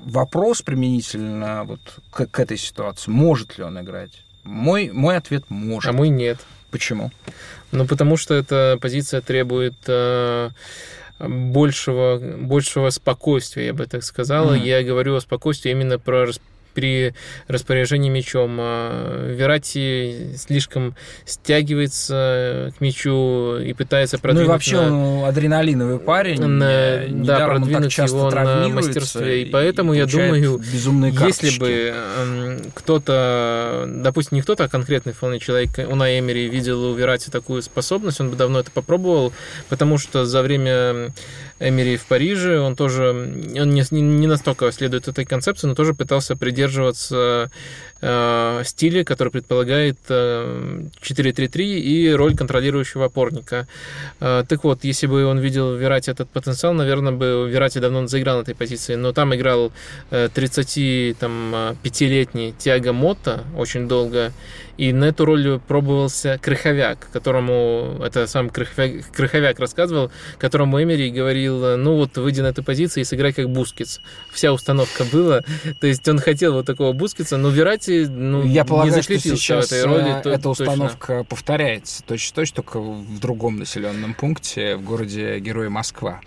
вопрос 0.05 0.63
применительно 0.63 1.65
вот 1.65 1.81
к, 2.11 2.27
к 2.27 2.41
этой 2.41 2.59
ситуации, 2.59 3.11
может 3.11 3.57
ли 3.59 3.65
он 3.65 3.81
играть? 3.81 4.23
Мой, 4.45 4.91
мой 4.93 5.17
ответ 5.17 5.45
может. 5.49 5.91
А 5.91 5.93
мой 5.93 6.09
нет. 6.09 6.39
Почему? 6.71 7.11
Ну, 7.71 7.87
потому 7.87 8.17
что 8.17 8.35
эта 8.35 8.79
позиция 8.81 9.21
требует 9.21 9.75
э, 9.87 10.51
большего, 11.29 12.19
большего 12.19 12.91
спокойствия, 12.91 13.67
я 13.67 13.75
бы 13.75 13.87
так 13.87 14.03
сказала. 14.03 14.55
Mm. 14.55 14.65
Я 14.65 14.83
говорю 14.83 15.17
о 15.17 15.21
спокойствии 15.21 15.71
именно 15.71 15.99
про 15.99 16.27
при 16.75 17.15
распоряжении 17.49 18.11
мячом. 18.11 18.57
А 18.61 19.29
Верати 19.29 20.35
слишком 20.37 20.95
стягивается 21.25 22.73
к 22.77 22.81
мячу 22.81 23.59
и 23.59 23.73
пытается 23.73 24.19
продвинуть... 24.19 24.47
Ну 24.47 24.51
и 24.51 24.53
вообще 24.53 24.81
на... 24.81 25.21
он 25.21 25.25
адреналиновый 25.25 25.99
парень. 25.99 26.41
На... 26.41 27.03
Да, 27.09 27.47
продвинуть 27.47 27.97
его 27.97 28.31
на 28.31 28.69
мастерстве. 28.69 29.43
И 29.43 29.45
поэтому 29.51 29.95
и 29.95 29.99
я 29.99 30.07
думаю, 30.07 30.61
если 30.63 31.59
бы 31.59 32.63
кто-то, 32.75 33.87
допустим, 33.89 34.37
не 34.37 34.43
кто-то, 34.43 34.65
а 34.65 34.69
конкретный 34.69 35.13
вполне 35.13 35.39
человек, 35.39 35.71
у 35.79 35.95
Эмери 35.95 36.49
видел 36.49 36.85
у 36.85 36.95
Верати 36.95 37.31
такую 37.31 37.63
способность, 37.63 38.21
он 38.21 38.31
бы 38.31 38.37
давно 38.37 38.61
это 38.61 38.71
попробовал, 38.71 39.33
потому 39.69 39.99
что 39.99 40.25
за 40.25 40.43
время 40.43 41.13
Эмери 41.63 41.97
в 41.97 42.07
Париже, 42.07 42.59
он 42.61 42.75
тоже, 42.77 43.11
он 43.11 43.71
не, 43.71 43.83
не 43.91 44.27
настолько 44.27 44.71
следует 44.73 45.09
этой 45.09 45.25
концепции, 45.25 45.67
но 45.67 45.75
тоже 45.75 45.95
пытался 45.95 46.37
придерживаться 46.37 47.51
э, 48.03 48.63
стиля, 48.65 49.05
который 49.05 49.31
предполагает 49.31 49.97
э, 50.09 50.83
4-3-3 51.01 51.63
и 51.63 52.13
роль 52.13 52.37
контролирующего 52.37 53.07
опорника. 53.07 53.67
Э, 54.21 54.45
так 54.49 54.65
вот, 54.65 54.85
если 54.85 55.07
бы 55.07 55.25
он 55.25 55.39
видел 55.39 55.75
в 55.75 55.79
Верратти 55.79 56.11
этот 56.11 56.29
потенциал, 56.29 56.75
наверное, 56.75 57.13
бы 57.13 57.49
Верратти 57.51 57.79
давно 57.79 58.07
заиграл 58.07 58.37
на 58.39 58.43
этой 58.43 58.55
позиции, 58.55 58.97
но 58.97 59.13
там 59.13 59.35
играл 59.35 59.73
э, 60.11 60.29
35-летний 60.35 62.55
Тиаго 62.59 62.93
Мотта 62.93 63.45
очень 63.57 63.89
долго, 63.89 64.33
и 64.79 64.93
на 64.93 65.05
эту 65.05 65.25
роль 65.25 65.61
пробовался 65.61 66.41
Крыховяк, 66.43 67.09
которому, 67.13 68.01
это 68.05 68.27
сам 68.27 68.51
Крыховяк, 68.51 69.13
Крыховяк 69.13 69.61
рассказывал, 69.61 70.11
которому 70.39 70.83
Эмери 70.83 71.11
говорил, 71.11 71.77
ну 71.77 71.97
вот, 71.97 72.17
выйди 72.17 72.41
на 72.41 72.49
эту 72.49 72.65
позицию 72.65 73.03
и 73.03 73.05
сыграй 73.05 73.33
как 73.33 73.49
Бускетс. 73.51 73.99
Вся 74.33 74.53
установка 74.53 75.05
была. 75.05 75.43
То 75.81 75.87
есть 75.87 76.09
он 76.09 76.19
хотел 76.19 76.55
вот 76.55 76.67
такого 76.67 76.93
Бускетса, 76.93 77.37
но 77.37 77.51
Верратти 77.51 77.92
ну, 78.09 78.45
Я 78.45 78.65
полагаю, 78.65 78.97
не 78.97 79.03
что 79.03 79.19
сейчас 79.19 79.73
этой 79.73 79.85
роли. 79.85 80.23
Э, 80.25 80.31
эта 80.31 80.49
установка 80.49 81.07
точно. 81.07 81.25
повторяется 81.25 82.03
точно-точно, 82.05 82.57
только 82.57 82.81
в 82.81 83.19
другом 83.21 83.59
населенном 83.59 84.15
пункте, 84.15 84.77
в 84.77 84.83
городе 84.83 85.39
Герой 85.39 85.69
Москва. 85.69 86.21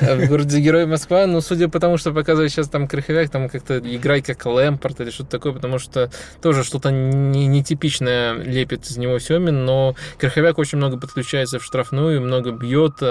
В 0.00 0.26
городе 0.26 0.60
Герой 0.60 0.86
Москва, 0.86 1.26
ну, 1.26 1.40
судя 1.40 1.68
по 1.68 1.80
тому, 1.80 1.96
что 1.96 2.12
показывает 2.12 2.50
сейчас 2.50 2.68
там 2.68 2.88
Крыховяк, 2.88 3.30
там 3.30 3.48
как-то 3.48 3.78
играй 3.78 4.22
как 4.22 4.44
Лэмпорт 4.46 5.00
или 5.00 5.10
что-то 5.10 5.30
такое, 5.30 5.52
потому 5.52 5.78
что 5.78 6.10
тоже 6.40 6.64
что-то 6.64 6.90
не, 6.90 7.46
не 7.46 7.62
типичное 7.64 8.34
лепит 8.34 8.86
из 8.86 8.96
него 8.96 9.18
Семин, 9.18 9.64
но 9.64 9.94
Крыховяк 10.18 10.58
очень 10.58 10.78
много 10.78 10.98
подключается 10.98 11.58
в 11.58 11.64
штрафную, 11.64 12.20
много 12.20 12.52
бьет. 12.52 13.02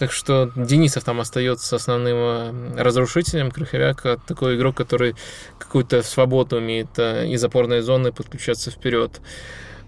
Так 0.00 0.12
что 0.12 0.50
Денисов 0.56 1.04
там 1.04 1.20
остается 1.20 1.76
основным 1.76 2.16
э, 2.16 2.82
разрушителем. 2.82 3.50
Крыховяк 3.50 4.02
такой 4.26 4.56
игрок, 4.56 4.74
который 4.74 5.14
какую-то 5.58 6.02
свободу 6.02 6.56
умеет 6.56 6.88
э, 6.98 7.28
из 7.28 7.44
опорной 7.44 7.82
зоны 7.82 8.10
подключаться 8.10 8.70
вперед. 8.70 9.20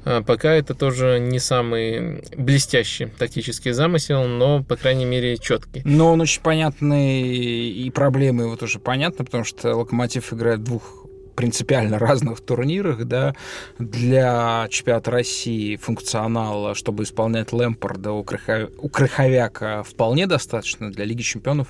А 0.05 0.23
пока 0.23 0.53
это 0.53 0.75
тоже 0.75 1.19
не 1.19 1.39
самый 1.39 2.25
блестящий 2.37 3.07
тактический 3.07 3.71
замысел, 3.71 4.25
но, 4.25 4.63
по 4.63 4.77
крайней 4.77 5.07
мере, 5.07 5.39
четкий. 5.39 5.81
Но 5.87 6.13
он 6.13 6.21
очень 6.21 6.43
понятный, 6.43 7.23
и 7.23 7.89
проблемы 7.91 8.45
его 8.45 8.57
тоже 8.57 8.81
понятны, 8.81 9.25
потому 9.25 9.45
что 9.45 9.75
Локомотив 9.75 10.31
играет 10.35 10.63
двух 10.63 11.02
принципиально 11.35 11.99
разных 12.01 12.41
турнирах, 12.41 13.05
да, 13.05 13.35
для 13.79 14.67
чемпионата 14.71 15.11
России 15.11 15.77
функционала, 15.77 16.75
чтобы 16.75 17.05
исполнять 17.05 17.53
Лэмпорда 17.53 18.13
у, 18.13 18.25
Крыхов... 18.25 18.71
у 18.79 18.89
Крыховяка 18.89 19.83
вполне 19.83 20.27
достаточно, 20.27 20.91
для 20.91 21.05
Лиги 21.05 21.23
чемпионов, 21.23 21.69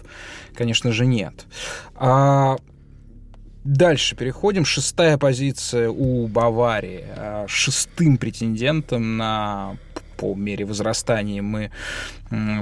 конечно 0.55 0.93
же, 0.93 1.07
нет. 1.07 1.47
А 1.95 2.57
Дальше 3.65 4.17
переходим. 4.17 4.65
Шестая 4.65 5.19
позиция 5.19 5.89
у 5.89 6.27
Баварии. 6.27 7.05
А, 7.17 7.47
шестым 7.47 8.17
претендентом 8.17 9.17
на 9.17 9.77
по 10.17 10.35
мере 10.35 10.65
возрастания 10.65 11.43
мы 11.43 11.71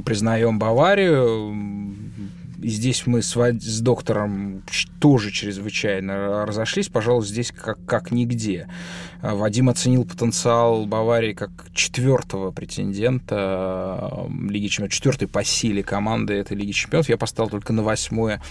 признаем 0.05 0.59
Баварию 0.59 1.55
здесь 2.63 3.07
мы 3.07 3.23
с, 3.23 3.35
с 3.35 3.81
доктором 3.81 4.63
тоже 5.01 5.31
чрезвычайно 5.31 6.47
разошлись. 6.47 6.89
Пожалуй, 6.89 7.27
здесь 7.27 7.53
как, 7.53 7.79
как 7.87 8.11
нигде. 8.11 8.69
Вадим 9.23 9.69
оценил 9.69 10.05
потенциал 10.05 10.87
Баварии 10.87 11.33
как 11.33 11.51
четвертого 11.75 12.51
претендента 12.51 14.27
Лиги 14.49 14.69
Чемпионов, 14.69 14.93
четвертой 14.93 15.29
по 15.29 15.45
силе 15.45 15.83
команды 15.83 16.35
этой 16.35 16.57
Лиги 16.57 16.73
Чемпионов. 16.73 17.09
Я 17.09 17.17
поставил 17.17 17.51
только 17.51 17.73
на 17.73 17.83
восьмое 17.83 18.43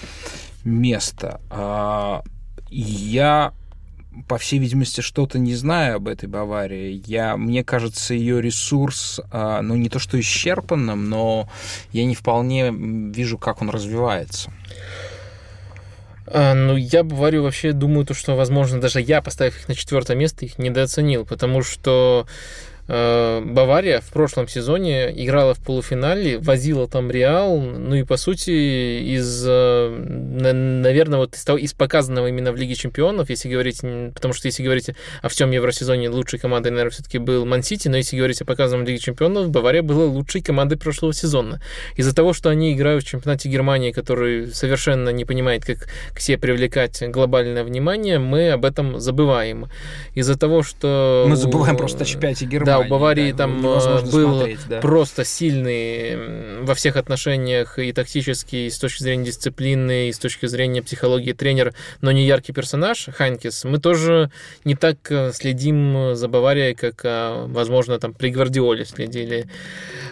место. 0.64 1.42
А, 1.50 2.24
я 2.70 3.54
по 4.28 4.38
всей 4.38 4.60
видимости, 4.60 5.02
что-то 5.02 5.40
не 5.40 5.56
знаю 5.56 5.98
об 5.98 6.08
этой 6.08 6.28
Баварии. 6.28 7.02
Я, 7.06 7.38
мне 7.38 7.64
кажется, 7.64 8.14
ее 8.14 8.42
ресурс, 8.42 9.20
э, 9.32 9.60
ну, 9.62 9.76
не 9.76 9.90
то 9.90 10.00
что 10.00 10.20
исчерпанным, 10.20 11.10
но 11.10 11.50
я 11.92 12.06
не 12.06 12.16
вполне 12.16 12.72
вижу, 12.72 13.38
как 13.38 13.62
он 13.62 13.70
развивается. 13.70 14.52
А, 16.32 16.54
ну, 16.54 16.76
я 16.76 17.04
Баварию 17.04 17.44
вообще 17.44 17.72
думаю, 17.72 18.06
то, 18.06 18.14
что, 18.14 18.36
возможно, 18.36 18.80
даже 18.80 19.02
я, 19.02 19.22
поставив 19.22 19.58
их 19.58 19.68
на 19.68 19.76
четвертое 19.76 20.16
место, 20.16 20.46
их 20.46 20.60
недооценил, 20.60 21.26
потому 21.26 21.64
что 21.64 22.28
Бавария 22.90 24.02
в 24.02 24.10
прошлом 24.10 24.48
сезоне 24.48 25.12
играла 25.24 25.54
в 25.54 25.60
полуфинале, 25.60 26.40
возила 26.40 26.88
там 26.88 27.12
Реал, 27.12 27.60
ну 27.60 27.96
и 27.96 28.04
по 28.04 28.18
сути 28.18 28.50
из, 29.16 29.46
э, 29.48 29.90
наверное, 29.90 31.20
вот 31.20 31.36
из, 31.36 31.46
того, 31.46 31.60
из 31.60 31.74
показанного 31.74 32.28
именно 32.28 32.52
в 32.52 32.56
Лиге 32.56 32.74
Чемпионов, 32.74 33.30
если 33.30 33.48
говорить, 33.48 33.82
потому 34.16 34.34
что 34.34 34.48
если 34.48 34.64
говорить 34.64 34.90
о 35.22 35.30
всем 35.30 35.52
Евросезоне, 35.52 36.10
лучшей 36.10 36.40
командой, 36.40 36.70
наверное, 36.70 36.90
все-таки 36.92 37.20
был 37.20 37.46
Ман-Сити, 37.46 37.90
но 37.90 37.98
если 37.98 38.18
говорить 38.18 38.42
о 38.42 38.46
показанном 38.46 38.88
Лиге 38.88 38.98
Чемпионов, 38.98 39.50
Бавария 39.50 39.84
была 39.84 40.06
лучшей 40.06 40.42
командой 40.42 40.78
прошлого 40.78 41.14
сезона. 41.14 41.62
Из-за 41.96 42.16
того, 42.16 42.34
что 42.34 42.50
они 42.50 42.74
играют 42.74 43.04
в 43.04 43.08
чемпионате 43.08 43.50
Германии, 43.50 43.92
который 43.92 44.48
совершенно 44.48 45.10
не 45.10 45.26
понимает, 45.26 45.64
как 45.64 45.88
к 46.14 46.20
себе 46.20 46.38
привлекать 46.38 47.04
глобальное 47.08 47.64
внимание, 47.64 48.18
мы 48.18 48.50
об 48.50 48.66
этом 48.66 49.00
забываем. 49.00 49.68
Из-за 50.16 50.38
того, 50.38 50.64
что... 50.64 51.26
Мы 51.28 51.36
забываем 51.36 51.78
просто 51.78 52.04
о 52.04 52.06
чемпионате 52.06 52.46
Германии. 52.46 52.66
Да, 52.66 52.79
у 52.80 52.88
Баварии 52.88 53.32
да, 53.32 53.40
там 53.40 53.66
э, 53.66 54.02
был 54.12 54.48
да. 54.68 54.80
просто 54.80 55.24
сильный 55.24 56.64
во 56.64 56.74
всех 56.76 56.96
отношениях 56.96 57.80
и 57.80 57.92
тактически, 57.92 58.56
и 58.56 58.70
с 58.70 58.78
точки 58.78 59.04
зрения 59.04 59.26
дисциплины, 59.26 60.10
и 60.10 60.14
с 60.14 60.20
точки 60.20 60.46
зрения 60.46 60.82
психологии 60.82 61.34
тренер, 61.34 61.74
но 62.02 62.12
не 62.12 62.26
яркий 62.26 62.54
персонаж 62.54 63.08
Хайнкес. 63.12 63.64
Мы 63.64 63.80
тоже 63.80 64.32
не 64.66 64.76
так 64.76 64.98
э, 65.12 65.32
следим 65.34 66.16
за 66.16 66.28
Баварией, 66.28 66.76
как, 66.76 67.02
э, 67.04 67.46
возможно, 67.48 68.00
там 68.00 68.14
при 68.14 68.30
Гвардиоле 68.30 68.86
следили. 68.86 69.48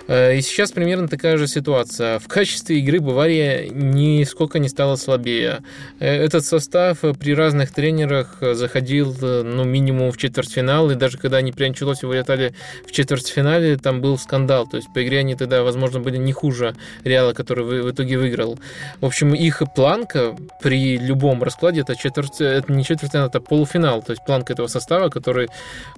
И 0.07 0.39
сейчас 0.41 0.71
примерно 0.71 1.09
такая 1.09 1.37
же 1.37 1.47
ситуация. 1.47 2.19
В 2.19 2.27
качестве 2.27 2.79
игры 2.79 3.01
Бавария 3.01 3.67
нисколько 3.69 4.57
не 4.57 4.69
стала 4.69 4.95
слабее. 4.95 5.63
Этот 5.99 6.45
состав 6.45 6.99
при 7.19 7.35
разных 7.35 7.73
тренерах 7.73 8.37
заходил 8.39 9.15
ну, 9.21 9.65
минимум 9.65 10.11
в 10.11 10.17
четвертьфинал, 10.17 10.91
и 10.91 10.95
даже 10.95 11.17
когда 11.17 11.37
они 11.37 11.51
при 11.51 11.65
Анчелоте 11.65 12.07
вылетали 12.07 12.53
в 12.85 12.91
четвертьфинале 12.91 13.77
там 13.77 13.99
был 13.99 14.17
скандал. 14.17 14.65
То 14.65 14.77
есть 14.77 14.87
по 14.93 15.03
игре 15.03 15.19
они 15.19 15.35
тогда, 15.35 15.61
возможно, 15.63 15.99
были 15.99 16.17
не 16.17 16.31
хуже 16.31 16.75
Реала, 17.03 17.33
который 17.33 17.65
в 17.65 17.91
итоге 17.91 18.17
выиграл. 18.17 18.57
В 19.01 19.05
общем, 19.05 19.33
их 19.33 19.61
планка 19.75 20.35
при 20.61 20.97
любом 20.97 21.43
раскладе 21.43 21.81
это 21.81 21.97
четверть, 21.97 22.39
это 22.39 22.71
не 22.71 22.85
четвертьфинал, 22.85 23.27
это 23.27 23.41
полуфинал. 23.41 24.01
То 24.01 24.13
есть 24.13 24.23
планка 24.25 24.53
этого 24.53 24.67
состава, 24.67 25.09
который 25.09 25.49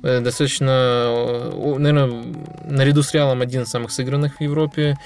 э, 0.01 0.19
достаточно, 0.19 1.51
наверное, 1.77 2.23
наряду 2.65 3.03
с 3.03 3.13
Реалом 3.13 3.41
один 3.41 3.63
из 3.63 3.69
самых 3.69 3.91
сыгранных 3.99 4.37
в 4.37 4.41
Европе. 4.41 4.97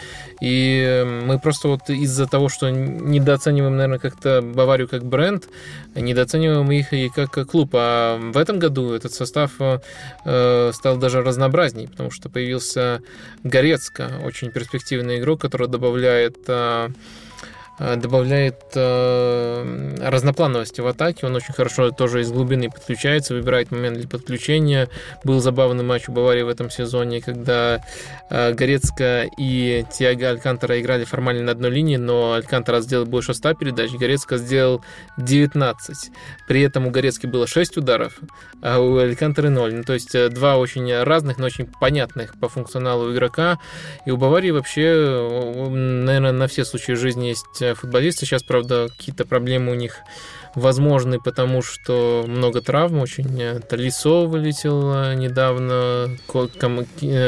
И 0.42 1.04
мы 1.26 1.40
просто 1.40 1.68
вот 1.68 1.90
из-за 1.90 2.28
того, 2.28 2.50
что 2.50 2.70
недооцениваем, 2.70 3.76
наверное, 3.76 4.00
как-то 4.00 4.42
Баварию 4.42 4.88
как 4.88 5.04
бренд, 5.04 5.50
недооцениваем 5.96 6.72
их 6.72 6.94
и 6.94 7.10
как 7.10 7.32
клуб. 7.50 7.72
А 7.74 8.18
в 8.18 8.38
этом 8.38 8.60
году 8.60 8.94
этот 8.94 9.14
состав 9.14 9.52
э, 9.60 10.72
стал 10.74 10.98
даже 10.98 11.22
разнообразней, 11.22 11.88
потому 11.88 12.12
что 12.12 12.30
появился 12.30 13.02
Горецко, 13.44 14.22
очень 14.24 14.52
перспективный 14.52 15.18
игрок, 15.20 15.42
который 15.42 15.68
добавляет 15.68 16.38
а, 16.48 16.92
добавляет 17.80 18.62
э, 18.76 19.96
разноплановости 20.00 20.80
в 20.82 20.88
атаке. 20.88 21.26
Он 21.26 21.36
очень 21.36 21.54
хорошо 21.54 21.90
тоже 21.90 22.22
из 22.22 22.32
глубины 22.32 22.70
подключается, 22.70 23.34
выбирает 23.34 23.72
момент 23.72 23.98
для 23.98 24.08
подключения. 24.08 24.90
Был 25.24 25.40
забавный 25.40 25.84
матч 25.84 26.08
у 26.08 26.12
Баварии 26.12 26.44
в 26.44 26.50
этом 26.50 26.70
сезоне, 26.70 27.20
когда 27.20 27.82
э, 28.30 28.54
Горецко 28.54 29.28
и 29.40 29.86
Тиаго 29.92 30.30
Алькантара 30.30 30.80
играли 30.80 31.04
формально 31.04 31.44
на 31.44 31.52
одной 31.54 31.72
линии, 31.72 31.98
но 31.98 32.34
Алькантара 32.34 32.80
сделал 32.82 33.08
больше 33.08 33.34
100 33.34 33.56
передач, 33.56 33.92
Горецко 33.92 34.38
сделал 34.38 34.84
19. 35.18 36.12
При 36.48 36.62
этом 36.62 36.86
у 36.86 36.92
Горецки 36.92 37.26
было 37.26 37.48
6 37.48 37.78
ударов, 37.78 38.20
а 38.62 38.80
у 38.80 38.98
Алькантары 38.98 39.50
0. 39.50 39.74
Ну, 39.74 39.84
то 39.84 39.94
есть 39.94 40.14
э, 40.14 40.30
два 40.30 40.58
очень 40.58 40.94
разных, 41.02 41.40
но 41.40 41.48
очень 41.48 41.66
понятных 41.66 42.40
по 42.40 42.50
функционалу 42.50 43.12
игрока. 43.12 43.58
И 44.06 44.12
у 44.12 44.18
Баварии 44.18 44.52
вообще, 44.52 44.84
э, 44.86 45.70
наверное, 45.70 46.34
на 46.34 46.48
все 46.48 46.66
случаи 46.66 46.92
жизни 46.92 47.28
есть 47.28 47.63
Э, 47.64 47.74
футболисты. 47.76 48.26
Сейчас, 48.26 48.44
правда, 48.44 48.88
какие-то 48.90 49.26
проблемы 49.26 49.72
у 49.72 49.76
них 49.76 49.98
возможны, 50.56 51.20
потому 51.20 51.62
что 51.62 52.26
много 52.28 52.62
травм 52.62 53.00
очень. 53.00 53.42
Э, 53.42 53.60
Талисо 53.60 54.26
вылетел 54.26 54.94
э, 54.94 55.16
недавно, 55.16 56.18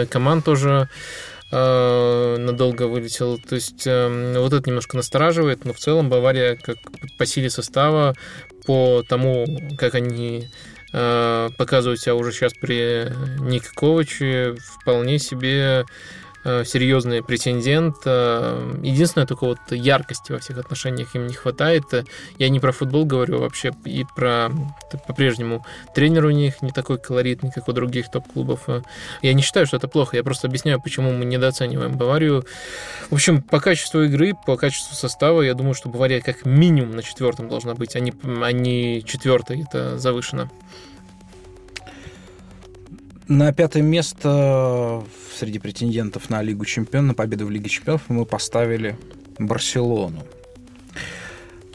Команд 0.09 0.45
тоже 0.45 0.89
надолго 1.51 2.87
вылетел. 2.87 3.37
То 3.37 3.55
есть 3.55 3.85
вот 3.85 4.53
это 4.53 4.63
немножко 4.67 4.97
настораживает, 4.97 5.63
но 5.63 5.73
в 5.73 5.77
целом 5.77 6.09
Бавария 6.09 6.57
как 6.57 6.75
по 7.17 7.25
силе 7.25 7.49
состава, 7.49 8.13
по 8.65 9.03
тому, 9.07 9.45
как 9.77 9.95
они 9.95 10.49
показывают 10.91 12.01
себя 12.01 12.15
уже 12.15 12.33
сейчас 12.33 12.51
при 12.53 13.07
Никаковиче, 13.39 14.55
вполне 14.81 15.19
себе 15.19 15.85
Э, 15.85 16.24
серьезный 16.45 17.23
претендент. 17.23 17.97
Э, 18.05 18.73
единственное, 18.83 19.25
только 19.25 19.45
вот 19.45 19.57
яркости 19.71 20.31
во 20.31 20.39
всех 20.39 20.57
отношениях 20.57 21.15
им 21.15 21.27
не 21.27 21.33
хватает. 21.33 21.85
Я 22.37 22.49
не 22.49 22.59
про 22.59 22.71
футбол 22.71 23.05
говорю 23.05 23.39
вообще, 23.39 23.71
и 23.85 24.05
про 24.15 24.49
по-прежнему 25.07 25.65
тренер 25.93 26.25
у 26.25 26.31
них 26.31 26.61
не 26.61 26.71
такой 26.71 26.99
колоритный, 26.99 27.51
как 27.51 27.67
у 27.67 27.73
других 27.73 28.11
топ-клубов. 28.11 28.67
Я 29.21 29.33
не 29.33 29.41
считаю, 29.41 29.65
что 29.65 29.77
это 29.77 29.87
плохо, 29.87 30.17
я 30.17 30.23
просто 30.23 30.47
объясняю, 30.47 30.81
почему 30.81 31.11
мы 31.11 31.25
недооцениваем 31.25 31.97
Баварию. 31.97 32.45
В 33.09 33.15
общем, 33.15 33.41
по 33.41 33.59
качеству 33.59 34.03
игры, 34.03 34.33
по 34.45 34.55
качеству 34.57 34.95
состава, 34.95 35.41
я 35.41 35.53
думаю, 35.53 35.73
что 35.73 35.89
Бавария 35.89 36.21
как 36.21 36.45
минимум 36.45 36.91
на 36.91 37.03
четвертом 37.03 37.49
должна 37.49 37.73
быть, 37.73 37.95
а 37.95 37.99
не, 37.99 38.13
а 38.23 38.51
не 38.51 39.03
четвертой, 39.03 39.63
это 39.63 39.97
завышено. 39.97 40.49
На 43.27 43.51
пятое 43.51 43.81
место 43.81 45.03
среди 45.35 45.57
претендентов 45.57 46.29
на 46.29 46.43
Лигу 46.43 46.63
Чемпионов, 46.63 47.07
на 47.07 47.13
победу 47.15 47.47
в 47.47 47.49
Лиге 47.49 47.69
Чемпионов 47.69 48.03
мы 48.07 48.23
поставили 48.23 48.99
Барселону. 49.39 50.23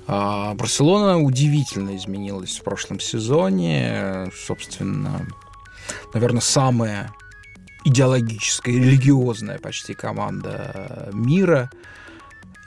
А 0.06 0.54
Барселона 0.54 1.20
удивительно 1.20 1.96
изменилась 1.96 2.56
в 2.58 2.62
прошлом 2.62 3.00
сезоне. 3.00 4.30
Собственно, 4.46 5.26
наверное, 6.14 6.40
самая 6.40 7.12
идеологическая, 7.84 8.72
религиозная 8.72 9.58
почти 9.58 9.94
команда 9.94 11.10
мира. 11.12 11.68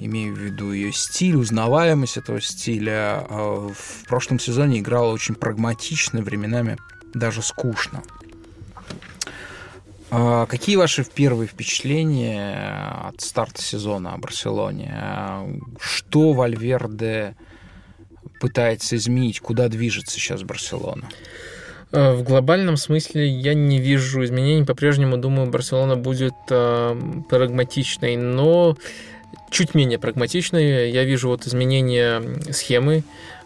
Имею 0.02 0.36
в 0.36 0.40
виду 0.40 0.74
ее 0.74 0.92
стиль, 0.92 1.38
узнаваемость 1.38 2.18
этого 2.18 2.42
стиля. 2.42 3.26
А 3.30 3.72
в 3.74 4.08
прошлом 4.10 4.40
сезоне 4.40 4.80
играла 4.80 5.14
очень 5.14 5.36
прагматично, 5.36 6.22
временами 6.22 6.78
даже 7.14 7.42
скучно. 7.42 8.04
А 10.16 10.46
какие 10.46 10.76
ваши 10.76 11.04
первые 11.04 11.48
впечатления 11.48 13.02
от 13.04 13.20
старта 13.22 13.64
сезона 13.64 14.14
о 14.14 14.20
Барселоне? 14.20 14.94
Что 15.80 16.34
Вальверде 16.34 17.36
пытается 18.40 18.96
изменить? 18.96 19.40
Куда 19.40 19.70
движется 19.70 20.20
сейчас 20.20 20.44
Барселона? 20.44 21.10
Э, 21.92 22.14
в 22.14 22.22
глобальном 22.22 22.78
смысле 22.78 23.28
я 23.28 23.56
не 23.56 23.80
вижу 23.80 24.24
изменений. 24.24 24.64
По-прежнему 24.64 25.18
думаю, 25.18 25.50
Барселона 25.50 25.96
будет 25.96 26.36
э, 26.52 26.96
прагматичной, 27.28 28.16
но 28.16 28.78
чуть 29.50 29.74
менее 29.74 29.98
прагматичной. 29.98 30.92
Я 30.92 31.06
вижу 31.06 31.30
вот 31.30 31.48
изменения 31.48 32.22
схемы. 32.52 33.04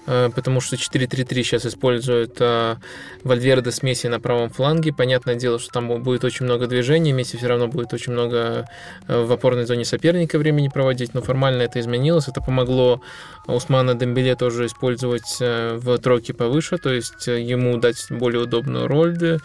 Э, 0.07 0.29
потому 0.33 0.61
что 0.61 0.77
4-3-3 0.77 1.43
сейчас 1.43 1.65
используют 1.65 2.37
э, 2.39 2.77
Вальверде 3.23 3.71
с 3.71 3.83
Месси 3.83 4.07
на 4.07 4.19
правом 4.21 4.49
фланге. 4.49 4.93
Понятное 4.93 5.35
дело, 5.35 5.59
что 5.59 5.69
там 5.69 6.01
будет 6.01 6.23
очень 6.23 6.45
много 6.45 6.67
движений, 6.67 7.11
Месси 7.11 7.37
все 7.37 7.47
равно 7.47 7.67
будет 7.67 7.93
очень 7.93 8.13
много 8.13 8.67
э, 9.07 9.21
в 9.21 9.31
опорной 9.31 9.65
зоне 9.65 9.83
соперника 9.83 10.39
времени 10.39 10.69
проводить, 10.69 11.13
но 11.13 11.21
формально 11.21 11.63
это 11.63 11.81
изменилось. 11.81 12.29
Это 12.29 12.41
помогло 12.41 13.01
Усмана 13.47 13.95
Дембеле 13.95 14.35
тоже 14.35 14.65
использовать 14.65 15.39
в 15.39 15.97
тройке 15.99 16.33
повыше, 16.33 16.77
то 16.77 16.91
есть 16.91 17.27
ему 17.27 17.77
дать 17.77 18.05
более 18.09 18.41
удобную 18.41 18.87
роль. 18.87 19.39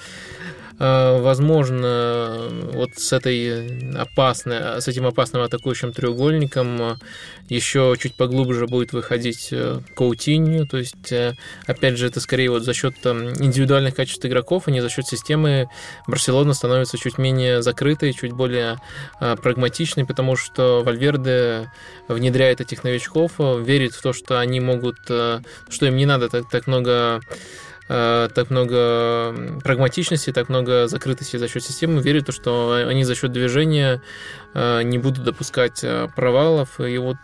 Э, 0.78 1.20
возможно, 1.20 2.48
вот 2.72 2.90
с 2.96 3.12
этой 3.12 3.94
опасной, 3.94 4.80
с 4.80 4.88
этим 4.88 5.06
опасным 5.06 5.42
атакующим 5.42 5.92
треугольником 5.92 6.80
э, 6.80 6.94
еще 7.48 7.94
чуть 7.98 8.16
поглубже 8.16 8.66
будет 8.66 8.92
выходить 8.92 9.48
э, 9.52 9.80
Каутинью, 9.94 10.66
то 10.66 10.78
есть, 10.78 11.12
опять 11.66 11.98
же, 11.98 12.06
это 12.06 12.20
скорее 12.20 12.50
вот 12.50 12.62
за 12.62 12.74
счет 12.74 12.94
индивидуальных 13.04 13.94
качеств 13.94 14.24
игроков, 14.24 14.64
а 14.66 14.70
не 14.70 14.80
за 14.80 14.88
счет 14.88 15.06
системы 15.06 15.68
Барселона 16.06 16.54
становится 16.54 16.98
чуть 16.98 17.18
менее 17.18 17.62
закрытой, 17.62 18.12
чуть 18.12 18.32
более 18.32 18.78
прагматичной, 19.18 20.06
потому 20.06 20.37
что 20.37 20.82
Вальверде 20.85 21.70
внедряет 22.08 22.61
этих 22.61 22.85
новичков, 22.85 23.32
верит 23.38 23.92
в 23.92 24.02
то, 24.02 24.12
что 24.12 24.40
они 24.40 24.61
могут, 24.61 24.96
что 25.04 25.87
им 25.87 25.96
не 25.96 26.06
надо 26.06 26.28
так, 26.28 26.48
так 26.50 26.66
много 26.66 27.20
э, 27.88 28.28
так 28.34 28.50
много 28.50 29.34
прагматичности, 29.62 30.32
так 30.32 30.48
много 30.48 30.86
закрытости 30.86 31.36
за 31.36 31.48
счет 31.48 31.64
системы, 31.64 32.00
верю, 32.00 32.22
то, 32.22 32.32
что 32.32 32.72
они 32.72 33.04
за 33.04 33.14
счет 33.14 33.32
движения 33.32 34.02
э, 34.54 34.82
не 34.82 34.98
будут 34.98 35.24
допускать 35.24 35.82
э, 35.82 36.08
провалов. 36.14 36.80
И 36.80 36.98
вот 36.98 37.16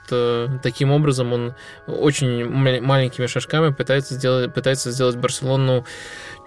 таким 0.63 0.91
образом 0.91 1.33
он 1.33 1.55
очень 1.87 2.49
маленькими 2.49 3.27
шажками 3.27 3.73
пытается 3.73 4.15
сделать, 4.15 4.53
пытается 4.55 4.91
сделать 4.91 5.17
Барселону 5.17 5.85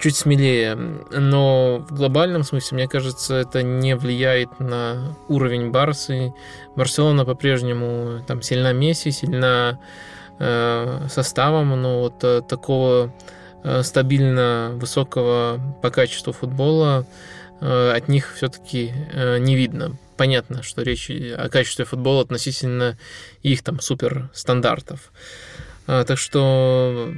чуть 0.00 0.16
смелее. 0.16 0.74
Но 0.74 1.78
в 1.88 1.94
глобальном 1.94 2.42
смысле, 2.42 2.76
мне 2.76 2.88
кажется, 2.88 3.36
это 3.36 3.62
не 3.62 3.96
влияет 3.96 4.60
на 4.60 5.16
уровень 5.28 5.70
Барсы. 5.70 6.34
Барселона 6.76 7.24
по-прежнему 7.24 8.20
там 8.26 8.42
сильна 8.42 8.72
Месси, 8.72 9.10
сильна 9.10 9.78
составом, 11.08 11.80
но 11.80 12.00
вот 12.00 12.48
такого 12.48 13.12
стабильно 13.82 14.72
высокого 14.74 15.60
по 15.82 15.90
качеству 15.90 16.32
футбола 16.32 17.06
э, 17.60 17.92
от 17.96 18.08
них 18.08 18.34
все-таки 18.34 18.92
э, 19.12 19.38
не 19.38 19.56
видно. 19.56 19.96
Понятно, 20.16 20.62
что 20.62 20.82
речь 20.82 21.10
о 21.10 21.48
качестве 21.48 21.84
футбола 21.84 22.22
относительно 22.22 22.98
их 23.42 23.62
там 23.62 23.80
супер 23.80 24.30
стандартов. 24.34 25.12
Э, 25.86 26.04
так 26.06 26.18
что 26.18 27.12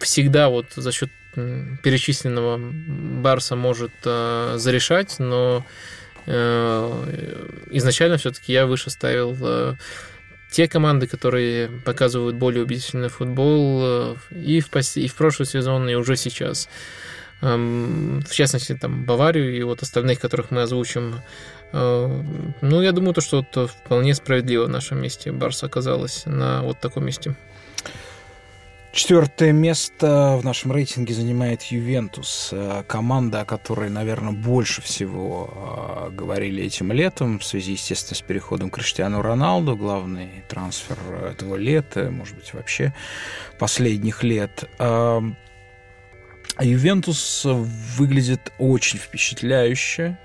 всегда 0.00 0.48
вот 0.48 0.66
за 0.74 0.92
счет 0.92 1.10
перечисленного 1.34 2.58
Барса 2.58 3.56
может 3.56 3.92
э, 4.04 4.54
зарешать, 4.56 5.16
но 5.18 5.64
э, 6.26 7.48
изначально 7.70 8.16
все-таки 8.16 8.52
я 8.52 8.66
выше 8.66 8.88
ставил 8.90 9.36
э, 9.40 9.74
те 10.50 10.68
команды, 10.68 11.06
которые 11.06 11.68
показывают 11.68 12.36
более 12.36 12.64
убедительный 12.64 13.08
футбол 13.08 13.80
э, 13.82 14.14
и 14.30 14.60
в, 14.60 14.70
и 14.96 15.08
в 15.08 15.14
прошлый 15.14 15.46
сезон, 15.46 15.88
и 15.88 15.94
уже 15.94 16.16
сейчас. 16.16 16.68
Эм, 17.42 18.22
в 18.22 18.32
частности, 18.32 18.74
там 18.74 19.04
Баварию 19.04 19.56
и 19.56 19.62
вот 19.62 19.82
остальных, 19.82 20.20
которых 20.20 20.50
мы 20.50 20.62
озвучим. 20.62 21.20
Э, 21.72 22.22
ну, 22.60 22.80
я 22.80 22.92
думаю, 22.92 23.14
то, 23.14 23.20
что 23.20 23.44
вполне 23.66 24.14
справедливо 24.14 24.64
в 24.64 24.70
нашем 24.70 25.00
месте 25.02 25.32
Барса 25.32 25.66
оказалась 25.66 26.22
на 26.26 26.62
вот 26.62 26.80
таком 26.80 27.04
месте. 27.04 27.34
Четвертое 28.96 29.52
место 29.52 30.38
в 30.40 30.44
нашем 30.44 30.72
рейтинге 30.72 31.12
занимает 31.12 31.64
Ювентус. 31.64 32.48
Э, 32.50 32.82
команда, 32.86 33.42
о 33.42 33.44
которой, 33.44 33.90
наверное, 33.90 34.32
больше 34.32 34.80
всего 34.80 36.08
э, 36.08 36.10
говорили 36.12 36.64
этим 36.64 36.90
летом, 36.92 37.38
в 37.38 37.44
связи, 37.44 37.72
естественно, 37.72 38.16
с 38.16 38.22
переходом 38.22 38.70
Криштиану 38.70 39.20
Роналду, 39.20 39.76
главный 39.76 40.42
трансфер 40.48 40.96
этого 41.30 41.56
лета, 41.56 42.10
может 42.10 42.36
быть, 42.36 42.54
вообще 42.54 42.94
последних 43.58 44.22
лет. 44.22 44.64
Э, 44.78 45.20
Ювентус 46.58 47.42
выглядит 47.44 48.50
очень 48.58 48.98
впечатляюще. 48.98 50.18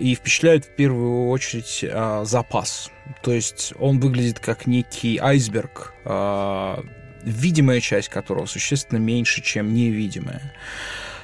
И 0.00 0.16
впечатляет 0.16 0.64
в 0.64 0.74
первую 0.74 1.28
очередь 1.28 1.84
запас. 2.28 2.90
То 3.22 3.32
есть 3.32 3.72
он 3.78 4.00
выглядит 4.00 4.40
как 4.40 4.66
некий 4.66 5.16
айсберг, 5.16 5.94
видимая 7.22 7.80
часть 7.80 8.08
которого 8.08 8.46
существенно 8.46 8.98
меньше, 8.98 9.42
чем 9.42 9.72
невидимая. 9.74 10.52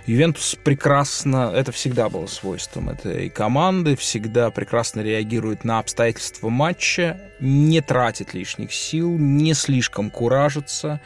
Ювентус 0.07 0.57
прекрасно, 0.62 1.53
это 1.53 1.72
всегда 1.72 2.09
было 2.09 2.26
свойством 2.26 2.90
этой 2.90 3.28
команды, 3.28 3.97
всегда 3.97 4.53
прекрасно 4.53 5.01
реагирует 5.01 5.64
на 5.64 5.80
обстоятельства 5.80 6.49
матча, 6.49 7.20
не 7.40 7.80
тратит 7.80 8.32
лишних 8.32 8.72
сил, 8.72 9.11
не 9.18 9.53
слишком 9.53 10.11
куражится. 10.11 11.01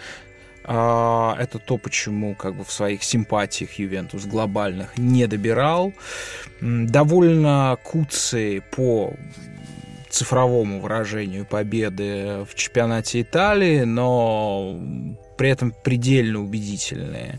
А, 0.65 1.35
это 1.39 1.59
то, 1.59 1.79
почему 1.79 2.35
как 2.35 2.55
бы 2.55 2.65
в 2.65 2.71
своих 2.71 3.03
симпатиях 3.03 3.73
Ювентус 3.79 4.27
глобальных 4.27 4.99
не 4.99 5.27
добирал. 5.27 5.95
Довольно 6.61 7.79
куцый 7.83 8.61
по 8.71 9.15
цифровому 10.11 10.81
выражению 10.81 11.47
победы 11.47 12.45
в 12.51 12.55
чемпионате 12.55 13.23
Италии, 13.23 13.85
но 13.85 14.79
при 15.37 15.49
этом 15.49 15.73
предельно 15.83 16.43
убедительные. 16.43 17.39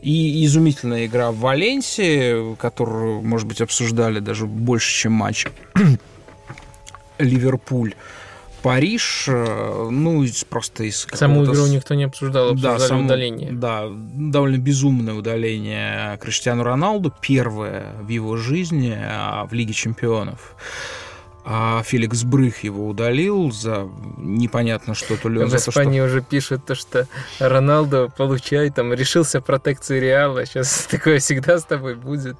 И 0.00 0.44
изумительная 0.46 1.06
игра 1.06 1.30
в 1.30 1.38
Валенсии, 1.40 2.54
которую, 2.56 3.22
может 3.22 3.46
быть, 3.46 3.60
обсуждали 3.60 4.20
даже 4.20 4.46
больше, 4.46 5.02
чем 5.02 5.12
матч 5.12 5.46
Ливерпуль. 7.18 7.94
Париж, 8.62 9.26
ну, 9.28 10.24
просто 10.48 10.84
из 10.84 11.06
Саму 11.12 11.44
игру 11.44 11.66
никто 11.66 11.92
не 11.92 12.04
обсуждал, 12.04 12.48
обсуждали 12.48 12.78
да, 12.78 12.88
само, 12.88 13.04
удаление. 13.04 13.52
Да, 13.52 13.88
довольно 13.90 14.56
безумное 14.56 15.12
удаление 15.12 16.16
Криштиану 16.16 16.62
Роналду, 16.62 17.12
первое 17.20 17.92
в 18.00 18.08
его 18.08 18.38
жизни 18.38 18.96
а 18.98 19.44
в 19.44 19.52
Лиге 19.52 19.74
чемпионов 19.74 20.56
а 21.44 21.82
Феликс 21.82 22.24
Брых 22.24 22.64
его 22.64 22.88
удалил 22.88 23.50
за 23.52 23.88
непонятно 24.16 24.94
что, 24.94 25.16
то 25.16 25.28
ли 25.28 25.42
он 25.42 25.48
В 25.50 25.54
Испании 25.54 26.00
то, 26.00 26.08
что... 26.08 26.16
уже 26.16 26.24
пишут 26.24 26.64
то, 26.64 26.74
что 26.74 27.06
Роналдо, 27.38 28.08
получай, 28.16 28.70
там, 28.70 28.94
решился 28.94 29.42
протекции 29.42 30.00
Реала, 30.00 30.46
сейчас 30.46 30.86
такое 30.90 31.18
всегда 31.18 31.58
с 31.58 31.64
тобой 31.64 31.96
будет. 31.96 32.36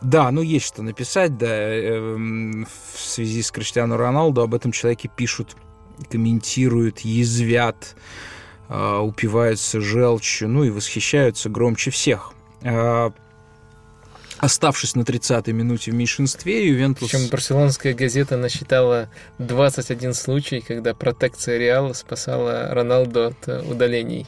Да, 0.00 0.32
ну 0.32 0.42
есть 0.42 0.66
что 0.66 0.82
написать, 0.82 1.38
да, 1.38 1.46
эм, 1.48 2.66
в 2.66 2.98
связи 2.98 3.42
с 3.42 3.52
Криштиану 3.52 3.96
Роналду 3.96 4.42
об 4.42 4.54
этом 4.54 4.72
человеке 4.72 5.08
пишут, 5.14 5.56
комментируют, 6.10 7.00
язвят, 7.00 7.94
а, 8.68 9.00
упиваются 9.00 9.80
желчью, 9.80 10.48
ну 10.48 10.64
и 10.64 10.70
восхищаются 10.70 11.48
громче 11.48 11.92
всех. 11.92 12.32
Оставшись 14.42 14.96
на 14.96 15.02
30-й 15.02 15.52
минуте 15.52 15.92
в 15.92 15.94
меньшинстве, 15.94 16.66
Ювентус... 16.66 17.08
Причем 17.08 17.28
барселонская 17.30 17.94
газета 17.94 18.36
насчитала 18.36 19.08
21 19.38 20.14
случай, 20.14 20.60
когда 20.60 20.94
протекция 20.94 21.58
Реала 21.58 21.92
спасала 21.92 22.74
Роналду 22.74 23.26
от 23.26 23.36
э, 23.46 23.62
удалений. 23.62 24.26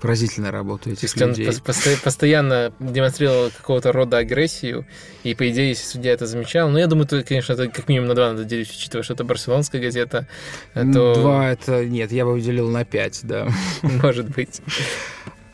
Поразительная 0.00 0.52
работа 0.52 0.88
этих 0.88 1.00
То 1.00 1.04
есть 1.04 1.16
людей. 1.38 1.48
он 1.48 1.54
по- 1.56 2.02
постоянно 2.02 2.72
демонстрировал 2.80 3.50
какого-то 3.50 3.92
рода 3.92 4.16
агрессию, 4.16 4.86
и, 5.22 5.34
по 5.34 5.46
идее, 5.50 5.68
если 5.68 5.84
судья 5.84 6.12
это 6.12 6.24
замечал, 6.24 6.70
ну, 6.70 6.78
я 6.78 6.86
думаю, 6.86 7.06
то, 7.06 7.22
конечно, 7.22 7.52
это 7.52 7.68
как 7.68 7.90
минимум 7.90 8.08
на 8.08 8.14
два 8.14 8.30
надо 8.30 8.44
делить, 8.44 8.70
учитывая, 8.70 9.02
что 9.02 9.12
это 9.12 9.24
барселонская 9.24 9.82
газета, 9.82 10.28
то... 10.72 11.14
Два 11.14 11.50
это... 11.50 11.84
Нет, 11.84 12.10
я 12.10 12.24
бы 12.24 12.32
выделил 12.32 12.70
на 12.70 12.86
пять, 12.86 13.20
да. 13.22 13.48
Может 13.82 14.30
быть. 14.30 14.62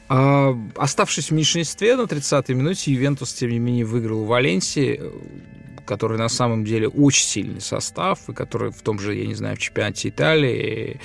А, 0.08 0.56
оставшись 0.76 1.30
в 1.30 1.34
меньшинстве 1.34 1.96
на 1.96 2.02
30-й 2.02 2.54
минуте, 2.54 2.92
Ювентус, 2.92 3.32
тем 3.34 3.50
не 3.50 3.58
менее, 3.58 3.84
выиграл 3.84 4.24
в 4.24 4.28
Валенсии, 4.28 5.00
который 5.84 6.18
на 6.18 6.28
самом 6.28 6.64
деле 6.64 6.88
очень 6.88 7.26
сильный 7.26 7.60
состав, 7.60 8.28
и 8.28 8.32
который 8.32 8.70
в 8.70 8.82
том 8.82 8.98
же, 8.98 9.14
я 9.14 9.26
не 9.26 9.34
знаю, 9.34 9.56
в 9.56 9.58
чемпионате 9.58 10.08
Италии, 10.08 11.00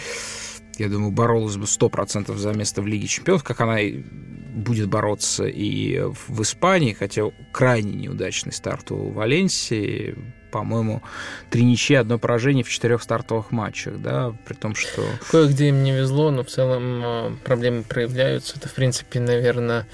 я 0.78 0.90
думаю, 0.90 1.12
боролась 1.12 1.58
бы 1.58 1.66
100% 1.66 2.36
за 2.36 2.54
место 2.54 2.82
в 2.82 2.88
Лиге 2.88 3.08
чемпионов, 3.08 3.44
как 3.44 3.62
она 3.62 3.80
и 3.80 4.04
будет 4.54 4.88
бороться 4.88 5.46
и 5.46 6.00
в 6.00 6.42
Испании, 6.42 6.94
хотя 6.94 7.24
крайне 7.52 7.94
неудачный 7.94 8.54
старт 8.54 8.92
у 8.92 9.10
Валенсии, 9.10 10.16
по-моему, 10.52 11.02
три 11.50 11.64
ничьи, 11.64 11.96
одно 11.96 12.20
поражение 12.20 12.64
в 12.64 12.70
четырех 12.70 13.02
стартовых 13.02 13.52
матчах, 13.52 14.00
да, 14.00 14.36
при 14.46 14.54
том, 14.54 14.76
что... 14.76 15.04
Кое-где 15.32 15.70
им 15.70 15.84
не 15.84 15.92
везло, 15.92 16.30
но 16.30 16.44
в 16.44 16.48
целом 16.48 17.02
а, 17.04 17.36
проблемы 17.44 17.82
проявляются. 17.82 18.58
Это, 18.58 18.70
в 18.70 18.74
принципе, 18.74 19.20
наверное, 19.20 19.88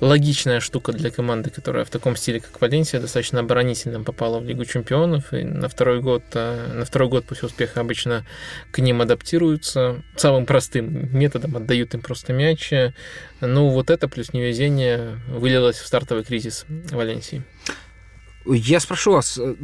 логичная 0.00 0.60
штука 0.60 0.92
для 0.92 1.10
команды, 1.10 1.50
которая 1.50 1.84
в 1.84 1.90
таком 1.90 2.16
стиле, 2.16 2.40
как 2.40 2.60
Валенсия, 2.60 3.00
достаточно 3.00 3.40
оборонительно 3.40 4.02
попала 4.02 4.38
в 4.38 4.44
Лигу 4.44 4.64
чемпионов, 4.64 5.32
и 5.32 5.42
на 5.42 5.68
второй 5.68 6.00
год, 6.00 6.22
а, 6.34 6.74
на 6.74 6.84
второй 6.84 7.08
год 7.08 7.24
после 7.26 7.46
успеха 7.46 7.80
обычно 7.80 8.26
к 8.70 8.78
ним 8.78 9.00
адаптируются 9.00 10.02
самым 10.16 10.46
простым 10.46 11.16
методом, 11.16 11.56
отдают 11.56 11.94
им 11.94 12.00
просто 12.00 12.32
мяч. 12.32 12.72
Ну, 13.40 13.68
вот 13.68 13.90
это 13.90 14.08
плюс 14.08 14.32
невезение 14.32 15.18
вылилось 15.28 15.76
в 15.76 15.86
стартовый 15.86 16.24
кризис 16.24 16.66
Валенсии. 16.68 17.42
Я 18.48 18.78
спрошу 18.78 19.12
вас, 19.12 19.38
э, 19.38 19.54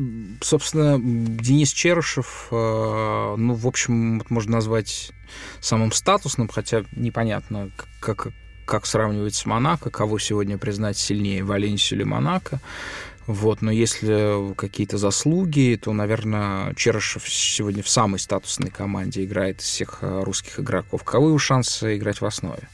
собственно, 0.40 0.98
Денис 1.00 1.72
Черышев, 1.72 2.48
э, 2.50 3.34
ну, 3.38 3.54
в 3.54 3.66
общем, 3.66 4.24
можно 4.28 4.52
назвать 4.52 5.12
самым 5.60 5.92
статусным, 5.92 6.48
хотя 6.48 6.84
непонятно, 6.90 7.70
как, 8.00 8.28
как 8.64 8.86
сравнивать 8.86 9.34
с 9.34 9.46
Монако, 9.46 9.90
кого 9.90 10.18
сегодня 10.18 10.58
признать 10.58 10.96
сильнее, 10.96 11.44
Валенсию 11.44 12.00
или 12.00 12.04
Монако. 12.04 12.60
Вот, 13.26 13.62
но 13.62 13.70
если 13.70 14.52
какие-то 14.54 14.98
заслуги, 14.98 15.78
то, 15.80 15.92
наверное, 15.92 16.74
Черышев 16.74 17.28
сегодня 17.28 17.82
в 17.82 17.88
самой 17.88 18.18
статусной 18.18 18.70
команде 18.70 19.24
играет 19.24 19.60
из 19.60 19.66
всех 19.66 19.98
э, 20.00 20.22
русских 20.24 20.58
игроков. 20.58 21.04
Каковы 21.04 21.28
его 21.28 21.38
шансы 21.38 21.96
играть 21.96 22.20
в 22.20 22.26
основе? 22.26 22.68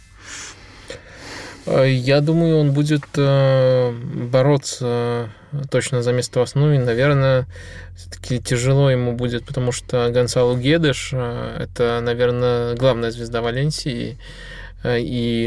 Я 1.67 2.23
думаю, 2.23 2.57
он 2.57 2.73
будет 2.73 3.05
бороться 3.15 5.29
точно 5.71 6.03
за 6.03 6.13
место 6.13 6.41
в 6.41 6.43
основе, 6.43 6.79
наверное, 6.79 7.47
все-таки 7.97 8.41
тяжело 8.41 8.91
ему 8.91 9.13
будет, 9.13 9.45
потому 9.45 9.73
что 9.73 10.11
Гонсало 10.11 10.57
Гедеш 10.57 11.11
э, 11.13 11.57
это, 11.59 12.01
наверное, 12.03 12.75
главная 12.75 13.11
звезда 13.11 13.43
Валенсии. 13.43 14.19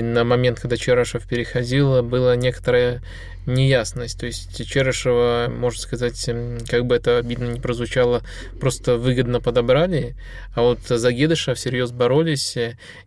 На 0.03 0.23
момент, 0.23 0.59
когда 0.59 0.77
Черышев 0.77 1.27
переходил, 1.27 2.03
было 2.03 2.35
некоторое 2.35 3.01
неясность. 3.45 4.19
То 4.19 4.25
есть 4.25 4.65
Черышева, 4.67 5.47
можно 5.49 5.79
сказать, 5.79 6.29
как 6.67 6.85
бы 6.85 6.95
это 6.95 7.17
обидно 7.17 7.45
не 7.45 7.59
прозвучало, 7.59 8.21
просто 8.59 8.97
выгодно 8.97 9.39
подобрали, 9.39 10.15
а 10.53 10.61
вот 10.61 10.79
за 10.87 11.11
Гедыша 11.11 11.53
всерьез 11.55 11.91
боролись, 11.91 12.57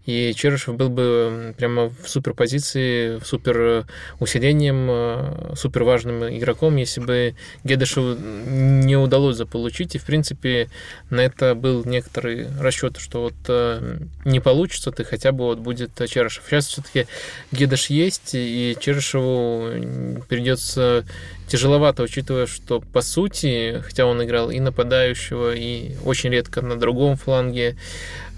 и 0.07 0.35
Черышев 0.35 0.77
был 0.77 0.89
бы 0.89 1.55
прямо 1.57 1.91
в 1.91 2.09
супер 2.09 2.35
позиции, 2.35 3.19
в 3.19 3.27
супер 3.27 3.87
усилением, 4.19 4.89
э, 4.91 5.55
супер 5.57 5.85
важным 5.85 6.25
игроком, 6.37 6.77
если 6.77 7.01
бы 7.01 7.35
Гедышу 7.65 8.17
не 8.17 8.97
удалось 8.97 9.37
заполучить. 9.37 9.95
И, 9.95 9.99
в 9.99 10.05
принципе, 10.05 10.69
на 11.11 11.21
это 11.21 11.55
был 11.55 11.85
некоторый 11.85 12.47
расчет, 12.61 12.97
что 12.99 13.23
вот 13.23 13.35
э, 13.49 13.99
не 14.25 14.41
получится, 14.41 14.91
ты 14.91 15.05
хотя 15.05 15.33
бы 15.33 15.45
вот 15.45 15.59
будет 15.59 15.91
Черышев. 16.09 16.45
Сейчас 16.49 16.67
все-таки 16.69 17.07
Гедыш 17.53 17.87
есть, 17.87 18.31
и 18.35 18.77
Черышеву 18.81 20.24
придется 20.27 21.05
тяжеловато, 21.47 22.03
учитывая, 22.03 22.47
что 22.47 22.81
по 22.81 23.03
сути, 23.03 23.83
хотя 23.85 24.07
он 24.07 24.23
играл 24.23 24.51
и 24.51 24.61
нападающего, 24.61 25.55
и 25.55 25.93
очень 26.05 26.31
редко 26.31 26.63
на 26.63 26.77
другом 26.79 27.17
фланге, 27.17 27.77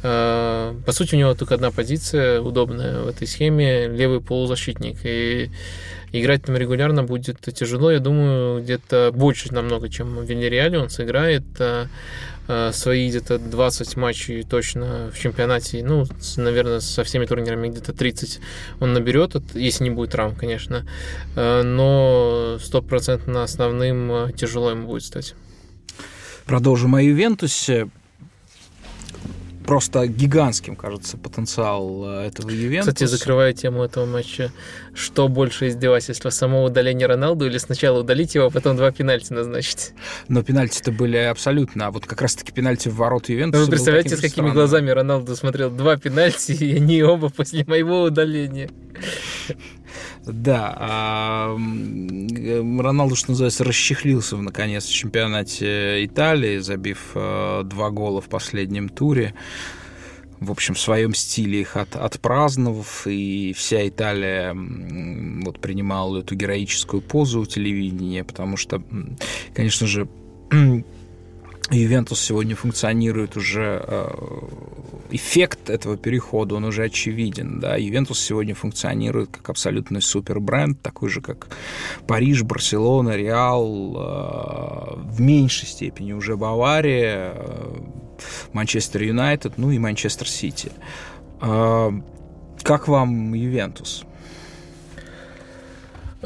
э, 0.02 0.74
по 0.84 0.92
сути 0.92 1.14
у 1.14 1.18
него 1.18 1.34
только 1.34 1.54
одна 1.54 1.70
позиция 1.70 2.40
удобная 2.40 3.02
в 3.02 3.08
этой 3.08 3.26
схеме, 3.26 3.88
левый 3.88 4.20
полузащитник. 4.20 4.98
И 5.04 5.50
играть 6.12 6.44
там 6.44 6.56
регулярно 6.56 7.04
будет 7.04 7.40
тяжело, 7.40 7.90
я 7.90 8.00
думаю, 8.00 8.62
где-то 8.62 9.10
больше 9.14 9.52
намного, 9.52 9.88
чем 9.88 10.16
в 10.16 10.24
Вильяреале 10.24 10.78
он 10.78 10.90
сыграет. 10.90 11.44
Э, 12.48 12.70
свои 12.72 13.08
где-то 13.08 13.38
20 13.38 13.96
матчей 13.96 14.42
точно 14.44 15.10
в 15.12 15.18
чемпионате, 15.18 15.82
ну, 15.82 16.04
наверное, 16.36 16.80
со 16.80 17.02
всеми 17.02 17.26
турнирами 17.26 17.68
где-то 17.68 17.92
30 17.92 18.40
он 18.80 18.92
наберет, 18.92 19.36
если 19.54 19.84
не 19.84 19.90
будет 19.90 20.12
травм, 20.12 20.36
конечно, 20.36 20.86
э, 21.34 21.62
но 21.62 22.58
стопроцентно 22.60 23.42
основным 23.42 24.12
э, 24.12 24.32
тяжело 24.32 24.70
ему 24.70 24.86
будет 24.86 25.02
стать. 25.02 25.34
Продолжим 26.44 26.94
о 26.94 27.02
Ювентусе 27.02 27.88
просто 29.66 30.06
гигантским, 30.06 30.76
кажется, 30.76 31.16
потенциал 31.18 32.20
э, 32.20 32.26
этого 32.28 32.50
Ювентуса. 32.50 32.92
Кстати, 32.92 33.08
закрывая 33.08 33.52
тему 33.52 33.82
этого 33.82 34.06
матча, 34.06 34.52
что 34.94 35.28
больше 35.28 35.68
издевательства, 35.68 36.30
само 36.30 36.64
удаление 36.64 37.06
Роналду 37.06 37.46
или 37.46 37.58
сначала 37.58 38.00
удалить 38.00 38.34
его, 38.34 38.46
а 38.46 38.50
потом 38.50 38.76
два 38.76 38.92
пенальти 38.92 39.32
назначить? 39.32 39.92
Но 40.28 40.42
пенальти-то 40.42 40.92
были 40.92 41.16
абсолютно, 41.16 41.88
а 41.88 41.90
вот 41.90 42.06
как 42.06 42.22
раз-таки 42.22 42.52
пенальти 42.52 42.88
в 42.88 42.96
ворот 42.96 43.28
Ювентуса 43.28 43.64
Вы 43.64 43.70
представляете, 43.70 44.10
с 44.10 44.20
какими 44.20 44.30
странным. 44.30 44.54
глазами 44.54 44.90
Роналду 44.90 45.36
смотрел 45.36 45.70
два 45.70 45.96
пенальти, 45.96 46.52
и 46.52 46.76
они 46.76 47.02
оба 47.02 47.28
после 47.28 47.64
моего 47.66 48.02
удаления. 48.02 48.70
Да, 50.24 51.54
Роналду, 51.56 53.16
что 53.16 53.30
называется, 53.30 53.64
расчехлился 53.64 54.36
наконец 54.36 54.86
в 54.86 54.92
чемпионате 54.92 56.04
Италии, 56.04 56.58
забив 56.58 57.12
э, 57.14 57.62
два 57.64 57.90
гола 57.90 58.20
в 58.20 58.28
последнем 58.28 58.88
туре. 58.88 59.34
В 60.40 60.50
общем, 60.50 60.74
в 60.74 60.80
своем 60.80 61.14
стиле 61.14 61.62
их 61.62 61.76
от, 61.76 61.96
отпраздновав, 61.96 63.06
и 63.06 63.54
вся 63.56 63.88
Италия 63.88 64.54
вот, 64.54 65.60
принимала 65.60 66.18
эту 66.18 66.34
героическую 66.34 67.00
позу 67.00 67.40
у 67.40 67.46
телевидения, 67.46 68.22
потому 68.22 68.56
что, 68.58 68.82
конечно 69.54 69.86
же, 69.86 70.08
Ювентус 71.70 72.20
сегодня 72.20 72.54
функционирует 72.54 73.36
уже 73.36 73.82
э, 73.84 74.08
эффект 75.10 75.68
этого 75.68 75.96
перехода, 75.96 76.54
он 76.54 76.64
уже 76.64 76.84
очевиден. 76.84 77.58
Да? 77.58 77.74
Ювентус 77.74 78.20
сегодня 78.20 78.54
функционирует 78.54 79.30
как 79.30 79.50
абсолютный 79.50 80.00
супербренд, 80.00 80.80
такой 80.80 81.08
же, 81.08 81.20
как 81.20 81.48
Париж, 82.06 82.44
Барселона, 82.44 83.16
Реал, 83.16 83.96
э, 83.96 85.10
в 85.10 85.20
меньшей 85.20 85.66
степени 85.66 86.12
уже 86.12 86.36
Бавария, 86.36 87.32
э, 87.34 87.80
Манчестер 88.52 89.02
Юнайтед, 89.02 89.58
ну 89.58 89.72
и 89.72 89.78
Манчестер 89.78 90.28
Сити. 90.28 90.70
Как 91.38 92.88
вам 92.88 93.34
Ювентус? 93.34 94.05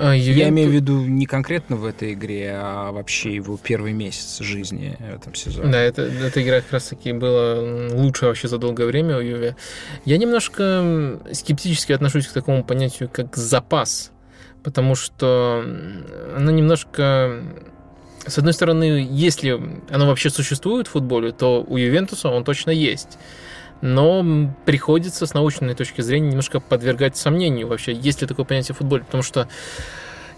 А, 0.00 0.14
Ювенту... 0.14 0.40
Я 0.40 0.48
имею 0.48 0.70
в 0.70 0.72
виду 0.72 1.00
не 1.04 1.26
конкретно 1.26 1.76
в 1.76 1.84
этой 1.84 2.14
игре, 2.14 2.52
а 2.54 2.90
вообще 2.90 3.34
его 3.34 3.58
первый 3.62 3.92
месяц 3.92 4.40
жизни 4.40 4.96
в 4.98 5.14
этом 5.14 5.34
сезоне. 5.34 5.70
Да, 5.70 5.80
это, 5.80 6.02
эта 6.02 6.42
игра 6.42 6.60
как 6.60 6.72
раз-таки 6.72 7.12
была 7.12 7.60
лучше 7.92 8.26
вообще 8.26 8.48
за 8.48 8.58
долгое 8.58 8.86
время 8.86 9.18
у 9.18 9.20
Юве. 9.20 9.56
Я 10.04 10.16
немножко 10.16 11.20
скептически 11.32 11.92
отношусь 11.92 12.26
к 12.26 12.32
такому 12.32 12.64
понятию, 12.64 13.10
как 13.12 13.36
запас, 13.36 14.10
потому 14.62 14.94
что 14.94 15.64
оно 16.36 16.50
немножко 16.50 17.42
с 18.26 18.38
одной 18.38 18.52
стороны, 18.52 19.06
если 19.10 19.60
оно 19.90 20.06
вообще 20.06 20.30
существует 20.30 20.86
в 20.86 20.90
футболе, 20.90 21.32
то 21.32 21.64
у 21.66 21.76
Ювентуса 21.76 22.28
он 22.28 22.44
точно 22.44 22.70
есть 22.70 23.18
но 23.80 24.50
приходится 24.64 25.26
с 25.26 25.34
научной 25.34 25.74
точки 25.74 26.00
зрения 26.00 26.28
немножко 26.28 26.60
подвергать 26.60 27.16
сомнению 27.16 27.68
вообще, 27.68 27.92
есть 27.92 28.20
ли 28.20 28.26
такое 28.26 28.44
понятие 28.44 28.74
в 28.74 28.78
футболе, 28.78 29.04
потому 29.04 29.22
что 29.22 29.48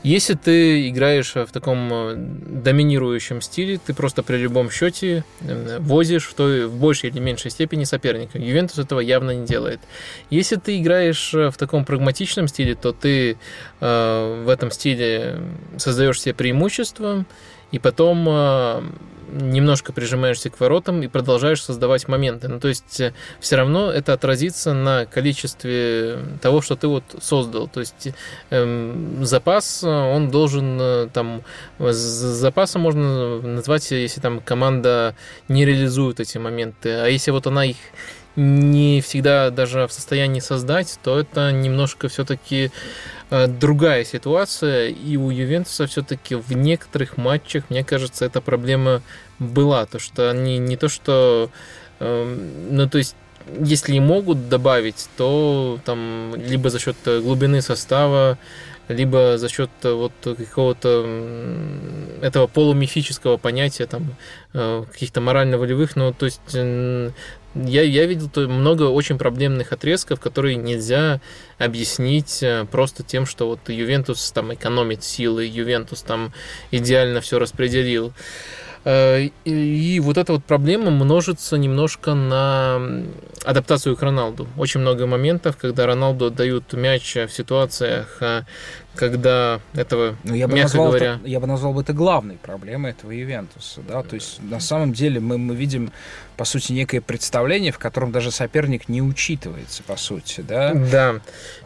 если 0.02 0.34
ты 0.34 0.88
играешь 0.88 1.34
в 1.36 1.46
таком 1.52 1.88
э, 1.92 2.14
доминирующем 2.16 3.40
стиле, 3.40 3.78
ты 3.78 3.94
просто 3.94 4.24
при 4.24 4.36
любом 4.36 4.68
счете 4.68 5.24
э, 5.40 5.78
возишь 5.78 6.26
в, 6.26 6.34
той, 6.34 6.66
в 6.66 6.74
большей 6.74 7.10
или 7.10 7.20
меньшей 7.20 7.52
степени 7.52 7.84
соперника. 7.84 8.36
Ювентус 8.36 8.78
этого 8.78 8.98
явно 8.98 9.30
не 9.30 9.46
делает. 9.46 9.80
Если 10.28 10.56
ты 10.56 10.80
играешь 10.80 11.32
э, 11.34 11.50
в 11.50 11.56
таком 11.56 11.84
прагматичном 11.84 12.48
стиле, 12.48 12.74
то 12.74 12.92
ты 12.92 13.38
э, 13.80 14.42
в 14.44 14.48
этом 14.48 14.72
стиле 14.72 15.40
создаешь 15.76 16.20
себе 16.20 16.34
преимущество, 16.34 17.24
и 17.72 17.78
потом 17.78 18.26
э, 18.28 18.82
немножко 19.32 19.92
прижимаешься 19.92 20.50
к 20.50 20.60
воротам 20.60 21.02
и 21.02 21.08
продолжаешь 21.08 21.62
создавать 21.62 22.06
моменты. 22.06 22.48
Ну, 22.48 22.60
то 22.60 22.68
есть 22.68 23.00
э, 23.00 23.14
все 23.40 23.56
равно 23.56 23.90
это 23.90 24.12
отразится 24.12 24.74
на 24.74 25.06
количестве 25.06 26.18
того, 26.40 26.60
что 26.60 26.76
ты 26.76 26.86
вот 26.86 27.04
создал. 27.20 27.68
То 27.68 27.80
есть 27.80 28.08
эм, 28.50 29.24
запас, 29.24 29.82
он 29.84 30.30
должен 30.30 30.78
э, 30.80 31.08
там... 31.12 31.42
Запасом 31.78 32.82
можно 32.82 33.40
назвать, 33.40 33.90
если 33.90 34.20
там 34.20 34.40
команда 34.40 35.14
не 35.48 35.64
реализует 35.64 36.20
эти 36.20 36.38
моменты. 36.38 36.90
А 36.90 37.06
если 37.06 37.30
вот 37.30 37.46
она 37.46 37.64
их 37.64 37.76
не 38.36 39.00
всегда 39.00 39.50
даже 39.50 39.86
в 39.86 39.92
состоянии 39.92 40.40
создать, 40.40 40.98
то 41.02 41.18
это 41.18 41.52
немножко 41.52 42.08
все-таки 42.08 42.70
э, 43.30 43.46
другая 43.46 44.04
ситуация. 44.04 44.88
И 44.88 45.16
у 45.16 45.30
Ювентуса 45.30 45.86
все-таки 45.86 46.34
в 46.34 46.52
некоторых 46.52 47.16
матчах, 47.16 47.64
мне 47.68 47.84
кажется, 47.84 48.24
эта 48.24 48.40
проблема 48.40 49.02
была. 49.38 49.86
То, 49.86 49.98
что 49.98 50.30
они 50.30 50.58
не 50.58 50.76
то, 50.76 50.88
что... 50.88 51.50
Эм, 52.00 52.74
ну, 52.74 52.88
то 52.88 52.98
есть 52.98 53.16
если 53.60 53.96
и 53.96 54.00
могут 54.00 54.48
добавить, 54.48 55.08
то 55.16 55.78
там 55.84 56.34
либо 56.36 56.70
за 56.70 56.78
счет 56.78 56.96
глубины 57.04 57.60
состава, 57.60 58.38
либо 58.88 59.38
за 59.38 59.48
счет 59.48 59.70
вот 59.82 60.12
какого-то 60.22 61.06
этого 62.20 62.46
полумифического 62.46 63.36
понятия 63.36 63.86
там 63.86 64.14
э, 64.54 64.84
каких-то 64.90 65.20
морально-волевых, 65.20 65.96
ну 65.96 66.12
то 66.12 66.26
есть 66.26 66.40
я, 67.54 67.82
я 67.82 68.06
видел 68.06 68.30
много 68.48 68.84
очень 68.84 69.18
проблемных 69.18 69.72
отрезков, 69.72 70.20
которые 70.20 70.56
нельзя 70.56 71.20
объяснить 71.58 72.42
э, 72.42 72.66
просто 72.70 73.02
тем, 73.02 73.26
что 73.26 73.46
вот 73.46 73.68
Ювентус 73.68 74.32
там 74.32 74.54
экономит 74.54 75.04
силы, 75.04 75.44
Ювентус 75.44 76.02
там 76.02 76.32
идеально 76.70 77.20
все 77.20 77.38
распределил. 77.38 78.12
Э, 78.84 79.28
и 79.44 80.00
вот 80.00 80.16
эта 80.18 80.32
вот 80.32 80.44
проблема 80.44 80.90
множится 80.90 81.56
немножко 81.56 82.14
на 82.14 83.04
адаптацию 83.44 83.96
к 83.96 84.02
Роналду. 84.02 84.48
Очень 84.56 84.80
много 84.80 85.06
моментов, 85.06 85.56
когда 85.56 85.86
Роналду 85.86 86.26
отдают 86.26 86.72
мяч 86.72 87.14
в 87.14 87.28
ситуациях, 87.28 88.16
э, 88.20 88.42
когда 88.94 89.60
этого, 89.74 90.16
ну, 90.24 90.34
я 90.34 90.46
бы 90.46 90.54
мягко 90.54 90.66
назвал 90.66 90.86
говоря... 90.88 91.14
Это, 91.14 91.28
я 91.28 91.40
бы 91.40 91.46
назвал 91.46 91.72
бы 91.72 91.80
это 91.80 91.92
главной 91.92 92.36
проблемой 92.36 92.90
этого 92.90 93.10
Ювентуса. 93.10 93.80
Да? 93.88 94.02
То 94.02 94.16
есть 94.16 94.40
на 94.42 94.60
самом 94.60 94.92
деле 94.92 95.18
мы, 95.18 95.38
мы 95.38 95.54
видим, 95.54 95.92
по 96.36 96.44
сути, 96.44 96.72
некое 96.72 97.00
представление, 97.00 97.72
в 97.72 97.78
котором 97.78 98.12
даже 98.12 98.30
соперник 98.30 98.88
не 98.88 99.00
учитывается, 99.00 99.82
по 99.82 99.96
сути. 99.96 100.42
Да. 100.42 100.74
да. 100.74 101.20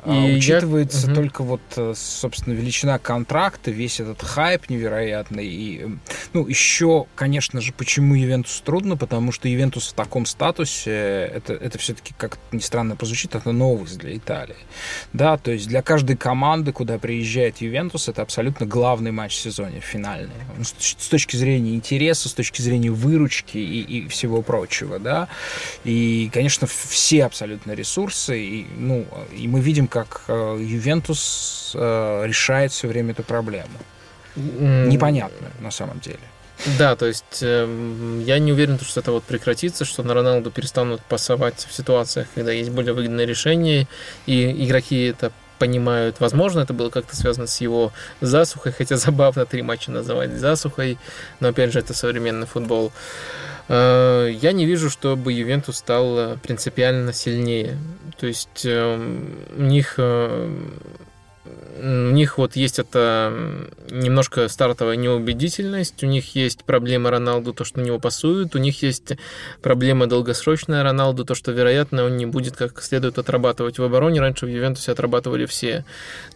А 0.04 0.14
И 0.14 0.36
учитывается 0.36 1.08
я... 1.08 1.14
только 1.14 1.42
вот, 1.42 1.60
э, 1.76 1.94
собственно, 1.96 2.54
величина 2.54 2.98
контракта, 2.98 3.72
весь 3.72 3.98
этот 3.98 4.22
хайп 4.22 4.70
невероятный. 4.70 5.46
И, 5.46 5.86
ну, 6.32 6.46
еще, 6.46 7.06
конечно 7.16 7.60
же, 7.60 7.72
почему 7.72 8.14
Ювентус 8.14 8.62
трудно, 8.64 8.96
потому 8.96 9.32
что 9.32 9.48
Ювентус 9.48 9.88
в 9.88 9.94
таком 9.94 10.26
статусе, 10.26 10.92
это, 11.34 11.54
это 11.54 11.76
все-таки, 11.78 12.14
как 12.16 12.38
ни 12.52 12.60
странно 12.60 12.94
позвучит, 12.94 13.34
это 13.34 13.50
новость 13.50 13.98
для 13.98 14.16
Италии. 14.16 14.56
Да, 15.12 15.36
то 15.38 15.50
есть 15.50 15.66
для 15.66 15.82
каждой 15.82 16.16
команды, 16.16 16.72
куда 16.72 16.98
приезжает 16.98 17.15
приезжает 17.16 17.62
Ювентус, 17.62 18.08
это 18.08 18.22
абсолютно 18.22 18.66
главный 18.66 19.10
матч 19.10 19.36
в 19.36 19.40
сезоне, 19.40 19.80
финальный. 19.80 20.34
С 20.62 21.08
точки 21.08 21.36
зрения 21.36 21.74
интереса, 21.74 22.28
с 22.28 22.34
точки 22.34 22.60
зрения 22.60 22.90
выручки 22.90 23.56
и, 23.56 23.80
и 23.80 24.08
всего 24.08 24.42
прочего, 24.42 24.98
да. 24.98 25.28
И, 25.84 26.30
конечно, 26.32 26.66
все 26.66 27.24
абсолютно 27.24 27.72
ресурсы, 27.72 28.38
и, 28.38 28.66
ну, 28.76 29.06
и 29.34 29.48
мы 29.48 29.60
видим, 29.60 29.86
как 29.86 30.24
э, 30.28 30.58
Ювентус 30.60 31.72
э, 31.74 32.24
решает 32.26 32.72
все 32.72 32.86
время 32.86 33.12
эту 33.12 33.22
проблему. 33.22 33.78
Непонятную, 34.36 35.52
на 35.60 35.70
самом 35.70 36.00
деле. 36.00 36.20
Да, 36.78 36.96
то 36.96 37.06
есть 37.06 37.42
э, 37.42 38.22
я 38.26 38.38
не 38.38 38.52
уверен, 38.52 38.78
что 38.78 39.00
это 39.00 39.12
вот 39.12 39.24
прекратится, 39.24 39.84
что 39.84 40.02
на 40.02 40.12
Роналду 40.14 40.50
перестанут 40.50 41.00
пасовать 41.02 41.66
в 41.68 41.74
ситуациях, 41.74 42.26
когда 42.34 42.52
есть 42.52 42.70
более 42.70 42.92
выгодные 42.92 43.26
решения, 43.26 43.86
и 44.26 44.66
игроки 44.66 45.04
это 45.04 45.32
понимают. 45.58 46.20
Возможно, 46.20 46.60
это 46.60 46.72
было 46.72 46.90
как-то 46.90 47.16
связано 47.16 47.46
с 47.46 47.60
его 47.60 47.92
засухой, 48.20 48.72
хотя 48.72 48.96
забавно 48.96 49.46
три 49.46 49.62
матча 49.62 49.90
называть 49.90 50.32
засухой, 50.32 50.98
но 51.40 51.48
опять 51.48 51.72
же 51.72 51.78
это 51.78 51.94
современный 51.94 52.46
футбол. 52.46 52.92
Э, 53.68 54.28
я 54.30 54.52
не 54.52 54.66
вижу, 54.66 54.90
чтобы 54.90 55.32
Ювентус 55.32 55.78
стал 55.78 56.36
принципиально 56.42 57.12
сильнее. 57.12 57.76
То 58.18 58.26
есть 58.26 58.64
э, 58.64 58.96
у 59.56 59.62
них 59.62 59.94
э, 59.98 60.50
у 61.78 62.10
них 62.10 62.38
вот 62.38 62.56
есть 62.56 62.78
это 62.78 63.68
немножко 63.90 64.48
стартовая 64.48 64.96
неубедительность, 64.96 66.02
у 66.02 66.06
них 66.06 66.34
есть 66.34 66.64
проблема 66.64 67.10
Роналду, 67.10 67.52
то, 67.52 67.64
что 67.64 67.80
на 67.80 67.84
него 67.84 67.98
пасуют, 67.98 68.54
у 68.54 68.58
них 68.58 68.82
есть 68.82 69.12
проблема 69.62 70.06
долгосрочная 70.06 70.82
Роналду, 70.82 71.24
то, 71.24 71.34
что, 71.34 71.52
вероятно, 71.52 72.04
он 72.04 72.16
не 72.16 72.26
будет 72.26 72.56
как 72.56 72.82
следует 72.82 73.18
отрабатывать 73.18 73.78
в 73.78 73.84
обороне. 73.84 74.20
Раньше 74.20 74.46
в 74.46 74.48
Ювентусе 74.48 74.92
отрабатывали 74.92 75.46
все. 75.46 75.84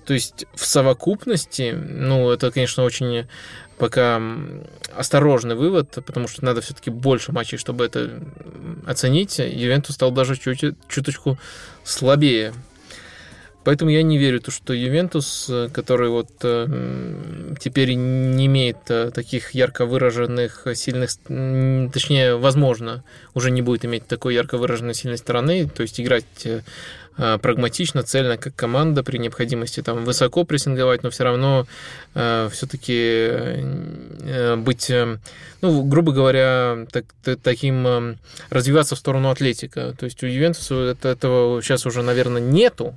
То 0.05 0.15
есть 0.15 0.47
в 0.55 0.67
совокупности, 0.67 1.73
ну, 1.73 2.31
это, 2.31 2.51
конечно, 2.51 2.85
очень 2.85 3.27
пока 3.79 4.21
осторожный 4.95 5.55
вывод, 5.55 5.91
потому 6.05 6.29
что 6.29 6.45
надо 6.45 6.61
все-таки 6.61 6.91
больше 6.91 7.33
матчей, 7.33 7.57
чтобы 7.57 7.87
это 7.87 8.11
оценить. 8.87 9.39
Ювентус 9.39 9.95
стал 9.95 10.11
даже 10.11 10.37
чуть, 10.37 10.77
чуточку 10.89 11.39
слабее 11.83 12.53
Поэтому 13.63 13.91
я 13.91 14.03
не 14.03 14.17
верю, 14.17 14.41
то, 14.41 14.51
что 14.51 14.73
Ювентус, 14.73 15.47
э, 15.51 15.69
который 15.73 16.09
вот 16.09 16.31
э, 16.43 16.67
теперь 17.61 17.95
не 17.95 18.47
имеет 18.47 18.79
э, 18.89 19.11
таких 19.11 19.55
ярко 19.55 19.85
выраженных 19.85 20.67
сильных, 20.75 21.11
точнее, 21.93 22.37
возможно, 22.37 23.05
уже 23.35 23.51
не 23.51 23.61
будет 23.61 23.85
иметь 23.85 24.07
такой 24.07 24.35
ярко 24.35 24.57
выраженной 24.57 24.95
сильной 24.95 25.19
стороны, 25.19 25.69
то 25.69 25.83
есть 25.83 26.01
играть 26.01 26.25
прагматично, 27.17 28.03
цельно, 28.03 28.39
как 28.39 28.55
команда, 28.55 29.03
при 29.03 29.19
необходимости 29.19 29.83
там 29.83 30.07
высоко 30.07 30.45
прессинговать, 30.45 31.03
но 31.03 31.11
все 31.11 31.25
равно 31.25 31.67
э, 32.15 32.49
все-таки 32.51 34.57
быть, 34.57 34.91
ну, 35.61 35.83
грубо 35.83 36.13
говоря, 36.13 36.87
так, 36.91 37.05
таким 37.43 38.17
развиваться 38.49 38.95
в 38.95 38.99
сторону 38.99 39.29
атлетика. 39.29 39.95
То 39.99 40.07
есть 40.07 40.23
у 40.23 40.27
Ювентуса 40.27 40.77
это, 40.77 41.09
этого 41.09 41.61
сейчас 41.61 41.85
уже, 41.85 42.03
наверное, 42.03 42.41
нету, 42.41 42.97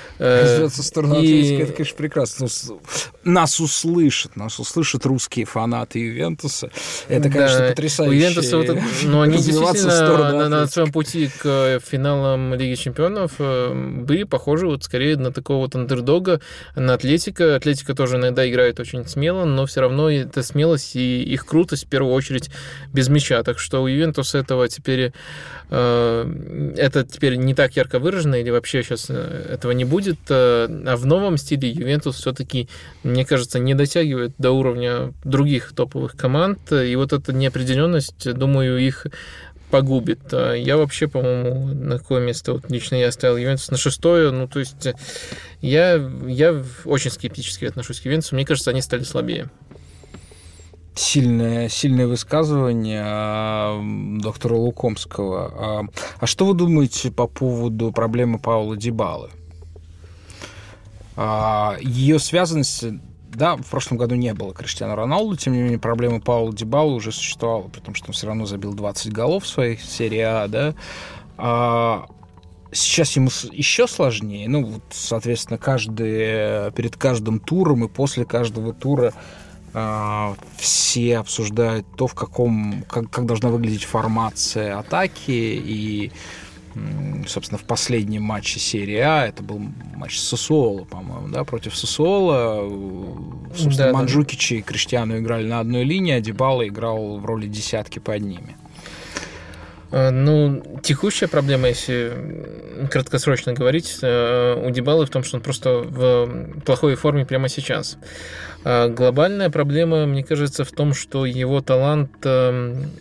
Развиваться 0.21 0.83
в 0.83 0.85
сторону 0.85 1.15
Атлетика, 1.15 1.63
это, 1.63 1.73
конечно, 1.73 1.97
прекрасно. 1.97 2.47
Нас 3.23 3.59
услышат, 3.59 4.35
нас 4.35 4.59
услышат 4.59 5.03
русские 5.05 5.45
фанаты 5.45 5.97
Ювентуса. 5.97 6.69
Это, 7.07 7.29
конечно, 7.29 7.59
да. 7.59 7.69
потрясающе. 7.69 8.11
У 8.11 8.19
Ювентуса 8.19 8.57
вот 8.57 8.69
это, 8.69 8.83
ну, 9.05 9.21
они 9.21 9.37
действительно 9.37 10.31
на, 10.31 10.49
на 10.49 10.67
своем 10.67 10.91
пути 10.91 11.27
к 11.27 11.45
э, 11.45 11.79
финалам 11.79 12.53
Лиги 12.53 12.75
Чемпионов 12.75 13.33
э, 13.39 13.73
были 13.73 14.23
похожи 14.23 14.67
вот 14.67 14.83
скорее 14.83 15.17
на 15.17 15.31
такого 15.31 15.57
вот 15.57 15.75
андердога, 15.75 16.39
на 16.75 16.93
Атлетика. 16.93 17.55
Атлетика 17.55 17.95
тоже 17.95 18.17
иногда 18.17 18.47
играет 18.47 18.79
очень 18.79 19.07
смело, 19.07 19.45
но 19.45 19.65
все 19.65 19.81
равно 19.81 20.11
это 20.11 20.43
смелость 20.43 20.95
и 20.95 21.23
их 21.23 21.47
крутость 21.47 21.85
в 21.85 21.89
первую 21.89 22.13
очередь 22.13 22.51
без 22.93 23.09
мяча. 23.09 23.41
Так 23.41 23.57
что 23.57 23.81
у 23.81 23.87
Ювентуса 23.87 24.37
этого 24.37 24.67
теперь 24.67 25.13
э, 25.71 26.73
это 26.77 27.03
теперь 27.05 27.37
не 27.37 27.55
так 27.55 27.75
ярко 27.75 27.97
выражено 27.97 28.35
или 28.35 28.51
вообще 28.51 28.83
сейчас 28.83 29.09
этого 29.09 29.71
не 29.71 29.85
будет 29.85 30.10
будет, 30.11 30.19
э, 30.29 30.67
а 30.87 30.95
в 30.95 31.05
новом 31.05 31.37
стиле 31.37 31.69
Ювентус 31.69 32.17
все-таки, 32.17 32.67
мне 33.03 33.25
кажется, 33.25 33.59
не 33.59 33.73
дотягивает 33.73 34.33
до 34.37 34.51
уровня 34.51 35.13
других 35.23 35.73
топовых 35.73 36.15
команд, 36.15 36.71
и 36.71 36.95
вот 36.95 37.13
эта 37.13 37.33
неопределенность, 37.33 38.31
думаю, 38.33 38.79
их 38.79 39.07
погубит. 39.69 40.33
А 40.33 40.53
я 40.53 40.77
вообще, 40.77 41.07
по-моему, 41.07 41.67
на 41.67 41.97
какое 41.97 42.21
место 42.21 42.53
вот 42.53 42.69
лично 42.69 42.95
я 42.95 43.07
оставил 43.07 43.37
Ювентус 43.37 43.71
на 43.71 43.77
шестое. 43.77 44.31
Ну, 44.31 44.47
то 44.47 44.59
есть 44.59 44.87
я, 45.61 45.93
я 46.27 46.63
очень 46.83 47.09
скептически 47.11 47.65
отношусь 47.65 48.01
к 48.01 48.05
Ювентусу. 48.05 48.35
Мне 48.35 48.45
кажется, 48.45 48.71
они 48.71 48.81
стали 48.81 49.03
слабее. 49.03 49.49
Сильное, 50.93 51.69
сильное 51.69 52.05
высказывание 52.05 53.01
а, 53.01 53.81
доктора 54.21 54.55
Лукомского. 54.55 55.53
А, 55.55 55.83
а 56.19 56.27
что 56.27 56.45
вы 56.45 56.53
думаете 56.53 57.11
по 57.11 57.27
поводу 57.27 57.93
проблемы 57.93 58.39
Паула 58.39 58.75
Дибалы? 58.75 59.29
А, 61.15 61.77
ее 61.81 62.19
связанность 62.19 62.85
да, 63.33 63.55
в 63.55 63.65
прошлом 63.65 63.97
году 63.97 64.15
не 64.15 64.33
было 64.33 64.53
Криштиану 64.53 64.95
Роналду, 64.95 65.37
тем 65.37 65.53
не 65.53 65.61
менее, 65.61 65.79
проблема 65.79 66.19
Паула 66.19 66.53
Дебала 66.53 66.91
уже 66.91 67.11
существовала, 67.11 67.67
потому 67.69 67.95
что 67.95 68.07
он 68.07 68.13
все 68.13 68.27
равно 68.27 68.45
забил 68.45 68.73
20 68.73 69.11
голов 69.11 69.45
в 69.45 69.47
своей 69.47 69.77
серии 69.77 70.19
А, 70.19 70.47
да. 70.47 70.73
А, 71.37 72.07
сейчас 72.71 73.15
ему 73.15 73.29
еще 73.51 73.87
сложнее. 73.87 74.47
Ну, 74.47 74.65
вот, 74.65 74.83
соответственно, 74.91 75.57
каждый, 75.57 76.71
перед 76.73 76.95
каждым 76.97 77.39
туром 77.39 77.85
и 77.85 77.87
после 77.87 78.25
каждого 78.25 78.73
тура 78.73 79.13
а, 79.73 80.35
все 80.57 81.17
обсуждают 81.17 81.85
то, 81.95 82.07
в 82.07 82.13
каком, 82.13 82.83
как, 82.89 83.09
как 83.09 83.25
должна 83.25 83.49
выглядеть 83.49 83.85
формация 83.85 84.77
атаки 84.77 85.31
и 85.31 86.11
собственно, 87.27 87.57
в 87.57 87.63
последнем 87.63 88.23
матче 88.23 88.59
серии 88.59 88.97
А, 88.97 89.25
это 89.25 89.43
был 89.43 89.59
матч 89.95 90.19
Сосуола, 90.19 90.85
по-моему, 90.85 91.29
да, 91.29 91.43
против 91.43 91.75
Сосуола. 91.75 92.69
Собственно, 93.55 93.91
да, 93.91 93.93
Манджукичи 93.93 94.55
да. 94.55 94.59
и 94.59 94.61
Криштиану 94.63 95.17
играли 95.17 95.47
на 95.47 95.59
одной 95.59 95.83
линии, 95.83 96.13
а 96.13 96.21
Дебала 96.21 96.67
играл 96.67 97.17
в 97.17 97.25
роли 97.25 97.47
десятки 97.47 97.99
под 97.99 98.21
ними. 98.21 98.55
А, 99.91 100.09
ну, 100.11 100.63
текущая 100.81 101.27
проблема, 101.27 101.67
если 101.67 102.87
краткосрочно 102.89 103.53
говорить, 103.53 103.99
э, 104.01 104.65
у 104.65 104.69
Дебалы 104.71 105.05
в 105.05 105.09
том, 105.09 105.23
что 105.23 105.37
он 105.37 105.43
просто 105.43 105.79
в 105.79 106.61
плохой 106.65 106.95
форме 106.95 107.25
прямо 107.25 107.49
сейчас. 107.49 107.97
А 108.63 108.87
глобальная 108.87 109.49
проблема, 109.49 110.05
мне 110.05 110.23
кажется, 110.23 110.63
в 110.63 110.71
том, 110.71 110.93
что 110.93 111.25
его 111.25 111.61
талант 111.61 112.11
Эм, 112.23 112.91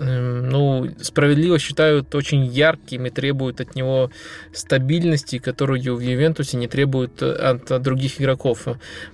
ну, 0.00 0.88
справедливо 1.00 1.58
считают 1.58 2.14
очень 2.14 2.44
ярким 2.46 3.06
и 3.06 3.10
требуют 3.10 3.60
от 3.60 3.74
него 3.74 4.10
стабильности, 4.52 5.38
которую 5.38 5.96
в 5.96 6.00
Ювентусе 6.00 6.56
не 6.56 6.68
требуют 6.68 7.22
от, 7.22 7.70
от 7.70 7.82
других 7.82 8.20
игроков. 8.20 8.66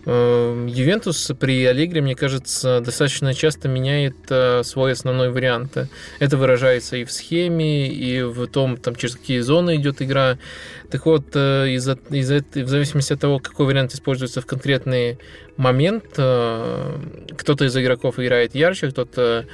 Эм, 0.07 0.67
Ювентус 0.67 1.31
при 1.39 1.65
Аллегре, 1.65 2.01
мне 2.01 2.15
кажется, 2.15 2.81
достаточно 2.81 3.35
часто 3.35 3.69
меняет 3.69 4.17
э, 4.29 4.63
свой 4.65 4.93
основной 4.93 5.31
вариант. 5.31 5.77
Это 6.19 6.37
выражается 6.37 6.97
и 6.97 7.05
в 7.05 7.13
схеме, 7.13 7.89
и 7.89 8.23
в 8.23 8.47
том, 8.47 8.77
там, 8.77 8.95
через 8.95 9.17
какие 9.17 9.41
зоны 9.41 9.77
идет 9.77 10.03
игра. 10.03 10.39
Так 10.91 11.07
вот, 11.07 11.25
э, 11.35 11.71
из-за, 11.71 11.99
из 12.11 12.31
в 12.31 12.69
зависимости 12.69 13.13
от 13.13 13.21
того, 13.21 13.39
какой 13.39 13.67
вариант 13.67 13.95
используется 13.95 14.41
в 14.41 14.47
конкретный 14.47 15.19
момент, 15.57 16.05
э, 16.17 16.99
кто-то 17.37 17.65
из 17.65 17.77
игроков 17.77 18.19
играет 18.19 18.55
ярче, 18.55 18.91
кто-то 18.91 19.47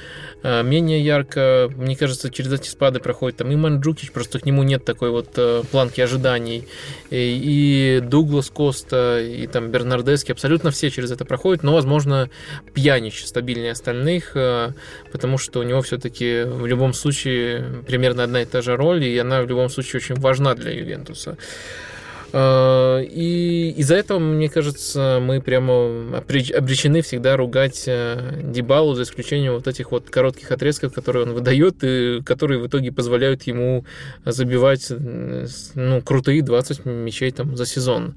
э, 0.43 0.63
менее 0.63 1.03
ярко. 1.09 1.69
Мне 1.75 1.95
кажется, 1.95 2.29
через 2.29 2.53
эти 2.53 2.69
спады 2.69 2.99
проходит 2.99 3.37
там 3.37 3.51
и 3.51 3.55
Манджукич, 3.55 4.11
просто 4.11 4.39
к 4.39 4.45
нему 4.45 4.63
нет 4.63 4.85
такой 4.85 5.09
вот 5.09 5.37
планки 5.71 6.01
ожиданий. 6.01 6.67
И, 7.09 7.99
и 7.99 7.99
Дуглас 8.01 8.49
Коста, 8.49 9.19
и 9.19 9.47
там 9.47 9.71
Бернардески, 9.71 10.31
абсолютно 10.31 10.71
все 10.71 10.89
через 10.89 11.11
это 11.11 11.25
проходят, 11.25 11.63
но, 11.63 11.73
возможно, 11.73 12.29
Пьянич 12.73 13.25
стабильнее 13.25 13.71
остальных, 13.71 14.35
потому 15.11 15.37
что 15.37 15.59
у 15.59 15.63
него 15.63 15.81
все-таки 15.81 16.43
в 16.43 16.65
любом 16.65 16.93
случае 16.93 17.83
примерно 17.87 18.23
одна 18.23 18.41
и 18.41 18.45
та 18.45 18.61
же 18.61 18.75
роль, 18.75 19.03
и 19.03 19.17
она 19.17 19.41
в 19.41 19.47
любом 19.47 19.69
случае 19.69 19.97
очень 20.01 20.15
важна 20.15 20.55
для 20.55 20.71
Ювентуса 20.71 21.37
и 22.31 23.73
из-за 23.77 23.95
этого, 23.95 24.19
мне 24.19 24.49
кажется, 24.49 25.19
мы 25.21 25.41
прямо 25.41 26.17
обречены 26.17 27.01
всегда 27.01 27.35
ругать 27.37 27.83
э, 27.87 28.41
Дебалу, 28.43 28.93
за 28.93 29.03
исключением 29.03 29.53
вот 29.53 29.67
этих 29.67 29.91
вот 29.91 30.09
коротких 30.09 30.51
отрезков, 30.51 30.93
которые 30.93 31.25
он 31.25 31.33
выдает, 31.33 31.77
и 31.83 32.21
которые 32.23 32.59
в 32.59 32.67
итоге 32.67 32.91
позволяют 32.91 33.43
ему 33.43 33.85
забивать 34.25 34.91
ну, 35.75 36.01
крутые 36.01 36.41
20 36.41 36.85
мячей 36.85 37.31
там 37.31 37.55
за 37.55 37.65
сезон. 37.65 38.15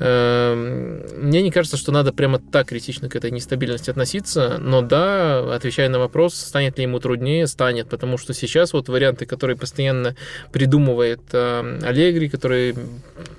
Эм, 0.00 1.02
мне 1.16 1.40
не 1.40 1.52
кажется, 1.52 1.76
что 1.76 1.92
надо 1.92 2.12
прямо 2.12 2.40
так 2.40 2.68
критично 2.68 3.08
к 3.08 3.14
этой 3.14 3.30
нестабильности 3.30 3.90
относиться, 3.90 4.58
но 4.58 4.82
да, 4.82 5.54
отвечая 5.54 5.88
на 5.88 6.00
вопрос, 6.00 6.34
станет 6.34 6.78
ли 6.78 6.82
ему 6.82 6.98
труднее, 6.98 7.46
станет, 7.46 7.88
потому 7.88 8.18
что 8.18 8.34
сейчас 8.34 8.72
вот 8.72 8.88
варианты, 8.88 9.24
которые 9.24 9.56
постоянно 9.56 10.16
придумывает 10.50 11.20
э, 11.32 11.78
Аллегри, 11.84 12.28
которые, 12.28 12.74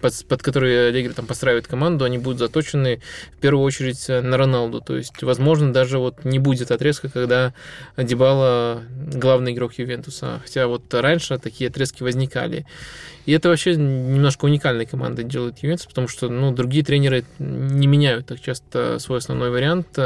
под, 0.02 0.26
под 0.28 0.43
которые 0.43 0.89
Аллегри 0.89 1.14
там 1.14 1.26
постраивает 1.26 1.68
команду, 1.68 2.06
они 2.06 2.18
будут 2.18 2.39
заточены 2.39 3.02
в 3.38 3.39
первую 3.39 3.64
очередь 3.64 4.08
на 4.08 4.38
Роналду, 4.38 4.82
то 4.82 4.96
есть, 4.96 5.22
возможно, 5.22 5.74
даже 5.74 6.00
вот 6.00 6.26
не 6.26 6.39
будет 6.39 6.72
отрезка, 6.72 7.10
когда 7.10 7.54
Дебала 7.98 8.84
главный 9.14 9.54
игрок 9.54 9.74
Ювентуса, 9.74 10.41
хотя 10.43 10.68
вот 10.68 10.93
раньше 10.93 11.38
такие 11.38 11.70
отрезки 11.70 12.04
возникали. 12.04 12.66
И 13.26 13.32
это 13.32 13.50
вообще 13.50 13.76
немножко 13.76 14.46
уникальной 14.46 14.86
командой 14.86 15.26
делает 15.26 15.60
Ювентус, 15.60 15.88
потому 15.88 16.08
что 16.08 16.30
ну, 16.30 16.52
другие 16.52 16.84
тренеры 16.84 17.26
не 17.39 17.88
меняют 17.88 18.28
так 18.28 18.39
часто 18.39 19.00
свой 19.00 19.18
основной 19.18 19.50
вариант. 19.50 19.98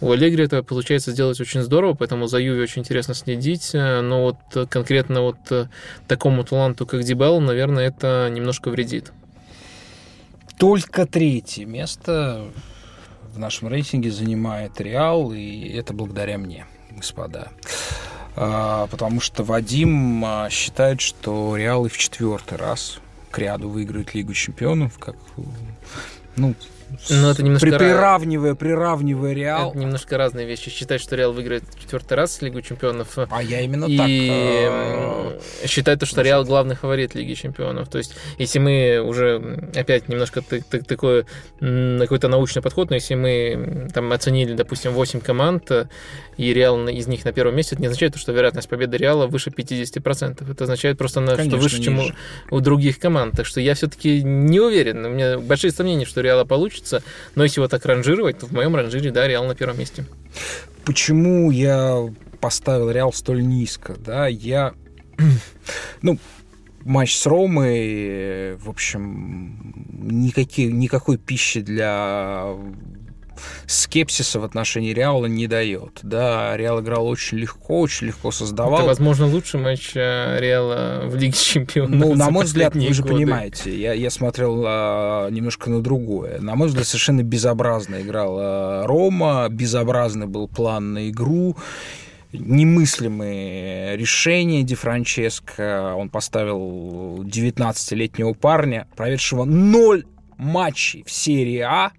У 0.00 0.12
Аллегри 0.12 0.44
это 0.44 0.62
получается 0.62 1.12
сделать 1.12 1.40
очень 1.40 1.62
здорово, 1.62 1.94
поэтому 1.94 2.26
за 2.26 2.38
Юви 2.38 2.62
очень 2.62 2.82
интересно 2.82 3.14
следить. 3.14 3.70
Но 3.74 4.22
вот 4.22 4.68
конкретно 4.68 5.22
вот 5.22 5.68
такому 6.06 6.44
таланту, 6.44 6.86
как 6.86 7.02
Дибал, 7.02 7.40
наверное, 7.40 7.88
это 7.88 8.30
немножко 8.30 8.70
вредит. 8.70 9.12
Только 10.58 11.06
третье 11.06 11.66
место 11.66 12.44
в 13.32 13.38
нашем 13.38 13.68
рейтинге 13.68 14.10
занимает 14.10 14.80
Реал, 14.80 15.32
и 15.32 15.68
это 15.68 15.92
благодаря 15.94 16.38
мне, 16.38 16.66
господа. 16.90 17.48
А, 18.34 18.88
потому 18.88 19.20
что 19.20 19.44
Вадим 19.44 20.24
а, 20.24 20.50
считает, 20.50 21.00
что 21.00 21.56
Реал 21.56 21.86
и 21.86 21.88
в 21.88 21.96
четвертый 21.96 22.58
раз 22.58 22.98
к 23.30 23.38
ряду 23.38 23.68
выиграет 23.68 24.14
Лигу 24.14 24.34
чемпионов, 24.34 24.98
как 24.98 25.16
ну, 26.38 26.54
но 27.10 27.16
ну, 27.22 27.30
это 27.30 27.42
немножко 27.42 27.68
при, 27.68 27.76
приравнивая, 27.76 28.54
приравнивая 28.54 29.34
Реал. 29.34 29.70
Это 29.70 29.78
немножко 29.78 30.16
разные 30.16 30.46
вещи. 30.46 30.70
Считать, 30.70 31.00
что 31.00 31.16
Реал 31.16 31.32
выиграет 31.32 31.64
четвертый 31.78 32.14
раз 32.14 32.40
Лигу 32.40 32.62
чемпионов. 32.62 33.18
А 33.30 33.42
я 33.42 33.60
именно 33.60 33.84
и 33.84 33.96
так. 33.96 34.06
И 34.08 35.66
считать, 35.66 36.06
что 36.06 36.22
Реал 36.22 36.44
главный 36.44 36.76
фаворит 36.76 37.14
Лиги 37.14 37.34
чемпионов. 37.34 37.88
То 37.88 37.98
есть, 37.98 38.14
если 38.38 38.58
мы 38.58 39.02
уже 39.04 39.70
опять 39.74 40.08
немножко 40.08 40.42
такой 40.42 41.26
какой-то 41.58 42.28
научный 42.28 42.62
подход, 42.62 42.90
но 42.90 42.96
если 42.96 43.14
мы 43.14 43.88
там 43.92 44.12
оценили, 44.12 44.54
допустим, 44.54 44.92
8 44.92 45.20
команд, 45.20 45.70
и 46.38 46.54
Реал 46.54 46.88
из 46.88 47.06
них 47.06 47.24
на 47.24 47.32
первом 47.32 47.56
месте, 47.56 47.74
это 47.74 47.82
не 47.82 47.88
означает, 47.88 48.16
что 48.16 48.32
вероятность 48.32 48.68
победы 48.68 48.96
Реала 48.96 49.26
выше 49.26 49.50
50%. 49.50 50.50
Это 50.50 50.64
означает 50.64 50.96
просто, 50.96 51.20
Конечно, 51.20 51.44
что 51.44 51.56
выше, 51.56 51.82
чем 51.82 51.98
у, 51.98 52.04
у 52.50 52.60
других 52.60 52.98
команд. 52.98 53.34
Так 53.36 53.44
что 53.44 53.60
я 53.60 53.74
все-таки 53.74 54.22
не 54.22 54.60
уверен. 54.60 55.04
У 55.04 55.10
меня 55.10 55.38
большие 55.38 55.72
сомнения, 55.72 56.06
что 56.06 56.20
Реала 56.28 56.44
получит 56.44 56.68
получится. 56.68 57.02
Но 57.34 57.44
если 57.44 57.60
его 57.60 57.68
так 57.68 57.84
ранжировать, 57.84 58.38
то 58.38 58.46
в 58.46 58.52
моем 58.52 58.74
ранжире, 58.76 59.10
да, 59.10 59.26
Реал 59.26 59.46
на 59.46 59.54
первом 59.54 59.78
месте. 59.78 60.04
Почему 60.84 61.50
я 61.50 62.12
поставил 62.40 62.90
Реал 62.90 63.12
столь 63.12 63.46
низко? 63.46 63.96
Да, 63.98 64.26
я... 64.26 64.74
ну, 66.02 66.18
матч 66.84 67.16
с 67.16 67.26
Ромой, 67.26 68.56
в 68.56 68.68
общем, 68.68 69.74
никакие, 69.92 70.70
никакой 70.72 71.16
пищи 71.16 71.60
для 71.60 72.54
скепсиса 73.66 74.40
в 74.40 74.44
отношении 74.44 74.92
Реала 74.92 75.26
не 75.26 75.46
дает. 75.46 76.00
Да, 76.02 76.56
Реал 76.56 76.80
играл 76.80 77.06
очень 77.06 77.38
легко, 77.38 77.80
очень 77.80 78.08
легко 78.08 78.30
создавал. 78.30 78.78
Это, 78.78 78.86
возможно, 78.86 79.26
лучший 79.26 79.60
матч 79.60 79.92
э, 79.94 80.38
Реала 80.40 81.02
в 81.04 81.16
Лиге 81.16 81.36
Чемпионов. 81.36 81.98
Ну, 81.98 82.14
на 82.14 82.30
мой 82.30 82.44
взгляд, 82.44 82.74
вы 82.74 82.92
же 82.92 83.02
годы. 83.02 83.14
понимаете, 83.14 83.78
я, 83.78 83.92
я 83.92 84.10
смотрел 84.10 84.64
а, 84.66 85.28
немножко 85.30 85.70
на 85.70 85.82
другое. 85.82 86.40
На 86.40 86.54
мой 86.54 86.68
взгляд, 86.68 86.86
совершенно 86.86 87.22
безобразно 87.22 88.00
играла 88.00 88.86
Рома, 88.86 89.48
безобразный 89.48 90.26
был 90.26 90.48
план 90.48 90.94
на 90.94 91.08
игру 91.08 91.56
немыслимые 92.32 93.96
решения 93.96 94.62
Ди 94.62 94.74
Франческо. 94.74 95.94
Он 95.96 96.08
поставил 96.10 97.22
19-летнего 97.22 98.34
парня, 98.34 98.86
проведшего 98.96 99.44
ноль 99.44 100.04
матчей 100.36 101.04
в 101.04 101.10
серии 101.10 101.60
А, 101.60 101.92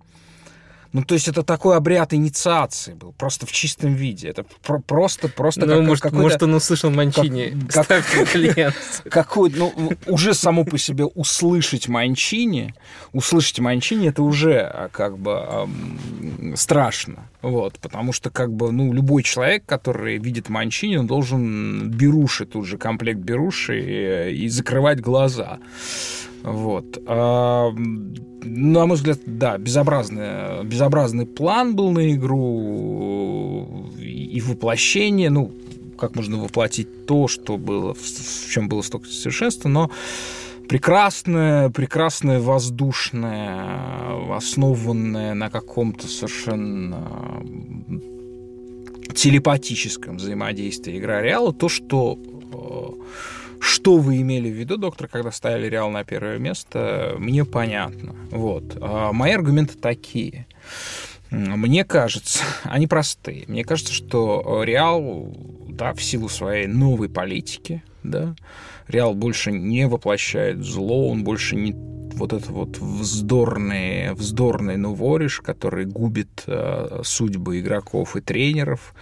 ну, 0.92 1.04
то 1.04 1.14
есть 1.14 1.28
это 1.28 1.44
такой 1.44 1.78
обряд 1.78 2.14
инициации 2.14 2.94
был, 2.94 3.12
просто 3.14 3.46
в 3.46 3.52
чистом 3.52 3.94
виде. 3.94 4.28
Это 4.28 4.44
про- 4.64 4.80
просто, 4.80 5.28
просто 5.28 5.66
ну, 5.66 5.78
как, 5.78 5.88
может, 5.88 6.04
какой-то... 6.04 6.24
Может, 6.24 6.44
он 6.44 6.54
услышал 6.56 6.90
Манчини, 6.90 7.56
как, 7.70 7.88
как, 7.88 8.06
клиент. 8.32 8.76
Какой, 9.10 9.52
ну, 9.52 9.94
уже 10.08 10.34
само 10.34 10.64
по 10.64 10.80
себе 10.80 11.06
услышать 11.06 11.88
Манчини, 11.88 12.74
услышать 13.14 13.60
Манчини, 13.60 14.10
это 14.10 14.24
уже 14.24 14.62
а, 14.62 14.90
как 14.90 15.20
бы 15.20 15.32
эм, 15.32 16.56
страшно. 16.56 17.30
Вот, 17.44 17.78
потому 17.80 18.12
что 18.12 18.32
как 18.32 18.52
бы, 18.52 18.72
ну, 18.72 18.92
любой 18.92 19.22
человек, 19.22 19.66
который 19.66 20.18
видит 20.18 20.50
Манчини, 20.50 20.98
он 20.98 21.08
должен 21.08 21.92
беруши, 21.92 22.46
тут 22.46 22.66
же 22.66 22.78
комплект 22.78 23.20
беруши 23.20 23.80
и, 24.32 24.46
и 24.46 24.50
закрывать 24.50 25.00
глаза. 25.00 25.60
Вот. 26.44 27.02
А, 27.06 27.72
на 27.72 28.86
мой 28.86 28.96
взгляд, 28.98 29.20
да, 29.26 29.58
безобразный, 29.58 30.64
безобразный 30.64 31.26
план 31.26 31.76
был 31.76 31.92
на 31.92 32.14
игру 32.14 33.90
и 34.00 34.42
воплощение, 34.42 35.30
ну, 35.30 35.52
как 35.98 36.16
можно 36.16 36.38
воплотить 36.38 37.06
то, 37.06 37.28
что 37.28 37.58
было, 37.58 37.94
в 37.94 38.50
чем 38.50 38.70
было 38.70 38.82
столько 38.82 39.08
совершенства, 39.08 39.68
но 39.70 39.92
прекрасное, 40.70 41.70
прекрасное 41.70 42.40
воздушное, 42.40 44.36
основанное 44.36 45.34
на 45.34 45.50
каком-то 45.50 46.08
совершенно 46.08 47.44
телепатическом 49.14 50.18
взаимодействии 50.18 50.98
игра 50.98 51.22
Реала, 51.22 51.52
то, 51.52 51.68
что 51.68 52.18
э, 52.54 52.90
что 53.60 53.98
вы 53.98 54.22
имели 54.22 54.50
в 54.50 54.54
виду, 54.54 54.78
доктор, 54.78 55.08
когда 55.08 55.32
ставили 55.32 55.68
Реал 55.68 55.90
на 55.90 56.04
первое 56.04 56.38
место, 56.38 57.16
мне 57.18 57.46
понятно. 57.46 58.16
Вот. 58.32 58.78
А 58.82 59.12
мои 59.12 59.34
аргументы 59.34 59.78
такие. 59.78 60.48
Мне 61.32 61.84
кажется, 61.84 62.44
они 62.64 62.88
простые. 62.88 63.46
Мне 63.48 63.64
кажется, 63.64 63.94
что 63.94 64.64
Реал, 64.64 65.34
да, 65.70 65.94
в 65.94 66.04
силу 66.04 66.30
своей 66.30 66.68
новой 66.68 67.10
политики, 67.10 67.84
да, 68.04 68.36
Реал 68.88 69.14
больше 69.14 69.52
не 69.52 69.88
воплощает 69.88 70.64
зло, 70.64 71.10
он 71.10 71.24
больше 71.24 71.56
не 71.56 71.74
вот 72.16 72.34
это 72.34 72.52
вот 72.52 72.78
вздорный, 72.80 74.14
вздорный 74.14 74.78
нувориш, 74.78 75.42
который 75.42 75.86
губит 75.86 76.44
э, 76.48 77.02
судьбы 77.04 77.60
игроков 77.60 78.16
и 78.16 78.22
тренеров, 78.22 78.94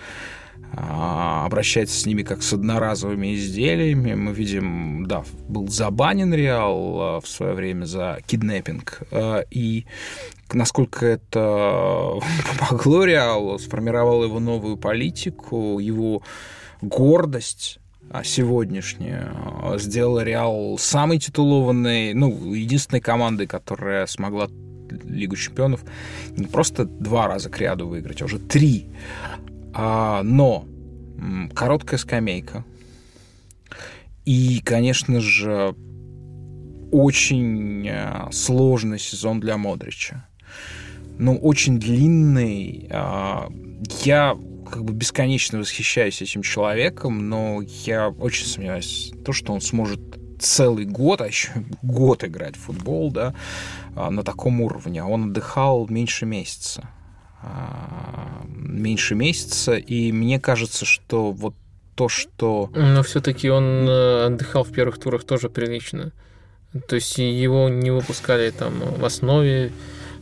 обращается 0.73 1.99
с 1.99 2.05
ними 2.05 2.23
как 2.23 2.43
с 2.43 2.53
одноразовыми 2.53 3.35
изделиями. 3.35 4.13
Мы 4.13 4.33
видим, 4.33 5.05
да, 5.07 5.23
был 5.47 5.67
забанен 5.67 6.33
Реал 6.33 6.97
а, 6.99 7.21
в 7.21 7.27
свое 7.27 7.53
время 7.53 7.85
за 7.85 8.19
киднеппинг. 8.25 9.01
А, 9.11 9.43
и 9.49 9.85
насколько 10.51 11.05
это 11.05 12.19
помогло 12.59 13.05
Реалу, 13.05 13.57
сформировало 13.59 14.25
его 14.25 14.39
новую 14.39 14.77
политику, 14.77 15.79
его 15.79 16.21
гордость 16.81 17.79
сегодняшняя 18.23 19.33
сделала 19.77 20.23
Реал 20.23 20.77
самой 20.77 21.19
титулованной, 21.19 22.13
ну, 22.13 22.53
единственной 22.53 23.01
командой, 23.01 23.47
которая 23.47 24.05
смогла 24.05 24.47
Лигу 25.03 25.35
чемпионов 25.35 25.83
не 26.31 26.47
просто 26.47 26.85
два 26.85 27.27
раза 27.27 27.49
к 27.49 27.59
ряду 27.59 27.87
выиграть, 27.87 28.21
а 28.21 28.25
уже 28.25 28.39
три. 28.39 28.87
А, 29.79 30.23
но 30.23 30.65
короткая 31.53 31.99
скамейка. 31.99 32.65
И, 34.25 34.59
конечно 34.65 35.21
же, 35.21 35.75
очень 36.91 37.87
э, 37.87 38.27
сложный 38.31 38.97
сезон 38.97 39.39
для 39.39 39.57
Модрича. 39.57 40.27
Ну, 41.19 41.37
очень 41.37 41.79
длинный. 41.79 42.87
А, 42.89 43.49
я 44.03 44.35
как 44.69 44.83
бы 44.83 44.93
бесконечно 44.93 45.59
восхищаюсь 45.59 46.23
этим 46.23 46.41
человеком, 46.41 47.29
но 47.29 47.61
я 47.85 48.09
очень 48.09 48.47
сомневаюсь 48.47 49.13
в 49.13 49.23
том, 49.23 49.33
что 49.33 49.53
он 49.53 49.61
сможет 49.61 49.99
целый 50.39 50.85
год, 50.85 51.21
а 51.21 51.27
еще 51.27 51.51
год 51.83 52.23
играть 52.23 52.55
в 52.55 52.61
футбол, 52.61 53.11
да, 53.11 53.35
а, 53.95 54.09
на 54.09 54.23
таком 54.23 54.59
уровне. 54.59 55.03
Он 55.03 55.29
отдыхал 55.29 55.87
меньше 55.87 56.25
месяца. 56.25 56.89
А, 57.47 58.43
меньше 58.47 59.15
месяца, 59.15 59.75
и 59.75 60.11
мне 60.11 60.39
кажется, 60.39 60.85
что 60.85 61.31
вот 61.31 61.55
то, 61.95 62.09
что... 62.09 62.69
Но 62.75 63.01
все-таки 63.01 63.49
он 63.49 63.87
э, 63.89 64.25
отдыхал 64.25 64.63
в 64.63 64.71
первых 64.71 64.99
турах 64.99 65.23
тоже 65.23 65.49
прилично. 65.49 66.11
То 66.87 66.95
есть 66.95 67.17
его 67.17 67.69
не 67.69 67.89
выпускали 67.89 68.51
там 68.51 68.73
в 68.79 69.03
основе 69.03 69.71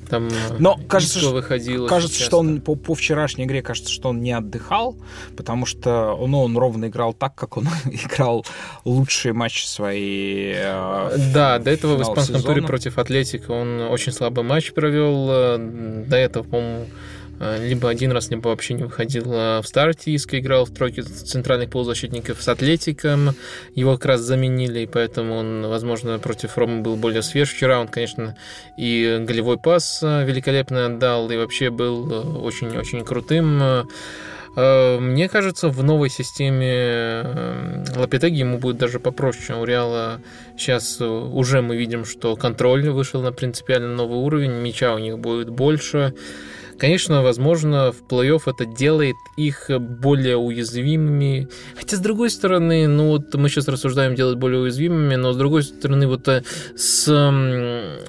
Там 0.09 0.29
Но 0.59 0.79
кажется, 0.87 1.19
что, 1.19 1.31
выходило 1.31 1.87
кажется 1.87 2.21
что 2.21 2.39
он 2.39 2.61
по, 2.61 2.75
по 2.75 2.93
вчерашней 2.95 3.45
игре 3.45 3.61
кажется, 3.61 3.91
что 3.91 4.09
он 4.09 4.21
не 4.21 4.31
отдыхал, 4.31 4.95
потому 5.35 5.65
что 5.65 6.17
ну, 6.27 6.41
он 6.41 6.57
ровно 6.57 6.85
играл 6.85 7.13
так, 7.13 7.35
как 7.35 7.57
он 7.57 7.67
играл 7.85 8.45
лучшие 8.83 9.33
матчи 9.33 9.65
свои. 9.65 10.53
Э, 10.55 11.17
да, 11.33 11.59
до 11.59 11.71
этого 11.71 11.95
в 11.95 12.01
испанском 12.01 12.37
сезона. 12.37 12.53
туре 12.55 12.67
против 12.67 12.97
Атлетика 12.97 13.51
он 13.51 13.81
очень 13.81 14.11
слабый 14.11 14.43
матч 14.43 14.73
провел. 14.73 15.27
Э, 15.29 16.03
до 16.07 16.17
этого, 16.17 16.43
по-моему, 16.43 16.83
э, 16.83 16.87
либо 17.39 17.89
один 17.89 18.11
раз, 18.11 18.29
либо 18.29 18.47
вообще 18.47 18.75
не 18.75 18.83
выходил 18.83 19.25
в 19.25 19.63
старте, 19.65 20.11
Иска 20.11 20.39
играл 20.39 20.65
в 20.65 20.71
тройке 20.71 21.03
центральных 21.03 21.69
полузащитников 21.69 22.41
с 22.41 22.47
Атлетиком, 22.47 23.35
его 23.73 23.93
как 23.95 24.05
раз 24.05 24.21
заменили, 24.21 24.81
и 24.81 24.85
поэтому 24.87 25.35
он, 25.35 25.67
возможно, 25.67 26.17
против 26.19 26.57
Ромы 26.57 26.81
был 26.81 26.95
более 26.95 27.21
свеж. 27.21 27.51
Вчера 27.51 27.79
он, 27.79 27.87
конечно, 27.87 28.35
и 28.77 29.17
голевой 29.21 29.57
пас 29.57 30.01
великолепно 30.01 30.85
отдал, 30.85 31.29
и 31.29 31.37
вообще 31.37 31.69
был 31.69 32.43
очень-очень 32.45 33.03
крутым. 33.03 33.85
Э, 34.55 34.99
мне 34.99 35.27
кажется, 35.27 35.69
в 35.69 35.83
новой 35.83 36.09
системе 36.09 36.71
э, 36.73 37.83
Лапитеги 37.95 38.39
ему 38.39 38.57
будет 38.57 38.77
даже 38.77 38.99
попроще. 38.99 39.59
У 39.59 39.65
Реала 39.65 40.21
сейчас 40.57 41.01
уже 41.01 41.61
мы 41.61 41.75
видим, 41.75 42.05
что 42.05 42.35
контроль 42.35 42.89
вышел 42.89 43.21
на 43.21 43.31
принципиально 43.31 43.93
новый 43.93 44.19
уровень, 44.19 44.51
мяча 44.51 44.95
у 44.95 44.99
них 44.99 45.19
будет 45.19 45.49
больше. 45.49 46.13
Конечно, 46.77 47.23
возможно, 47.23 47.91
в 47.91 48.03
плей-офф 48.03 48.41
это 48.47 48.65
делает 48.65 49.15
их 49.37 49.69
более 49.79 50.35
уязвимыми. 50.35 51.47
Хотя, 51.75 51.95
с 51.95 51.99
другой 51.99 52.29
стороны, 52.29 52.87
ну 52.87 53.07
вот 53.07 53.33
мы 53.35 53.47
сейчас 53.49 53.67
рассуждаем 53.67 54.15
делать 54.15 54.37
более 54.37 54.59
уязвимыми, 54.61 55.15
но 55.15 55.31
с 55.31 55.37
другой 55.37 55.63
стороны, 55.63 56.07
вот 56.07 56.27
э, 56.27 56.43
с 56.75 57.07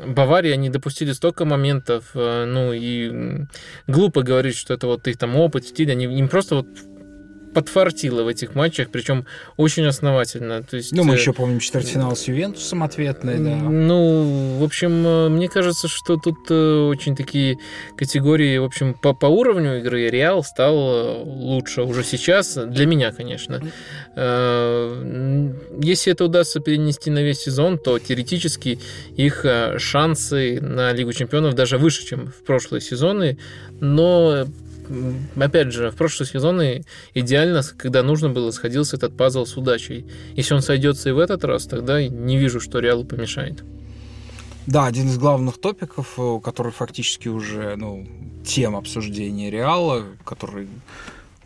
Баварией 0.07 0.55
они 0.55 0.69
допустили 0.69 1.13
столько 1.13 1.45
моментов, 1.45 2.11
э, 2.15 2.45
ну 2.45 2.73
и 2.73 3.47
глупо 3.87 4.23
говорить, 4.23 4.57
что 4.57 4.75
это 4.75 4.89
вот 4.89 5.07
их 5.07 5.17
там 5.17 5.37
опыт, 5.37 5.67
стиль, 5.67 5.93
они 5.93 6.07
не 6.07 6.27
просто 6.27 6.57
вот 6.57 6.67
подфартило 7.57 8.23
в 8.23 8.29
этих 8.29 8.55
матчах, 8.55 8.91
причем 8.91 9.25
очень 9.57 9.87
основательно. 9.87 10.63
То 10.63 10.77
есть, 10.77 10.93
ну, 10.93 11.05
мы 11.05 11.15
э, 11.15 11.17
еще 11.17 11.33
помним 11.33 11.59
четвертьфинал 11.59 12.15
с 12.15 12.25
Ювентусом 12.29 12.83
ответный, 12.83 13.39
да. 13.39 13.57
Ну, 13.57 14.59
в 14.59 14.63
общем, 14.63 15.07
э, 15.07 15.29
мне 15.31 15.49
кажется, 15.49 15.89
что 15.89 16.19
тут 16.19 16.37
э, 16.51 16.81
очень 16.81 17.17
такие 17.17 17.57
категории, 17.97 18.59
в 18.59 18.65
общем, 18.65 18.93
по, 18.93 19.15
по 19.15 19.25
уровню 19.25 19.79
игры 19.79 20.11
Реал 20.11 20.45
стал 20.45 21.25
лучше 21.25 21.81
уже 21.81 22.05
сейчас, 22.05 22.57
для 22.57 22.85
меня, 22.85 23.11
конечно. 23.11 23.63
Если 24.15 26.13
это 26.13 26.27
удастся 26.27 26.61
перенести 26.61 27.11
на 27.11 27.23
весь 27.23 27.41
сезон, 27.41 27.79
то 27.79 27.99
теоретически 27.99 28.81
их 29.17 29.47
шансы 29.79 30.61
на 30.61 30.93
Лигу 30.93 31.15
чемпионов 31.15 31.55
даже 31.55 31.79
выше, 31.79 32.07
чем 32.07 32.27
в 32.27 32.45
прошлые 32.45 32.83
сезоны, 32.83 33.39
но 33.81 34.47
опять 35.37 35.73
же, 35.73 35.91
в 35.91 35.97
прошлые 35.97 36.29
сезоны 36.29 36.85
идеально, 37.15 37.63
когда 37.77 38.03
нужно 38.03 38.31
было, 38.31 38.51
сходился 38.51 38.97
этот 38.97 39.17
пазл 39.17 39.45
с 39.45 39.57
удачей. 39.57 40.07
Если 40.35 40.55
он 40.55 40.63
сойдется 40.63 41.09
и 41.09 41.13
в 41.13 41.19
этот 41.19 41.45
раз, 41.45 41.67
тогда 41.67 42.07
не 42.07 42.37
вижу, 42.37 42.61
что 42.61 42.79
Реалу 42.79 43.05
помешает. 43.05 43.65
Да, 44.67 44.87
один 44.87 45.07
из 45.07 45.19
главных 45.19 45.59
топиков, 45.59 46.15
э, 46.19 46.41
который 46.43 46.73
фактически 46.73 47.29
уже, 47.29 47.77
ну, 47.77 48.07
тем 48.45 48.75
обсуждения 48.75 49.49
Реала, 49.49 50.05
который, 50.25 50.69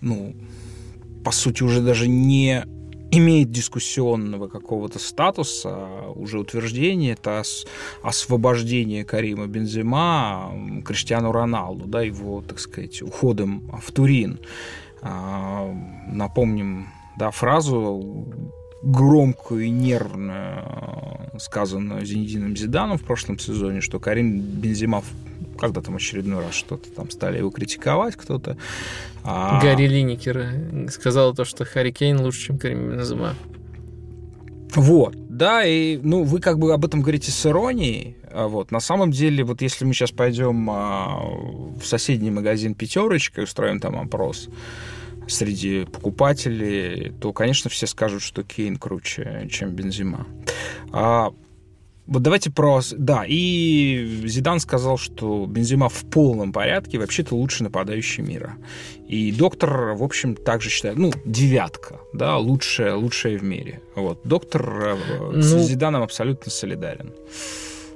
ну, 0.00 0.34
по 1.22 1.30
сути, 1.30 1.62
уже 1.62 1.82
даже 1.82 2.08
не 2.08 2.64
имеет 3.10 3.50
дискуссионного 3.50 4.48
какого-то 4.48 4.98
статуса, 4.98 5.88
уже 6.14 6.38
утверждение, 6.38 7.12
это 7.12 7.42
освобождение 8.02 9.04
Карима 9.04 9.46
Бензима 9.46 10.52
Криштиану 10.84 11.32
Роналду, 11.32 11.86
да, 11.86 12.02
его, 12.02 12.42
так 12.42 12.58
сказать, 12.58 13.02
уходом 13.02 13.70
в 13.82 13.90
Турин. 13.92 14.38
А, 15.02 15.74
напомним, 16.06 16.88
да, 17.16 17.30
фразу 17.30 18.26
громкую 18.82 19.66
и 19.66 19.70
нервную, 19.70 21.30
сказанную 21.38 22.04
Зенедином 22.04 22.56
Зиданом 22.56 22.98
в 22.98 23.02
прошлом 23.02 23.38
сезоне, 23.38 23.80
что 23.80 23.98
Карим 23.98 24.40
Бензима 24.40 25.02
когда 25.60 25.80
там 25.80 25.96
очередной 25.96 26.42
раз 26.42 26.54
что-то 26.54 26.90
там 26.90 27.10
стали 27.10 27.38
его 27.38 27.50
критиковать 27.50 28.16
кто-то. 28.16 28.56
А... 29.22 29.60
Гарри 29.60 29.86
Линникер 29.86 30.90
сказал 30.90 31.34
то, 31.34 31.44
что 31.44 31.64
Харри 31.64 31.92
Кейн 31.92 32.20
лучше, 32.20 32.46
чем 32.46 32.58
Карим 32.58 32.90
Бензема. 32.90 33.34
Вот, 34.74 35.14
да, 35.28 35.64
и, 35.64 35.98
ну, 35.98 36.22
вы 36.22 36.40
как 36.40 36.58
бы 36.58 36.72
об 36.72 36.84
этом 36.84 37.00
говорите 37.00 37.32
с 37.32 37.46
иронией, 37.46 38.16
а 38.32 38.46
вот, 38.46 38.70
на 38.70 38.78
самом 38.78 39.10
деле, 39.10 39.42
вот 39.42 39.62
если 39.62 39.84
мы 39.84 39.92
сейчас 39.92 40.12
пойдем 40.12 40.70
а, 40.70 41.20
в 41.80 41.84
соседний 41.84 42.30
магазин 42.30 42.74
«Пятерочка» 42.74 43.40
и 43.40 43.44
устроим 43.44 43.80
там 43.80 43.98
опрос 43.98 44.48
среди 45.26 45.86
покупателей, 45.86 47.12
то, 47.20 47.32
конечно, 47.32 47.68
все 47.68 47.86
скажут, 47.86 48.22
что 48.22 48.44
Кейн 48.44 48.76
круче, 48.76 49.48
чем 49.50 49.70
Бензима. 49.70 50.26
А, 50.92 51.32
вот 52.10 52.22
давайте 52.22 52.50
про... 52.50 52.80
Да, 52.90 53.24
и 53.26 54.24
Зидан 54.24 54.58
сказал, 54.58 54.98
что 54.98 55.46
Бензима 55.46 55.88
в 55.88 56.04
полном 56.10 56.52
порядке, 56.52 56.98
вообще-то 56.98 57.36
лучший 57.36 57.62
нападающий 57.62 58.24
мира. 58.24 58.56
И 59.06 59.30
доктор, 59.30 59.94
в 59.94 60.02
общем, 60.02 60.34
также 60.34 60.70
считает, 60.70 60.98
ну, 60.98 61.12
девятка, 61.24 62.00
да, 62.12 62.36
лучшая, 62.36 62.96
лучшая 62.96 63.38
в 63.38 63.44
мире. 63.44 63.80
Вот, 63.94 64.20
доктор 64.24 64.62
э, 64.82 64.96
ну, 65.34 65.40
с 65.40 65.68
Зиданом 65.68 66.02
абсолютно 66.02 66.50
солидарен 66.50 67.14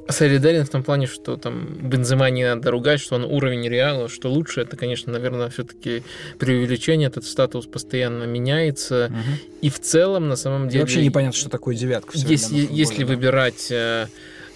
солидарен 0.08 0.64
в 0.64 0.68
том 0.68 0.82
плане, 0.82 1.06
что 1.06 1.36
там 1.36 1.64
Бензема 1.64 2.28
не 2.30 2.44
надо 2.44 2.70
ругать, 2.70 3.00
что 3.00 3.16
он 3.16 3.24
уровень 3.24 3.68
Реала, 3.68 4.08
что 4.08 4.30
лучше, 4.30 4.60
это, 4.60 4.76
конечно, 4.76 5.12
наверное, 5.12 5.48
все-таки 5.48 6.02
преувеличение, 6.38 7.08
этот 7.08 7.24
статус 7.24 7.66
постоянно 7.66 8.24
меняется, 8.24 9.10
угу. 9.10 9.38
и 9.62 9.70
в 9.70 9.80
целом, 9.80 10.28
на 10.28 10.36
самом 10.36 10.68
деле... 10.68 10.80
И 10.80 10.82
вообще 10.82 11.04
непонятно, 11.04 11.38
что 11.38 11.48
такое 11.48 11.74
девятка. 11.74 12.12
Если, 12.14 12.60
футболе, 12.60 12.78
если 12.78 13.04
да. 13.04 13.06
выбирать 13.06 13.68
э, 13.70 14.06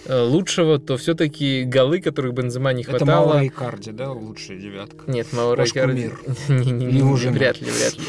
э, 0.05 0.23
лучшего, 0.23 0.79
то 0.79 0.97
все-таки 0.97 1.65
голы, 1.65 2.01
которых 2.01 2.35
Бензема 2.35 2.73
не 2.73 2.85
хватало... 2.85 3.11
Это 3.11 3.29
Маура 3.29 3.47
Икарди, 3.47 3.91
да, 3.93 4.13
лучшая 4.13 4.59
девятка? 4.59 5.11
Нет, 5.11 5.33
Маура 5.33 5.65
Икарди... 5.65 6.11
Не, 6.49 6.71
не, 6.71 6.87
не, 6.87 7.03
вряд 7.03 7.61
ли, 7.61 7.71
вряд 7.71 7.97
ли. 7.97 8.05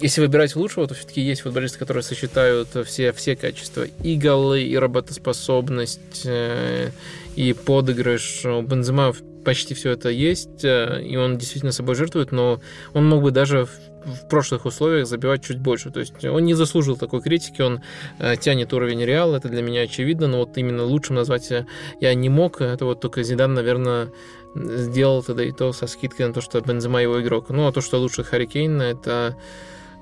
Если 0.00 0.20
выбирать 0.20 0.56
лучшего, 0.56 0.86
то 0.88 0.94
все-таки 0.94 1.20
есть 1.20 1.42
футболисты, 1.42 1.78
которые 1.78 2.02
сочетают 2.02 2.68
все, 2.84 3.12
все 3.12 3.36
качества. 3.36 3.86
И 4.02 4.16
голы, 4.16 4.62
и 4.62 4.76
работоспособность, 4.76 6.22
э, 6.24 6.90
и 7.36 7.52
подыгрыш. 7.52 8.44
У 8.44 8.62
Бензема 8.62 9.14
почти 9.44 9.74
все 9.74 9.90
это 9.90 10.08
есть, 10.08 10.64
э, 10.64 11.00
и 11.02 11.16
он 11.16 11.38
действительно 11.38 11.70
собой 11.70 11.94
жертвует, 11.94 12.32
но 12.32 12.60
он 12.92 13.08
мог 13.08 13.22
бы 13.22 13.30
даже 13.30 13.66
в 14.04 14.28
прошлых 14.28 14.66
условиях 14.66 15.06
забивать 15.06 15.44
чуть 15.44 15.58
больше. 15.58 15.90
То 15.90 16.00
есть 16.00 16.24
он 16.24 16.44
не 16.44 16.54
заслужил 16.54 16.96
такой 16.96 17.22
критики, 17.22 17.62
он 17.62 17.80
э, 18.18 18.36
тянет 18.36 18.72
уровень 18.72 19.04
Реала, 19.04 19.36
это 19.36 19.48
для 19.48 19.62
меня 19.62 19.82
очевидно, 19.82 20.26
но 20.26 20.38
вот 20.38 20.58
именно 20.58 20.84
лучшим 20.84 21.16
назвать 21.16 21.52
я 22.00 22.14
не 22.14 22.28
мог. 22.28 22.60
Это 22.60 22.84
вот 22.84 23.00
только 23.00 23.22
Зидан, 23.22 23.54
наверное, 23.54 24.10
сделал 24.54 25.22
тогда 25.22 25.44
и 25.44 25.52
то 25.52 25.72
со 25.72 25.86
скидкой 25.86 26.26
на 26.26 26.34
то, 26.34 26.40
что 26.40 26.60
Бензема 26.60 27.02
его 27.02 27.20
игрок. 27.22 27.50
Ну, 27.50 27.66
а 27.66 27.72
то, 27.72 27.80
что 27.80 27.98
лучше 27.98 28.24
Харри 28.24 28.46
Кейн, 28.46 28.80
это 28.80 29.36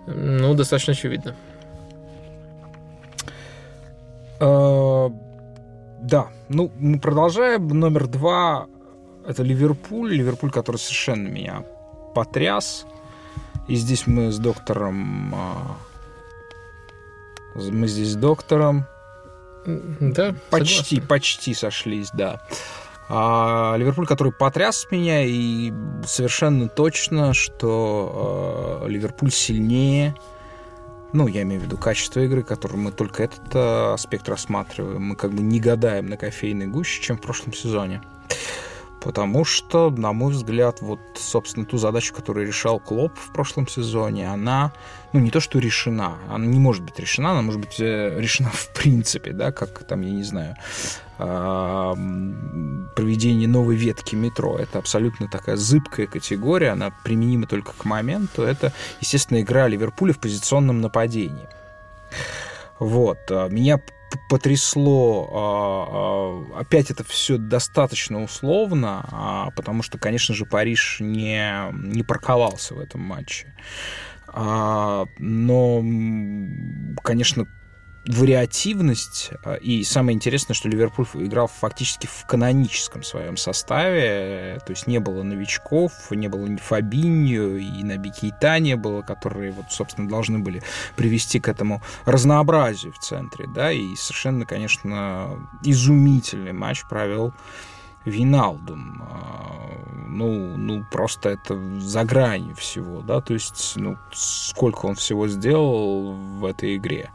ну, 0.07 0.55
достаточно 0.55 0.93
очевидно. 0.93 1.35
А, 4.41 5.11
да, 6.01 6.29
ну, 6.49 6.71
мы 6.79 6.99
продолжаем. 6.99 7.69
Номер 7.69 8.09
два– 8.09 8.67
это 9.27 9.43
Ливерпуль. 9.43 10.15
Ливерпуль, 10.15 10.51
который 10.51 10.77
совершенно 10.77 11.29
меня 11.29 11.65
потряс. 12.15 12.87
И 13.69 13.77
здесь 13.77 14.07
мы 14.07 14.33
с 14.33 14.39
доктором... 14.39 15.35
А, 15.35 15.77
мы 17.55 17.87
здесь 17.87 18.13
с 18.13 18.17
доктором... 18.17 18.87
Да, 19.65 20.35
почти, 20.51 20.97
согласен. 20.97 21.07
почти 21.07 21.55
сошлись, 21.55 22.11
да. 22.13 22.43
А, 23.15 23.75
Ливерпуль, 23.77 24.07
который 24.07 24.33
потряс 24.33 24.87
меня, 24.91 25.23
и 25.23 25.71
совершенно 26.07 26.67
точно, 26.67 27.35
что 27.35 28.81
а, 28.83 28.87
Ливерпуль 28.87 29.31
сильнее, 29.31 30.15
ну, 31.13 31.27
я 31.27 31.43
имею 31.43 31.61
в 31.61 31.65
виду 31.65 31.77
качество 31.77 32.21
игры, 32.21 32.43
который 32.43 32.79
мы 32.79 32.91
только 32.91 33.25
этот 33.25 33.43
а, 33.53 33.93
аспект 33.93 34.31
рассматриваем. 34.31 35.03
Мы 35.03 35.17
как 35.17 35.31
бы 35.33 35.43
не 35.43 35.61
гадаем 35.61 36.07
на 36.07 36.17
кофейной 36.17 36.69
гуще, 36.69 37.03
чем 37.03 37.19
в 37.19 37.21
прошлом 37.21 37.53
сезоне. 37.53 38.01
Потому 39.05 39.45
что, 39.45 39.91
на 39.91 40.13
мой 40.13 40.33
взгляд, 40.33 40.81
вот, 40.81 41.01
собственно, 41.17 41.67
ту 41.67 41.77
задачу, 41.77 42.15
которую 42.15 42.47
решал 42.47 42.79
Клоп 42.79 43.13
в 43.19 43.33
прошлом 43.33 43.67
сезоне, 43.67 44.31
она, 44.31 44.73
ну, 45.13 45.19
не 45.19 45.31
то, 45.31 45.41
что 45.41 45.59
решена, 45.59 46.19
она 46.31 46.47
не 46.47 46.61
может 46.61 46.85
быть 46.85 46.99
решена, 47.01 47.33
она 47.33 47.43
может 47.43 47.61
быть 47.61 47.81
э, 47.81 48.17
решена 48.21 48.51
в 48.53 48.69
принципе, 48.73 49.33
да, 49.33 49.51
как 49.51 49.83
там, 49.85 50.03
я 50.03 50.11
не 50.11 50.23
знаю, 50.23 50.57
проведение 52.97 53.49
новой 53.49 53.77
ветки 53.77 54.17
метро. 54.17 54.57
Это 54.59 54.79
абсолютно 54.79 55.29
такая 55.29 55.57
зыбкая 55.57 56.07
категория, 56.07 56.71
она 56.71 56.91
применима 57.05 57.47
только 57.47 57.73
к 57.73 57.85
моменту. 57.85 58.43
Это, 58.43 58.73
естественно, 59.01 59.41
игра 59.41 59.69
Ливерпуля 59.69 60.13
в 60.13 60.19
позиционном 60.19 60.81
нападении. 60.81 61.49
Вот. 62.79 63.19
А, 63.31 63.49
меня 63.49 63.81
потрясло. 64.29 65.29
А, 65.33 66.57
а, 66.57 66.61
опять 66.61 66.91
это 66.91 67.05
все 67.05 67.39
достаточно 67.39 68.23
условно, 68.23 69.07
а, 69.11 69.51
потому 69.53 69.83
что, 69.83 69.99
конечно 69.99 70.35
же, 70.35 70.47
Париж 70.47 70.99
не, 71.01 71.71
не 71.73 72.03
парковался 72.03 72.75
в 72.75 72.81
этом 72.81 73.01
матче. 73.03 73.55
Но, 74.35 75.85
конечно, 77.05 77.47
вариативность. 78.07 79.31
А, 79.45 79.55
и 79.55 79.85
самое 79.85 80.15
интересное, 80.15 80.55
что 80.55 80.69
Ливерпуль 80.69 81.07
играл 81.15 81.47
фактически 81.49 82.07
в 82.07 82.27
каноническом 82.27 83.03
своем 83.03 83.37
составе. 83.37 84.61
То 84.67 84.71
есть 84.71 84.87
не 84.87 84.99
было 84.99 85.23
новичков, 85.23 85.93
не 86.11 86.29
было 86.29 86.47
ни 86.47 86.57
Фабиньо, 86.57 87.57
и 87.57 87.83
Наби 87.85 88.11
Кейта 88.11 88.59
не 88.59 88.77
было, 88.77 89.03
которые, 89.03 89.53
вот, 89.53 89.67
собственно, 89.71 90.09
должны 90.09 90.39
были 90.41 90.63
привести 90.97 91.41
к 91.41 91.49
этому 91.49 91.83
разнообразию 92.05 92.93
в 92.93 92.99
центре. 92.99 93.47
Да? 93.55 93.71
И 93.71 93.95
совершенно, 93.97 94.47
конечно, 94.47 95.49
изумительный 95.63 96.53
матч 96.53 96.83
провел 96.89 97.33
Виналдум. 98.05 99.03
А, 99.03 99.43
ну, 100.09 100.57
ну, 100.57 100.85
просто 100.91 101.31
это 101.31 101.59
за 101.81 102.05
гранью 102.05 102.55
всего, 102.57 103.01
да, 103.01 103.21
то 103.21 103.35
есть, 103.35 103.75
ну, 103.77 103.97
сколько 104.13 104.87
он 104.87 104.95
всего 104.95 105.29
сделал 105.29 106.13
в 106.13 106.45
этой 106.45 106.77
игре. 106.77 107.11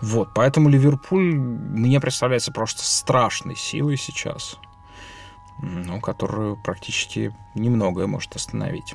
Вот, 0.00 0.28
поэтому 0.34 0.68
Ливерпуль 0.68 1.34
мне 1.34 2.00
представляется 2.00 2.52
просто 2.52 2.84
страшной 2.84 3.56
силой 3.56 3.96
сейчас, 3.96 4.58
ну, 5.62 6.00
которую 6.00 6.56
практически 6.56 7.34
немногое 7.54 8.06
может 8.06 8.36
остановить. 8.36 8.94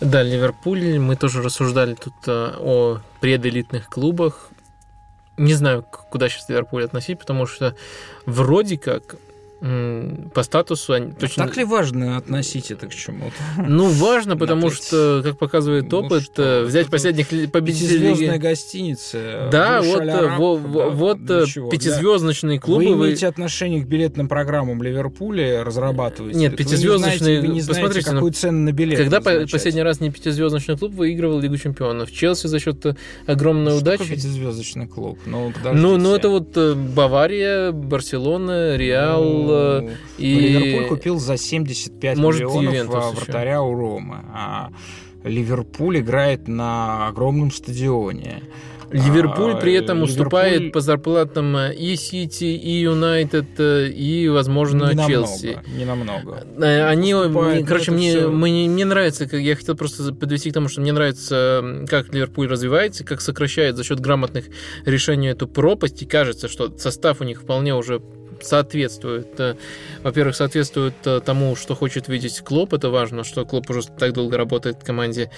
Да, 0.00 0.22
Ливерпуль, 0.22 0.98
мы 0.98 1.14
тоже 1.14 1.42
рассуждали 1.42 1.94
тут 1.94 2.14
э, 2.26 2.54
о 2.58 3.00
пределитных 3.20 3.90
клубах 3.90 4.50
не 5.36 5.54
знаю, 5.54 5.82
куда 5.82 6.28
сейчас 6.28 6.48
Ливерпуль 6.48 6.84
относить, 6.84 7.18
потому 7.18 7.46
что 7.46 7.74
вроде 8.26 8.78
как 8.78 9.16
по 9.60 10.42
статусу 10.42 10.94
они 10.94 11.12
а 11.12 11.20
точно... 11.20 11.46
Так 11.46 11.56
ли 11.58 11.64
важно 11.64 12.16
относить 12.16 12.70
это 12.70 12.86
к 12.86 12.94
чему-то? 12.94 13.34
Ну, 13.68 13.88
важно, 13.88 14.36
потому 14.36 14.70
что, 14.70 15.20
как 15.22 15.38
показывает 15.38 15.90
ну 15.90 15.98
опыт, 15.98 16.10
ну, 16.12 16.20
что, 16.20 16.64
взять 16.66 16.88
последних 16.88 17.28
победителей... 17.50 18.10
Пятизвездная 18.10 18.38
гостиница. 18.38 19.48
Да, 19.52 19.82
вот, 19.82 20.00
Араб, 20.00 20.38
вот, 20.38 21.24
да, 21.24 21.40
вот 21.44 21.70
пятизвездочные 21.70 22.58
да. 22.58 22.64
клубы. 22.64 22.86
Вы 22.86 22.92
имеете 22.92 23.26
отношение 23.26 23.82
к 23.84 23.86
билетным 23.86 24.28
программам 24.28 24.82
Ливерпуля, 24.82 25.62
разрабатываете? 25.62 26.38
Нет, 26.38 26.56
пятизвездочные... 26.56 27.42
Вы 27.42 27.48
не 27.48 27.60
знаете, 27.60 27.82
вы 27.82 27.88
не 27.88 27.90
знаете 27.90 28.02
какую 28.02 28.22
ну, 28.22 28.32
цену 28.32 28.58
на 28.60 28.72
билет 28.72 28.98
Когда 28.98 29.20
последний 29.20 29.82
раз 29.82 30.00
не 30.00 30.10
пятизвездочный 30.10 30.78
клуб 30.78 30.94
выигрывал 30.94 31.38
Лигу 31.38 31.58
чемпионов? 31.58 32.10
Челси 32.10 32.46
за 32.46 32.58
счет 32.60 32.86
э, 32.86 32.96
огромной 33.26 33.72
что 33.72 33.80
удачи. 33.80 34.08
Пятизвездочный 34.08 34.86
клуб? 34.86 35.18
Ну, 35.26 35.52
ну, 35.72 35.98
ну, 35.98 36.14
это 36.14 36.30
вот 36.30 36.56
э, 36.56 36.74
Бавария, 36.74 37.72
Барселона, 37.72 38.76
Реал, 38.76 39.49
было. 39.50 39.80
Ну, 39.80 39.90
и... 40.18 40.34
Ливерпуль 40.34 40.88
купил 40.88 41.18
за 41.18 41.36
75 41.36 42.18
Может, 42.18 42.40
миллионов 42.42 42.64
Ювентус 42.64 43.12
вратаря 43.14 43.52
еще. 43.52 43.60
у 43.60 43.74
Ромы. 43.74 44.24
А 44.34 44.70
Ливерпуль 45.24 46.00
играет 46.00 46.48
на 46.48 47.08
огромном 47.08 47.50
стадионе. 47.50 48.42
Ливерпуль 48.90 49.56
при 49.60 49.74
этом 49.74 49.98
Ливерпуль... 49.98 50.10
уступает 50.10 50.72
по 50.72 50.80
зарплатам 50.80 51.56
и 51.56 51.94
Сити, 51.96 52.44
и 52.44 52.80
Юнайтед, 52.80 53.46
и, 53.58 54.28
возможно, 54.28 54.92
не 54.92 55.06
Челси. 55.06 55.60
Не 55.76 55.84
намного. 55.84 56.44
Э, 56.58 56.86
они, 56.86 57.14
уступает, 57.14 57.66
короче, 57.66 57.92
мне, 57.92 58.10
все... 58.10 58.28
мне, 58.28 58.68
мне 58.68 58.84
нравится, 58.84 59.26
как 59.26 59.40
я 59.40 59.54
хотел 59.54 59.76
просто 59.76 60.12
подвести 60.12 60.50
к 60.50 60.54
тому, 60.54 60.68
что 60.68 60.80
мне 60.80 60.92
нравится, 60.92 61.84
как 61.88 62.12
Ливерпуль 62.12 62.48
развивается, 62.48 63.04
как 63.04 63.20
сокращает 63.20 63.76
за 63.76 63.84
счет 63.84 64.00
грамотных 64.00 64.46
решений 64.84 65.28
эту 65.28 65.46
пропасть, 65.46 66.02
и 66.02 66.06
кажется, 66.06 66.48
что 66.48 66.76
состав 66.76 67.20
у 67.20 67.24
них 67.24 67.42
вполне 67.42 67.74
уже 67.74 68.02
соответствует, 68.42 69.38
э, 69.38 69.56
во-первых, 70.02 70.36
соответствует 70.36 70.94
э, 71.04 71.20
тому, 71.20 71.56
что 71.56 71.74
хочет 71.74 72.08
видеть 72.08 72.40
Клоп, 72.40 72.74
это 72.74 72.90
важно, 72.90 73.24
что 73.24 73.44
Клоп 73.44 73.70
уже 73.70 73.82
так 73.86 74.12
долго 74.12 74.36
работает 74.36 74.76
в 74.82 74.84
команде, 74.84 75.30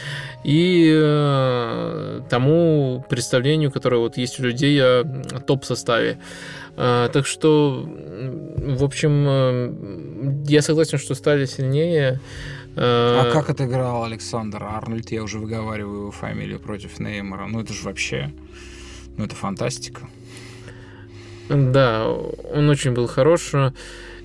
и 0.44 0.90
э, 0.94 2.20
тому 2.30 3.04
представлению, 3.08 3.70
которое 3.70 3.98
вот 3.98 4.16
есть 4.16 4.40
у 4.40 4.42
людей 4.44 4.82
о 4.82 5.04
топ-составе. 5.46 6.18
Так 6.74 7.26
что, 7.26 7.86
в 7.86 8.82
общем, 8.82 10.44
я 10.44 10.62
согласен, 10.62 10.96
что 10.96 11.14
стали 11.14 11.44
сильнее. 11.44 12.18
А 12.76 13.30
как 13.30 13.50
отыграл 13.50 14.04
Александр 14.04 14.64
Арнольд? 14.64 15.12
Я 15.12 15.22
уже 15.22 15.38
выговариваю 15.38 15.98
его 16.00 16.10
фамилию 16.10 16.58
против 16.58 16.98
Неймара. 16.98 17.46
Ну, 17.46 17.60
это 17.60 17.74
же 17.74 17.84
вообще... 17.84 18.32
Ну, 19.18 19.24
это 19.26 19.34
фантастика. 19.34 20.08
Да, 21.48 22.06
он 22.08 22.68
очень 22.68 22.92
был 22.92 23.06
хорош. 23.06 23.52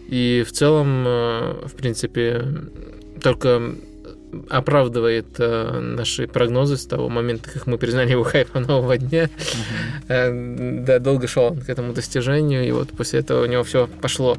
И 0.08 0.46
в 0.48 0.52
целом, 0.54 1.04
э, 1.06 1.66
в 1.66 1.74
принципе, 1.76 2.46
только 3.22 3.76
оправдывает 4.50 5.28
э, 5.40 5.80
наши 5.80 6.28
прогнозы 6.28 6.78
с 6.78 6.86
того 6.86 7.10
момента, 7.10 7.50
как 7.50 7.68
мы 7.68 7.78
признали 7.78 8.12
его 8.12 8.24
хайпа 8.24 8.60
нового 8.60 8.98
дня. 8.98 9.30
Uh-huh. 10.08 10.84
Да, 10.86 11.00
долго 11.00 11.28
шел 11.28 11.46
он 11.46 11.62
к 11.62 11.70
этому 11.70 11.94
достижению, 11.94 12.66
и 12.68 12.72
вот 12.72 12.90
после 12.90 13.20
этого 13.20 13.44
у 13.44 13.46
него 13.48 13.64
все 13.64 13.88
пошло. 14.02 14.38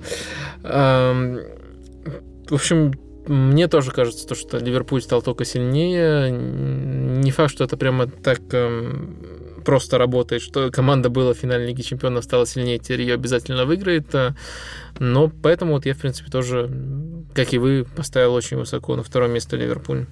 В 0.63 2.55
общем, 2.55 2.93
мне 3.29 3.69
тоже 3.69 3.91
кажется, 3.91 4.27
то, 4.27 4.35
что 4.35 4.59
Ливерпуль 4.59 5.03
стал 5.03 5.21
только 5.21 5.45
сильнее. 5.45 6.31
Не 6.31 7.31
факт, 7.31 7.53
что 7.53 7.65
это 7.65 7.77
прямо 7.77 8.07
так 8.07 8.41
эм, 8.53 9.17
просто 9.69 9.99
работает, 9.99 10.41
что 10.41 10.71
команда 10.71 11.11
была 11.11 11.35
в 11.35 11.37
финале 11.37 11.67
Лиги 11.67 11.83
Чемпионов, 11.83 12.25
стала 12.25 12.47
сильнее, 12.47 12.79
теперь 12.79 13.03
ее 13.03 13.13
обязательно 13.13 13.67
выиграет. 13.67 14.15
Э, 14.15 14.35
но 14.99 15.29
поэтому 15.29 15.73
вот 15.73 15.85
я, 15.85 15.93
в 15.93 15.99
принципе, 15.99 16.31
тоже, 16.31 16.71
как 17.35 17.53
и 17.53 17.59
вы, 17.59 17.85
поставил 17.85 18.33
очень 18.33 18.57
высоко 18.57 18.97
на 18.97 19.03
второе 19.03 19.29
место 19.29 19.59
Ливерпуль. 19.59 20.07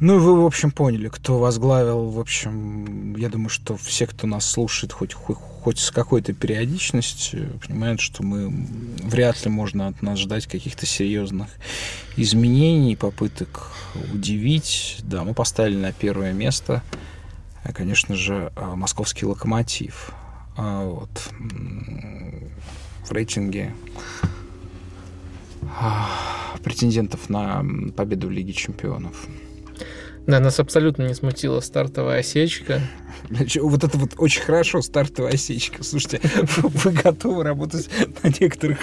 Ну, 0.00 0.18
вы, 0.18 0.42
в 0.42 0.44
общем, 0.44 0.72
поняли, 0.72 1.08
кто 1.08 1.38
возглавил. 1.38 2.10
В 2.10 2.18
общем, 2.18 3.14
я 3.16 3.28
думаю, 3.28 3.48
что 3.48 3.76
все, 3.76 4.06
кто 4.06 4.26
нас 4.26 4.44
слушает 4.44 4.92
хоть, 4.92 5.14
хоть, 5.14 5.36
хоть 5.36 5.78
с 5.78 5.92
какой-то 5.92 6.32
периодичностью, 6.32 7.60
понимают, 7.64 8.00
что 8.00 8.24
мы 8.24 8.52
вряд 9.02 9.44
ли 9.44 9.50
можно 9.50 9.86
от 9.86 10.02
нас 10.02 10.18
ждать 10.18 10.46
каких-то 10.46 10.84
серьезных 10.84 11.48
изменений, 12.16 12.96
попыток 12.96 13.70
удивить. 14.12 14.98
Да, 15.04 15.22
мы 15.22 15.32
поставили 15.32 15.76
на 15.76 15.92
первое 15.92 16.32
место, 16.32 16.82
э, 17.62 17.72
конечно 17.72 18.16
же, 18.16 18.52
э, 18.56 18.74
московский 18.74 19.26
локомотив. 19.26 20.10
А 20.56 20.84
вот. 20.84 21.30
В 23.04 23.12
рейтинге 23.12 23.74
а, 25.78 26.08
претендентов 26.62 27.28
на 27.28 27.64
победу 27.96 28.28
в 28.28 28.30
Лиге 28.30 28.52
чемпионов. 28.52 29.28
Да, 30.26 30.40
нас 30.40 30.58
абсолютно 30.58 31.02
не 31.02 31.14
смутила 31.14 31.60
стартовая 31.60 32.20
осечка. 32.20 32.80
Вот 33.60 33.84
это 33.84 33.98
вот 33.98 34.14
очень 34.16 34.42
хорошо, 34.42 34.80
стартовая 34.80 35.32
осечка. 35.32 35.82
Слушайте, 35.84 36.20
вы 36.56 36.92
готовы 36.92 37.42
работать 37.44 37.90
на 38.22 38.28
некоторых... 38.28 38.78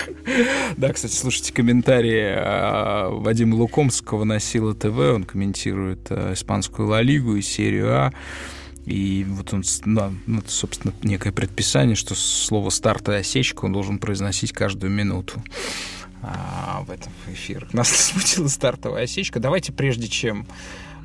Да, 0.78 0.94
кстати, 0.94 1.14
слушайте 1.14 1.54
комментарии 1.54 2.34
а, 2.36 3.10
Вадима 3.10 3.56
Лукомского 3.56 4.24
на 4.24 4.40
Сила 4.40 4.76
ТВ. 4.76 4.98
Он 4.98 5.24
комментирует 5.24 6.08
а, 6.12 6.34
испанскую 6.34 6.88
Ла 6.88 7.02
Лигу 7.02 7.36
и 7.36 7.42
серию 7.42 7.92
А. 7.92 8.14
И 8.86 9.26
вот 9.28 9.54
он, 9.54 9.64
ну, 9.86 10.40
это, 10.40 10.50
собственно, 10.50 10.94
некое 11.04 11.32
предписание, 11.32 11.96
что 11.96 12.16
слово 12.16 12.70
«стартовая 12.72 13.22
осечка» 13.22 13.66
он 13.66 13.74
должен 13.74 14.00
произносить 14.00 14.54
каждую 14.54 14.92
минуту 14.92 15.42
а, 16.24 16.84
в 16.88 16.92
этом 16.92 17.12
эфире. 17.28 17.68
Нас 17.74 17.90
смутила 18.12 18.48
стартовая 18.48 19.04
осечка. 19.04 19.40
Давайте, 19.40 19.72
прежде 19.72 20.08
чем 20.08 20.48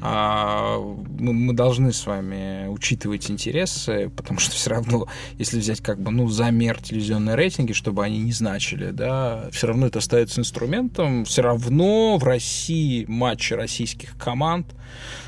мы, 0.01 1.33
мы 1.33 1.53
должны 1.55 1.93
с 1.93 2.07
вами 2.07 2.69
учитывать 2.69 3.31
интересы, 3.31 4.11
потому 4.15 4.41
что 4.41 4.53
все 4.55 4.71
равно, 4.71 5.07
если 5.39 5.59
взять 5.59 5.81
как 5.81 6.01
бы, 6.01 6.11
ну, 6.11 6.29
замер 6.29 6.81
телевизионные 6.81 7.37
рейтинги, 7.37 7.73
чтобы 7.73 8.05
они 8.05 8.19
не 8.19 8.33
значили, 8.33 8.91
да, 8.91 9.49
все 9.53 9.69
равно 9.69 9.87
это 9.87 9.99
остается 9.99 10.41
инструментом, 10.41 11.25
все 11.25 11.43
равно 11.43 12.19
в 12.19 12.25
России 12.25 13.05
матчи 13.09 13.55
российских 13.55 14.17
команд 14.17 14.67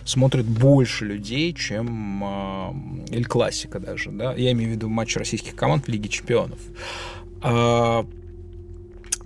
смотрят 0.04 0.46
больше 0.46 1.04
людей, 1.04 1.52
чем 1.52 2.24
э, 3.10 3.14
Эль 3.14 3.26
Классика 3.26 3.78
даже, 3.80 4.10
да, 4.10 4.34
я 4.34 4.52
имею 4.52 4.70
в 4.70 4.72
виду 4.74 4.88
матчи 4.88 5.18
российских 5.18 5.54
команд 5.54 5.86
в 5.86 5.88
Лиге 5.88 6.08
Чемпионов. 6.08 6.58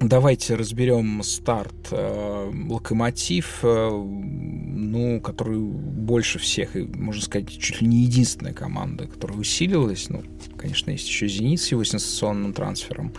Давайте 0.05 0.57
разберем 0.57 1.23
старт. 1.23 1.89
Э, 1.93 2.51
локомотив, 2.69 3.61
э, 3.63 3.91
ну, 3.91 5.21
который 5.21 5.61
больше 5.61 6.41
всех, 6.41 6.75
можно 6.75 7.23
сказать, 7.23 7.49
чуть 7.49 7.81
ли 7.81 7.87
не 7.87 8.03
единственная 8.03 8.53
команда, 8.53 9.07
которая 9.07 9.39
усилилась. 9.39 10.09
Ну, 10.09 10.25
конечно, 10.57 10.91
есть 10.91 11.07
еще 11.07 11.29
Зенит 11.29 11.61
с 11.61 11.71
его 11.71 11.85
сенсационным 11.85 12.53
трансфером. 12.53 13.13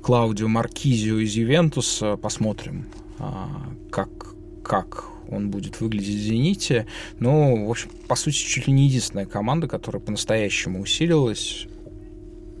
Клаудио 0.00 0.48
Маркизио 0.48 1.18
из 1.18 1.34
Ювентуса. 1.34 2.16
Посмотрим, 2.16 2.86
а, 3.18 3.50
как, 3.90 4.08
как 4.64 5.04
он 5.28 5.50
будет 5.50 5.80
выглядеть 5.80 6.16
в 6.16 6.22
«Зените». 6.22 6.86
Но, 7.18 7.66
в 7.66 7.70
общем, 7.70 7.90
по 8.08 8.14
сути, 8.14 8.36
чуть 8.36 8.68
ли 8.68 8.72
не 8.72 8.86
единственная 8.86 9.26
команда, 9.26 9.68
которая 9.68 10.00
по-настоящему 10.00 10.80
усилилась 10.80 11.66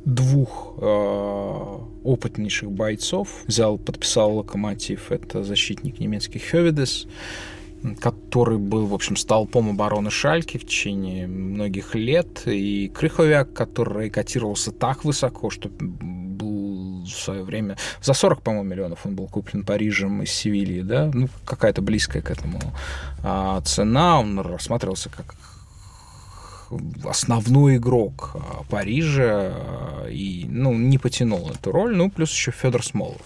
двух 0.04 0.74
э, 0.78 1.78
опытнейших 2.06 2.70
бойцов. 2.70 3.28
Взял, 3.46 3.78
подписал 3.78 4.36
локомотив, 4.36 5.12
это 5.12 5.42
защитник 5.42 6.00
немецкий 6.00 6.38
Хевидес, 6.38 7.06
который 8.00 8.58
был, 8.58 8.86
в 8.86 8.94
общем, 8.94 9.16
столпом 9.16 9.70
обороны 9.70 10.10
Шальки 10.10 10.58
в 10.58 10.64
течение 10.64 11.26
многих 11.26 11.94
лет, 11.94 12.46
и 12.46 12.88
Крыховяк, 12.88 13.52
который 13.52 14.10
котировался 14.10 14.72
так 14.72 15.04
высоко, 15.04 15.50
что 15.50 15.68
был 15.70 17.04
в 17.04 17.08
свое 17.08 17.42
время... 17.42 17.76
За 18.02 18.14
40, 18.14 18.42
по-моему, 18.42 18.68
миллионов 18.68 19.06
он 19.06 19.14
был 19.14 19.28
куплен 19.28 19.64
Парижем 19.64 20.22
из 20.22 20.32
Севильи, 20.32 20.82
да? 20.82 21.10
Ну, 21.12 21.28
какая-то 21.44 21.82
близкая 21.82 22.22
к 22.22 22.30
этому 22.30 22.60
а, 23.22 23.60
цена. 23.62 24.20
Он 24.20 24.38
рассматривался 24.40 25.08
как 25.08 25.34
основной 27.04 27.76
игрок 27.76 28.32
а, 28.34 28.64
Парижа 28.68 29.52
а, 29.54 30.08
и 30.08 30.46
ну, 30.48 30.74
не 30.74 30.98
потянул 30.98 31.50
эту 31.50 31.72
роль. 31.72 31.96
Ну, 31.96 32.10
плюс 32.10 32.30
еще 32.30 32.50
Федор 32.50 32.84
Смолов. 32.84 33.22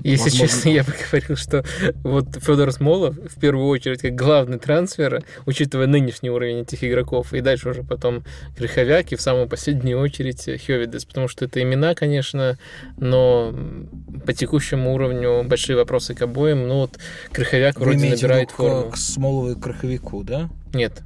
Если 0.00 0.30
Возможно... 0.30 0.48
честно, 0.48 0.68
я 0.68 0.84
бы 0.84 0.92
говорил, 1.10 1.36
что 1.36 1.64
вот 2.02 2.26
Федор 2.40 2.72
Смолов 2.72 3.16
в 3.16 3.40
первую 3.40 3.68
очередь 3.68 4.00
как 4.00 4.14
главный 4.14 4.58
трансфер, 4.58 5.24
учитывая 5.46 5.86
нынешний 5.86 6.30
уровень 6.30 6.60
этих 6.60 6.84
игроков, 6.84 7.32
и 7.32 7.40
дальше 7.40 7.70
уже 7.70 7.82
потом 7.82 8.24
Крыховяк, 8.56 9.12
и 9.12 9.16
в 9.16 9.20
самую 9.20 9.48
последнюю 9.48 9.98
очередь 10.00 10.42
Хевидес, 10.42 11.04
потому 11.04 11.28
что 11.28 11.44
это 11.44 11.62
имена, 11.62 11.94
конечно, 11.94 12.58
но 12.96 13.54
по 14.24 14.32
текущему 14.32 14.94
уровню 14.94 15.44
большие 15.44 15.76
вопросы 15.76 16.14
к 16.14 16.22
обоим. 16.22 16.68
Ну 16.68 16.80
вот 16.80 16.98
Крыховяк 17.32 17.78
Вы 17.78 17.86
вроде 17.86 18.10
набирает 18.10 18.50
форму. 18.50 18.90
К 18.90 18.96
Смолову 18.96 19.52
и 19.52 19.60
Крыховику, 19.60 20.22
да? 20.24 20.48
Нет. 20.72 21.02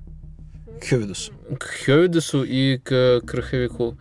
К 0.81 0.85
Хевидесу. 0.85 1.33
К 1.59 1.67
Хевидесу 1.85 2.45
и 2.45 2.79
к 2.79 3.21
Крыховику. 3.27 3.99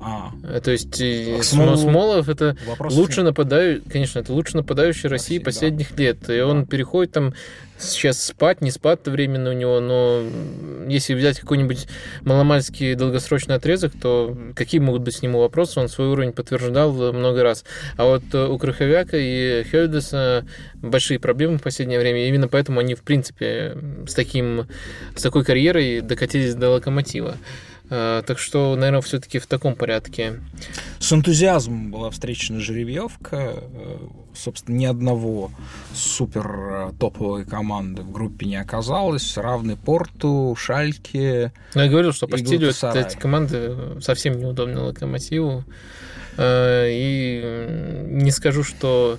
А. 0.00 0.32
Э, 0.44 0.60
то 0.60 0.70
есть 0.70 1.00
а 1.00 1.42
Смол... 1.42 1.76
Смолов 1.76 2.28
это 2.28 2.56
лучше 2.80 3.22
нападающий, 3.22 3.82
конечно, 3.90 4.18
это 4.18 4.32
лучше 4.32 4.56
нападающий 4.56 5.08
России, 5.08 5.36
России 5.36 5.44
последних 5.44 5.94
да. 5.94 6.02
лет. 6.02 6.30
И 6.30 6.38
да. 6.38 6.46
он 6.46 6.66
переходит 6.66 7.12
там 7.12 7.34
сейчас 7.78 8.22
спать, 8.22 8.60
не 8.60 8.70
спать 8.70 9.06
временно 9.06 9.50
у 9.50 9.52
него, 9.52 9.80
но 9.80 10.22
если 10.88 11.14
взять 11.14 11.40
какой-нибудь 11.40 11.86
маломальский 12.22 12.94
долгосрочный 12.94 13.54
отрезок, 13.54 13.92
то 14.00 14.36
какие 14.54 14.80
могут 14.80 15.02
быть 15.02 15.16
с 15.16 15.22
нему 15.22 15.40
вопросы, 15.40 15.80
он 15.80 15.88
свой 15.88 16.08
уровень 16.08 16.32
подтверждал 16.32 16.92
много 16.92 17.42
раз. 17.42 17.64
А 17.96 18.06
вот 18.06 18.22
э, 18.32 18.46
у 18.46 18.58
Краховяка 18.58 19.16
и 19.16 19.64
Хельдеса 19.70 20.46
большие 20.74 21.18
проблемы 21.18 21.58
в 21.58 21.62
последнее 21.62 21.98
время, 21.98 22.26
именно 22.28 22.48
поэтому 22.48 22.80
они, 22.80 22.94
в 22.94 23.02
принципе, 23.02 23.76
с, 24.06 24.14
таким, 24.14 24.66
с 25.14 25.22
такой 25.22 25.44
карьерой 25.44 26.00
докатились 26.00 26.54
до 26.54 26.70
локомотива. 26.70 27.36
Э, 27.90 28.22
так 28.24 28.38
что, 28.38 28.76
наверное, 28.76 29.00
все-таки 29.02 29.38
в 29.38 29.46
таком 29.46 29.74
порядке. 29.74 30.40
С 31.00 31.12
энтузиазмом 31.12 31.90
была 31.90 32.10
встречена 32.10 32.60
жеребьевка. 32.60 33.36
Э, 33.36 33.98
собственно, 34.34 34.76
ни 34.76 34.84
одного 34.84 35.50
супер 35.92 36.46
э, 36.46 36.92
топовой 36.98 37.44
команды 37.44 38.02
в 38.02 38.12
группе 38.12 38.46
не 38.46 38.56
оказалось. 38.56 39.36
Равны 39.36 39.76
Порту, 39.76 40.54
Шальке. 40.56 41.52
Ну, 41.74 41.82
я 41.82 41.88
говорил, 41.88 42.12
что 42.12 42.28
по 42.28 42.38
стилю 42.38 42.70
эти 42.70 43.16
команды 43.16 44.00
совсем 44.00 44.38
неудобны 44.38 44.80
Локомотиву. 44.80 45.64
И 46.38 47.66
не 48.06 48.30
скажу, 48.30 48.62
что 48.62 49.18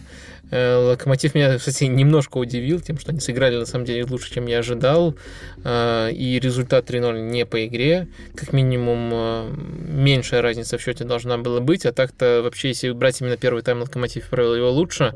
Локомотив 0.52 1.34
меня, 1.34 1.58
кстати, 1.58 1.86
немножко 1.86 2.38
удивил 2.38 2.82
тем, 2.82 3.00
что 3.00 3.12
они 3.12 3.22
сыграли 3.22 3.56
на 3.56 3.66
самом 3.66 3.86
деле 3.86 4.04
лучше, 4.04 4.34
чем 4.34 4.48
я 4.48 4.60
ожидал. 4.60 5.16
Э, 5.64 6.12
и 6.12 6.40
результат 6.40 6.90
3-0 6.90 7.22
не 7.22 7.46
по 7.46 7.66
игре. 7.66 8.08
Как 8.36 8.52
минимум 8.52 9.10
э, 9.14 9.54
меньшая 9.88 10.42
разница 10.42 10.78
в 10.78 10.82
счете 10.82 11.06
должна 11.06 11.38
была 11.38 11.62
быть. 11.62 11.86
А 11.86 11.94
так-то 11.94 12.42
вообще, 12.44 12.70
если 12.70 12.92
брать 12.92 13.22
именно 13.22 13.38
первый 13.38 13.64
тайм, 13.64 13.80
Локомотив 13.80 14.30
провел 14.30 14.56
его 14.56 14.72
лучше. 14.72 15.14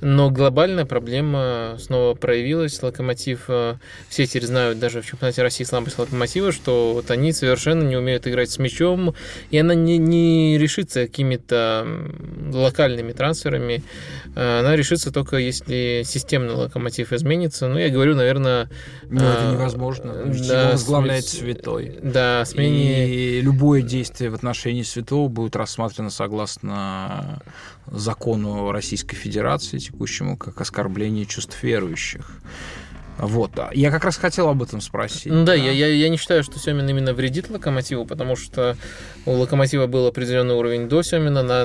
Но 0.00 0.30
глобальная 0.30 0.86
проблема 0.86 1.76
снова 1.78 2.14
проявилась. 2.14 2.82
Локомотив, 2.82 3.50
все 4.08 4.26
теперь 4.26 4.46
знают 4.46 4.78
даже 4.78 5.02
в 5.02 5.06
чемпионате 5.06 5.42
России 5.42 5.64
слабость 5.64 5.98
Локомотива, 5.98 6.52
что 6.52 6.92
вот 6.94 7.10
они 7.10 7.32
совершенно 7.32 7.82
не 7.82 7.96
умеют 7.96 8.26
играть 8.26 8.50
с 8.50 8.58
мячом, 8.58 9.14
и 9.50 9.58
она 9.58 9.74
не, 9.74 9.98
не 9.98 10.56
решится 10.58 11.02
какими-то 11.02 11.86
локальными 12.52 13.12
трансферами. 13.12 13.82
Она 14.34 14.69
она 14.70 14.76
решится 14.76 15.10
только 15.10 15.36
если 15.36 16.02
системный 16.04 16.54
локомотив 16.54 17.12
изменится. 17.12 17.66
Ну, 17.66 17.76
я 17.76 17.90
говорю, 17.90 18.14
наверное... 18.14 18.70
Ну, 19.02 19.18
это 19.18 19.50
а, 19.50 19.52
невозможно. 19.52 20.26
Да, 20.48 20.70
возглавляет 20.72 21.24
см... 21.24 21.44
святой. 21.44 21.98
Да, 22.02 22.44
смене... 22.44 23.08
И 23.08 23.40
любое 23.40 23.82
действие 23.82 24.30
в 24.30 24.34
отношении 24.34 24.82
святого 24.82 25.28
будет 25.28 25.56
рассмотрено 25.56 26.10
согласно 26.10 27.42
закону 27.86 28.70
Российской 28.70 29.16
Федерации 29.16 29.78
текущему 29.78 30.36
как 30.36 30.60
оскорбление 30.60 31.26
чувств 31.26 31.60
верующих. 31.62 32.30
Вот. 33.20 33.50
Я 33.72 33.90
как 33.90 34.04
раз 34.04 34.16
хотел 34.16 34.48
об 34.48 34.62
этом 34.62 34.80
спросить. 34.80 35.30
Да, 35.30 35.44
да. 35.44 35.54
Я, 35.54 35.72
я, 35.72 35.88
я 35.88 36.08
не 36.08 36.16
считаю, 36.16 36.42
что 36.42 36.58
Семин 36.58 36.88
именно 36.88 37.12
вредит 37.12 37.50
локомотиву, 37.50 38.06
потому 38.06 38.34
что 38.34 38.76
у 39.26 39.32
локомотива 39.32 39.86
был 39.86 40.06
определенный 40.06 40.54
уровень 40.54 40.88
до 40.88 41.02
Семина. 41.02 41.42
На, 41.42 41.62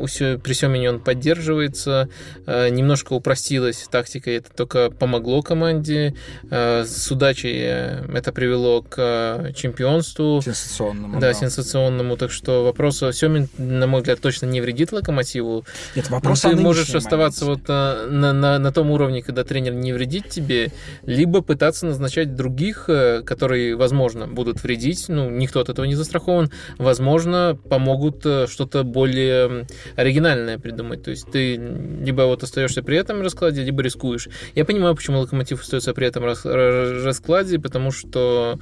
у, 0.00 0.06
при 0.06 0.52
Семине 0.54 0.90
он 0.90 1.00
поддерживается. 1.00 2.08
Э, 2.46 2.70
немножко 2.70 3.12
упростилась 3.12 3.86
тактика, 3.90 4.30
это 4.30 4.50
только 4.54 4.90
помогло 4.90 5.42
команде. 5.42 6.14
Э, 6.50 6.84
с 6.86 7.10
удачей 7.10 7.60
э, 7.62 8.06
это 8.14 8.32
привело 8.32 8.82
к 8.82 9.52
чемпионству. 9.54 10.40
Сенсационному. 10.42 11.20
Да, 11.20 11.28
да, 11.28 11.34
сенсационному. 11.34 12.16
Так 12.16 12.30
что 12.30 12.64
вопрос 12.64 12.98
Семин, 13.12 13.48
на 13.58 13.86
мой 13.86 14.00
взгляд, 14.00 14.20
точно 14.20 14.46
не 14.46 14.60
вредит 14.60 14.92
локомотиву. 14.92 15.64
Нет, 15.94 16.08
вопрос 16.08 16.44
Но 16.44 16.50
ты 16.50 16.56
можешь 16.56 16.94
оставаться 16.94 17.44
вот 17.44 17.68
на, 17.68 18.32
на, 18.32 18.58
на 18.58 18.72
том 18.72 18.90
уровне, 18.90 19.22
когда 19.22 19.44
тренер 19.44 19.74
не 19.74 19.92
вредит 19.92 20.30
тебе, 20.30 20.61
либо 21.02 21.40
пытаться 21.40 21.86
назначать 21.86 22.34
других, 22.34 22.84
э, 22.88 23.22
которые, 23.22 23.76
возможно, 23.76 24.26
будут 24.26 24.62
вредить, 24.62 25.06
ну, 25.08 25.30
никто 25.30 25.60
от 25.60 25.68
этого 25.68 25.84
не 25.86 25.94
застрахован, 25.94 26.50
возможно, 26.78 27.58
помогут 27.68 28.24
э, 28.26 28.46
что-то 28.46 28.84
более 28.84 29.66
оригинальное 29.96 30.58
придумать. 30.58 31.02
То 31.02 31.10
есть 31.10 31.30
ты 31.30 31.56
либо 31.56 32.22
вот 32.22 32.42
остаешься 32.42 32.82
при 32.82 32.96
этом 32.96 33.22
раскладе, 33.22 33.62
либо 33.62 33.82
рискуешь. 33.82 34.28
Я 34.54 34.64
понимаю, 34.64 34.94
почему 34.94 35.20
Локомотив 35.20 35.62
остается 35.62 35.94
при 35.94 36.06
этом 36.06 36.24
раскладе, 36.24 37.58
потому 37.58 37.90
что 37.90 38.58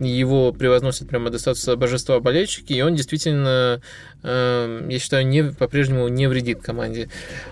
его 0.00 0.52
превозносят 0.52 1.08
прямо 1.08 1.30
достаточно 1.30 1.76
божества 1.76 2.20
болельщики, 2.20 2.72
и 2.72 2.80
он 2.82 2.94
действительно, 2.94 3.82
я 4.24 4.98
считаю, 4.98 5.26
не, 5.26 5.44
по-прежнему 5.44 6.08
не 6.08 6.26
вредит 6.26 6.62
команде. 6.62 7.08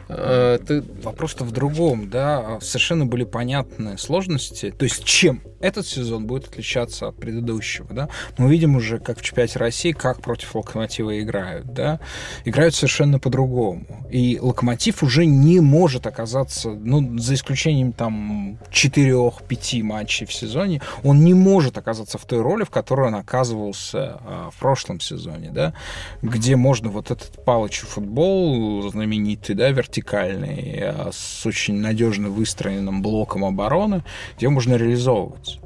Вопрос-то 0.09 1.45
в 1.45 1.53
другом, 1.53 2.09
да, 2.09 2.59
совершенно 2.61 3.07
были 3.07 3.25
понятны 3.25 3.99
сложности. 3.99 4.75
То 4.77 4.85
есть 4.85 5.05
чем 5.05 5.43
этот 5.61 5.87
сезон 5.87 6.27
будет 6.27 6.49
отличаться 6.49 7.09
от 7.09 7.17
предыдущего, 7.17 7.87
да? 7.93 8.09
Мы 8.37 8.51
видим 8.51 8.77
уже, 8.77 8.99
как 8.99 9.19
в 9.19 9.23
чемпионате 9.23 9.59
России, 9.59 9.93
как 9.93 10.21
против 10.21 10.55
Локомотива 10.55 11.21
играют, 11.21 11.73
да? 11.73 12.01
Играют 12.45 12.75
совершенно 12.75 13.19
по-другому. 13.19 14.07
И 14.11 14.39
Локомотив 14.41 15.03
уже 15.03 15.25
не 15.25 15.61
может 15.61 16.07
оказаться, 16.07 16.71
ну, 16.71 17.19
за 17.19 17.35
исключением 17.35 17.93
там 17.93 18.59
4-5 18.71 19.83
матчей 19.83 20.27
в 20.27 20.33
сезоне, 20.33 20.83
он 21.05 21.25
не 21.25 21.35
может 21.35 21.79
оказаться 21.79 22.19
в 22.19 22.25
той 22.25 22.41
роли, 22.41 22.65
в 22.65 22.71
которой 22.71 23.09
он 23.09 23.15
оказывался 23.15 24.21
а, 24.25 24.51
в 24.51 24.59
прошлом 24.59 25.01
сезоне, 25.01 25.51
да? 25.51 25.75
Где 26.23 26.57
можно 26.63 26.91
вот 26.91 27.11
этот 27.11 27.45
палочный 27.45 27.89
футбол 27.89 28.89
знаменитый, 28.89 29.57
да, 29.57 29.71
вертикальный, 29.71 30.81
а, 30.85 31.11
с 31.13 31.45
очень 31.45 31.75
надежно 31.81 32.29
выстроенным 32.31 33.03
блоком 33.03 33.45
обороны, 33.45 34.05
где 34.37 34.49
можно 34.49 34.75
реализовываться 34.75 35.59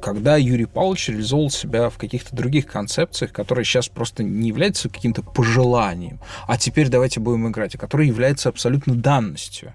когда 0.00 0.36
Юрий 0.36 0.66
Павлович 0.66 1.08
реализовал 1.08 1.50
себя 1.50 1.90
в 1.90 1.98
каких-то 1.98 2.34
других 2.36 2.66
концепциях, 2.66 3.32
которые 3.32 3.64
сейчас 3.64 3.88
просто 3.88 4.22
не 4.22 4.46
являются 4.46 4.88
каким-то 4.88 5.22
пожеланием, 5.22 6.20
а 6.46 6.56
теперь 6.56 6.88
давайте 6.88 7.18
будем 7.18 7.48
играть, 7.48 7.74
а 7.74 7.78
которые 7.78 8.06
являются 8.06 8.48
абсолютно 8.48 8.94
данностью. 8.94 9.72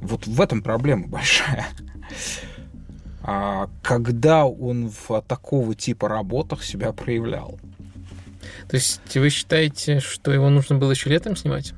Вот 0.00 0.28
в 0.28 0.40
этом 0.40 0.62
проблема 0.62 1.08
большая. 1.08 1.66
А 3.20 3.68
когда 3.82 4.46
он 4.46 4.88
в 4.88 5.20
такого 5.22 5.74
типа 5.74 6.08
работах 6.08 6.62
себя 6.62 6.92
проявлял? 6.92 7.58
То 8.68 8.76
есть 8.76 9.00
вы 9.14 9.30
считаете, 9.30 10.00
что 10.00 10.32
его 10.32 10.50
нужно 10.50 10.76
было 10.76 10.90
еще 10.90 11.10
летом 11.10 11.36
снимать? 11.36 11.72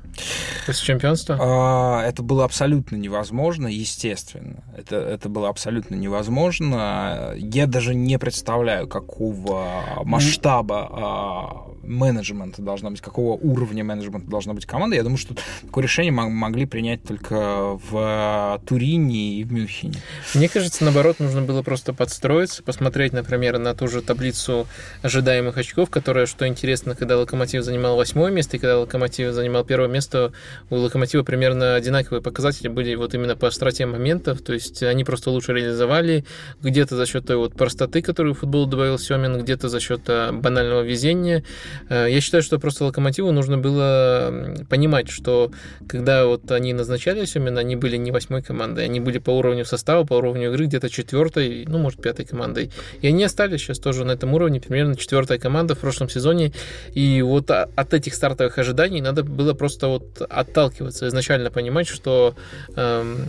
После 0.65 0.87
чемпионства? 0.87 1.37
А, 1.39 2.03
это 2.03 2.23
было 2.23 2.45
абсолютно 2.45 2.95
невозможно, 2.95 3.67
естественно. 3.67 4.63
Это, 4.77 4.97
это 4.97 5.29
было 5.29 5.49
абсолютно 5.49 5.95
невозможно. 5.95 7.33
Я 7.35 7.67
даже 7.67 7.95
не 7.95 8.17
представляю, 8.19 8.87
какого 8.87 10.03
масштаба 10.03 10.89
а, 10.91 11.69
менеджмента 11.83 12.61
должна 12.61 12.89
быть, 12.89 13.01
какого 13.01 13.33
уровня 13.33 13.83
менеджмента 13.83 14.29
должна 14.29 14.53
быть 14.53 14.65
команда. 14.65 14.95
Я 14.95 15.03
думаю, 15.03 15.17
что 15.17 15.35
такое 15.61 15.83
решение 15.83 16.11
могли 16.11 16.65
принять 16.65 17.03
только 17.03 17.79
в 17.89 18.61
Турине 18.65 19.39
и 19.39 19.43
в 19.43 19.51
Мюнхене. 19.51 19.99
Мне 20.33 20.49
кажется, 20.49 20.83
наоборот, 20.83 21.19
нужно 21.19 21.41
было 21.41 21.61
просто 21.61 21.93
подстроиться, 21.93 22.63
посмотреть, 22.63 23.13
например, 23.13 23.57
на 23.59 23.73
ту 23.73 23.87
же 23.87 24.01
таблицу 24.01 24.67
ожидаемых 25.01 25.57
очков, 25.57 25.89
которая, 25.89 26.25
что 26.25 26.47
интересно, 26.47 26.95
когда 26.95 27.17
Локомотив 27.17 27.63
занимал 27.63 27.95
восьмое 27.95 28.31
место 28.31 28.57
и 28.57 28.59
когда 28.59 28.79
Локомотив 28.79 29.33
занимал 29.33 29.63
первое 29.63 29.87
место, 29.87 30.08
у 30.15 30.75
Локомотива 30.75 31.23
примерно 31.23 31.75
одинаковые 31.75 32.21
показатели 32.21 32.67
были 32.67 32.95
вот 32.95 33.13
именно 33.13 33.35
по 33.35 33.47
остроте 33.47 33.85
моментов, 33.85 34.41
то 34.41 34.53
есть 34.53 34.83
они 34.83 35.03
просто 35.03 35.29
лучше 35.29 35.53
реализовали, 35.53 36.25
где-то 36.61 36.95
за 36.95 37.05
счет 37.05 37.25
той 37.25 37.37
вот 37.37 37.53
простоты, 37.53 38.01
которую 38.01 38.35
футбол 38.35 38.65
добавил 38.65 38.97
Семин, 38.99 39.39
где-то 39.41 39.69
за 39.69 39.79
счет 39.79 40.01
э, 40.07 40.31
банального 40.31 40.81
везения. 40.81 41.43
Э, 41.89 42.07
я 42.09 42.21
считаю, 42.21 42.43
что 42.43 42.59
просто 42.59 42.85
Локомотиву 42.85 43.31
нужно 43.31 43.57
было 43.57 44.55
понимать, 44.69 45.09
что 45.09 45.51
когда 45.87 46.25
вот 46.25 46.49
они 46.51 46.73
назначали 46.73 47.25
Семин, 47.25 47.57
они 47.57 47.75
были 47.75 47.97
не 47.97 48.11
восьмой 48.11 48.41
командой, 48.41 48.85
они 48.85 48.99
были 48.99 49.19
по 49.19 49.31
уровню 49.31 49.65
состава, 49.65 50.05
по 50.05 50.13
уровню 50.13 50.51
игры 50.51 50.65
где-то 50.65 50.89
четвертой, 50.89 51.65
ну, 51.67 51.77
может, 51.77 52.01
пятой 52.01 52.25
командой. 52.25 52.71
И 53.01 53.07
они 53.07 53.23
остались 53.23 53.61
сейчас 53.61 53.79
тоже 53.79 54.05
на 54.05 54.11
этом 54.11 54.33
уровне, 54.33 54.61
примерно 54.61 54.95
четвертая 54.95 55.39
команда 55.39 55.75
в 55.75 55.79
прошлом 55.79 56.09
сезоне. 56.09 56.51
И 56.93 57.21
вот 57.21 57.51
от 57.51 57.93
этих 57.93 58.13
стартовых 58.13 58.57
ожиданий 58.57 59.01
надо 59.01 59.23
было 59.23 59.53
просто 59.53 59.87
вот 59.87 59.98
отталкиваться, 60.29 61.07
изначально 61.07 61.51
понимать, 61.51 61.87
что 61.87 62.35
эм, 62.75 63.25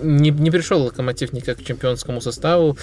не, 0.00 0.30
не 0.30 0.50
пришел 0.50 0.82
Локомотив 0.82 1.32
никак 1.32 1.58
к 1.58 1.64
чемпионскому 1.64 2.20
составу, 2.20 2.76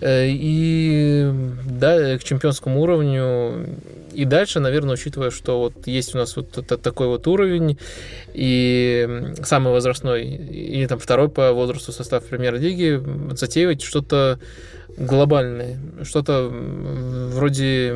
э, 0.00 0.26
и 0.28 1.30
да, 1.64 2.18
к 2.18 2.24
чемпионскому 2.24 2.80
уровню. 2.80 3.66
И 4.12 4.24
дальше, 4.24 4.60
наверное, 4.60 4.94
учитывая, 4.94 5.30
что 5.30 5.58
вот 5.58 5.86
есть 5.86 6.14
у 6.14 6.18
нас 6.18 6.36
вот 6.36 6.56
этот 6.56 6.80
такой 6.80 7.06
вот 7.06 7.26
уровень, 7.26 7.78
и 8.32 9.34
самый 9.42 9.72
возрастной, 9.72 10.24
и 10.24 10.86
там 10.86 10.98
второй 10.98 11.28
по 11.28 11.52
возрасту 11.52 11.92
состав 11.92 12.24
премьер-лиги, 12.24 13.02
затеивать 13.34 13.82
что-то 13.82 14.38
глобальное, 14.96 15.78
что-то 16.02 16.48
вроде 16.50 17.94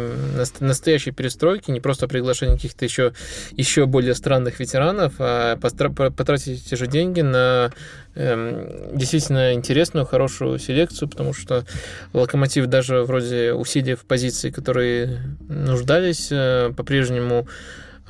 настоящей 0.60 1.10
перестройки, 1.10 1.70
не 1.70 1.80
просто 1.80 2.08
приглашение 2.08 2.56
каких-то 2.56 2.84
еще, 2.84 3.12
еще 3.52 3.86
более 3.86 4.14
странных 4.14 4.60
ветеранов, 4.60 5.14
а 5.18 5.56
потратить 5.56 6.66
эти 6.66 6.74
же 6.74 6.86
деньги 6.86 7.20
на 7.20 7.72
эм, 8.14 8.96
действительно 8.96 9.54
интересную, 9.54 10.06
хорошую 10.06 10.58
селекцию, 10.58 11.08
потому 11.08 11.32
что 11.32 11.64
Локомотив 12.12 12.66
даже 12.66 13.02
вроде 13.02 13.52
усилий 13.52 13.94
в 13.94 14.04
позиции, 14.04 14.50
которые 14.50 15.20
нуждались, 15.48 16.28
э, 16.30 16.72
по-прежнему 16.76 17.46
Э, 17.46 17.46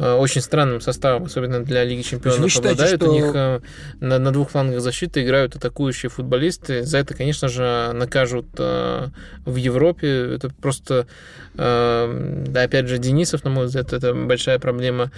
очень 0.01 0.40
странным 0.40 0.81
составом, 0.81 1.24
особенно 1.24 1.62
для 1.62 1.85
Лиги 1.85 2.02
Чемпионов, 2.02 2.51
считаете, 2.51 2.82
обладают. 2.82 3.02
Что... 3.02 3.10
У 3.10 3.14
них 3.14 3.32
э, 3.35 3.60
на, 4.01 4.18
на 4.18 4.32
двух 4.32 4.51
флангах 4.51 4.81
защиты 4.81 5.22
играют 5.22 5.56
атакующие 5.56 6.09
футболисты. 6.09 6.82
За 6.85 6.98
это, 6.98 7.14
конечно 7.14 7.48
же, 7.48 7.93
накажут 7.93 8.47
э, 8.59 9.09
в 9.44 9.56
Европе. 9.56 10.35
Это 10.35 10.48
просто, 10.48 11.06
да, 11.55 12.62
опять 12.62 12.89
же, 12.89 12.98
Денисов, 12.98 13.44
на 13.44 13.51
мой 13.51 13.66
взгляд, 13.66 13.93
это 13.93 14.14
большая 14.14 14.59
проблема. 14.59 15.10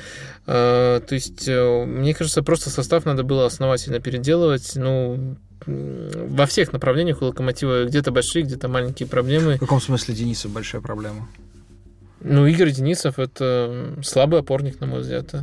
То 0.47 1.03
есть, 1.11 1.47
мне 1.47 2.15
кажется, 2.15 2.43
просто 2.43 2.71
состав 2.71 3.05
надо 3.05 3.23
было 3.23 3.47
основательно 3.47 4.01
переделывать. 4.01 4.73
Ну, 4.75 5.37
во 5.67 6.47
всех 6.47 6.73
направлениях 6.73 7.23
у 7.23 7.27
Локомотива 7.27 7.85
где-то 7.85 8.11
большие, 8.11 8.45
где-то 8.45 8.69
маленькие 8.69 9.09
проблемы. 9.09 9.57
В 9.57 9.61
каком 9.61 9.81
смысле 9.81 10.15
Денисов 10.15 10.51
большая 10.51 10.81
проблема? 10.81 11.29
Ну, 12.24 12.47
Игорь 12.47 12.70
Денисов 12.70 13.19
это 13.19 13.94
слабый 14.03 14.40
опорник, 14.40 14.81
на 14.81 14.86
мой 14.86 15.01
взгляд. 15.01 15.35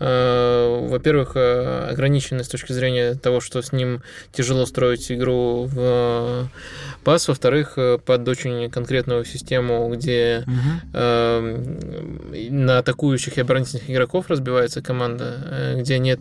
Э, 0.00 0.86
во-первых, 0.88 1.32
э, 1.34 1.88
ограниченный 1.90 2.44
с 2.44 2.48
точки 2.48 2.72
зрения 2.72 3.14
того, 3.14 3.40
что 3.40 3.60
с 3.62 3.72
ним 3.72 4.02
тяжело 4.32 4.64
строить 4.64 5.10
игру 5.10 5.64
в 5.64 5.74
э, 5.76 6.44
пас. 7.02 7.26
Во-вторых, 7.26 7.76
под 8.04 8.28
очень 8.28 8.70
конкретную 8.70 9.24
систему, 9.24 9.88
где 9.92 10.44
угу. 10.46 10.98
на 12.50 12.78
атакующих 12.78 13.38
и 13.38 13.40
оборонительных 13.40 13.90
игроков 13.90 14.26
разбивается 14.28 14.82
команда, 14.82 15.74
где 15.76 15.98
нет 15.98 16.20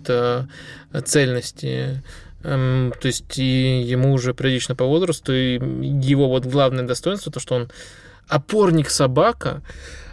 цельности 1.05 2.01
эм, 2.43 2.93
то 2.99 3.07
есть 3.07 3.37
и 3.37 3.81
ему 3.81 4.13
уже 4.13 4.33
прилично 4.33 4.75
по 4.75 4.85
возрасту, 4.85 5.33
и 5.33 5.55
его 5.55 6.29
вот 6.29 6.45
главное 6.45 6.85
достоинство, 6.85 7.31
то, 7.31 7.39
что 7.39 7.55
он 7.55 7.69
опорник 8.27 8.89
собака, 8.89 9.61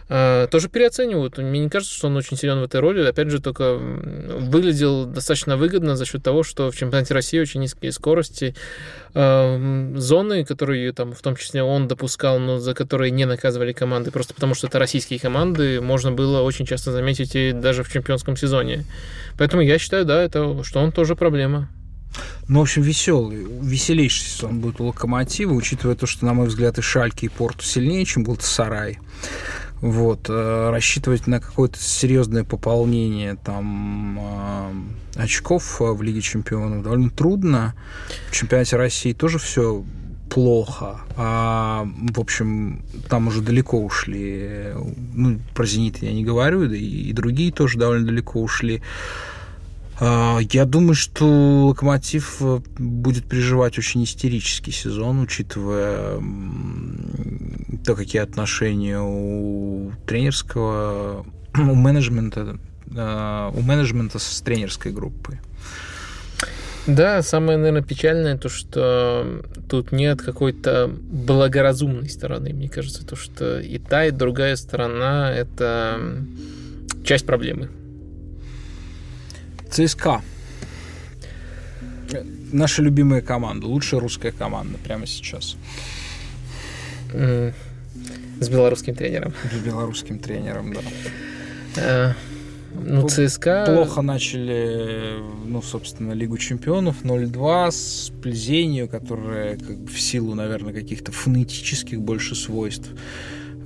э, 0.09 0.47
тоже 0.51 0.69
переоценивают. 0.69 1.39
Мне 1.39 1.61
не 1.61 1.71
кажется, 1.71 1.95
что 1.95 2.09
он 2.09 2.17
очень 2.17 2.37
силен 2.37 2.61
в 2.61 2.65
этой 2.65 2.81
роли. 2.81 3.07
Опять 3.07 3.31
же, 3.31 3.41
только 3.41 3.75
выглядел 3.75 5.07
достаточно 5.07 5.57
выгодно 5.57 5.97
за 5.97 6.05
счет 6.05 6.23
того, 6.23 6.43
что 6.43 6.71
в 6.71 6.77
чемпионате 6.77 7.15
России 7.15 7.41
очень 7.41 7.61
низкие 7.61 7.93
скорости. 7.93 8.55
Э, 9.15 9.93
зоны, 9.97 10.45
которые 10.45 10.93
там 10.93 11.13
в 11.13 11.23
том 11.23 11.37
числе 11.37 11.63
он 11.63 11.89
допускал, 11.89 12.39
но 12.39 12.59
за 12.59 12.75
которые 12.75 13.11
не 13.11 13.25
наказывали 13.25 13.73
команды, 13.73 14.11
просто 14.11 14.35
потому 14.35 14.55
что 14.55 14.67
это 14.67 14.79
российские 14.79 15.19
команды, 15.19 15.81
можно 15.81 16.13
было 16.13 16.43
очень 16.43 16.67
часто 16.67 16.93
заметить 16.93 17.35
и 17.35 17.53
даже 17.53 17.83
в 17.83 17.91
чемпионском 17.91 18.37
сезоне. 18.37 18.85
Поэтому 19.39 19.63
я 19.63 19.79
считаю, 19.79 20.05
да, 20.05 20.23
это, 20.23 20.63
что 20.65 20.81
он 20.81 20.93
тоже 20.93 21.17
проблема. 21.17 21.69
Ну, 22.49 22.61
в 22.61 22.63
общем, 22.63 22.83
веселый, 22.83 23.47
веселейший 23.63 24.27
сезон 24.27 24.61
будет 24.61 24.81
у 24.81 24.87
Локомотива, 24.87 25.53
учитывая 25.53 25.97
то, 25.97 26.07
что, 26.07 26.27
на 26.27 26.35
мой 26.35 26.49
взгляд, 26.49 26.79
и 26.79 26.83
Шальки, 26.83 27.27
и 27.27 27.29
Порту 27.29 27.65
сильнее, 27.65 28.05
чем 28.05 28.25
был 28.25 28.39
Сарай. 28.39 28.99
Вот, 29.81 30.27
э, 30.29 30.71
рассчитывать 30.71 31.27
на 31.27 31.41
какое-то 31.41 31.79
серьезное 31.79 32.45
пополнение 32.45 33.37
там 33.37 34.19
э, 35.17 35.23
очков 35.23 35.81
в 35.81 36.01
Лиге 36.03 36.23
Чемпионов 36.23 36.83
довольно 36.83 37.11
трудно. 37.11 37.75
В 38.31 38.33
чемпионате 38.33 38.77
России 38.77 39.13
тоже 39.13 39.39
все 39.39 39.85
плохо. 40.31 41.01
А, 41.17 41.87
в 42.13 42.19
общем, 42.21 42.83
там 43.09 43.29
уже 43.29 43.41
далеко 43.41 43.79
ушли. 43.79 44.73
Ну, 45.15 45.39
про 45.55 45.67
«Зенит» 45.67 46.03
я 46.03 46.13
не 46.13 46.25
говорю, 46.25 46.65
и, 46.65 46.79
и 46.79 47.13
другие 47.13 47.53
тоже 47.53 47.79
довольно 47.79 48.07
далеко 48.07 48.43
ушли. 48.43 48.83
А, 50.01 50.39
я 50.51 50.65
думаю, 50.65 50.95
что 50.95 51.67
Локомотив 51.69 52.39
э, 52.41 52.61
будет 52.79 53.27
переживать 53.27 53.79
очень 53.79 54.03
истерический 54.03 54.73
сезон, 54.73 55.21
учитывая 55.21 56.21
то, 57.85 57.95
какие 57.95 58.23
отношения 58.23 59.01
у 59.01 59.93
тренерского, 60.07 61.25
у 61.57 61.75
менеджмента, 61.75 62.59
э, 62.91 63.51
у 63.55 63.61
менеджмента 63.61 64.19
с 64.19 64.41
тренерской 64.41 64.91
группой. 64.91 65.39
Да, 66.87 67.23
самое, 67.23 67.57
наверное, 67.57 67.83
печальное 67.83 68.37
то, 68.37 68.49
что 68.51 69.43
тут 69.71 69.91
нет 69.93 70.21
какой-то 70.21 70.89
благоразумной 70.89 72.11
стороны. 72.11 72.53
Мне 72.53 72.69
кажется, 72.69 73.07
то, 73.07 73.17
что 73.17 73.59
и 73.59 73.79
та, 73.79 74.07
и 74.07 74.11
другая 74.11 74.57
сторона– 74.57 75.33
это 75.35 75.99
часть 77.05 77.25
проблемы. 77.25 77.71
ЦСКА. 79.75 80.23
Наша 82.53 82.81
любимая 82.81 83.23
команда, 83.23 83.67
лучшая 83.67 84.01
русская 84.01 84.31
команда 84.31 84.79
прямо 84.79 85.05
сейчас. 85.05 85.57
С 87.13 88.49
белорусским 88.49 88.95
тренером. 88.95 89.35
С 89.53 89.59
белорусским 89.59 90.21
тренером, 90.21 90.75
да. 90.75 90.81
Э, 91.77 92.13
ну, 92.73 93.09
ЦСКА... 93.09 93.65
Плохо 93.67 94.03
начали, 94.03 95.19
ну, 95.45 95.61
собственно, 95.61 96.13
Лигу 96.13 96.39
чемпионов 96.39 97.03
0-2 97.03 97.71
с 97.73 98.13
Плезенью, 98.23 98.89
которая 98.89 99.57
как 99.57 99.77
бы 99.77 99.91
в 99.91 100.01
силу, 100.01 100.37
наверное, 100.37 100.73
каких-то 100.73 101.11
фонетических 101.11 102.01
больше 102.01 102.37
свойств 102.37 102.91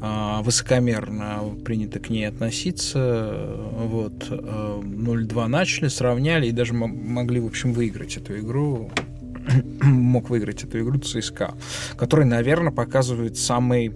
высокомерно 0.01 1.43
принято 1.65 1.99
к 1.99 2.11
ней 2.11 2.25
относиться. 2.25 3.57
Вот. 3.73 4.31
0-2 4.31 5.45
а, 5.45 5.49
начали, 5.49 5.89
сравняли 5.89 6.47
и 6.47 6.53
даже 6.53 6.75
могли, 6.75 7.41
в 7.41 7.47
общем, 7.47 7.73
выиграть 7.73 8.17
эту 8.17 8.39
игру. 8.39 8.91
Мог 9.83 10.31
выиграть 10.31 10.65
эту 10.65 10.81
игру 10.81 10.99
ЦСКА, 10.99 11.55
который, 11.97 12.25
наверное, 12.25 12.73
показывает 12.73 13.37
самый 13.37 13.93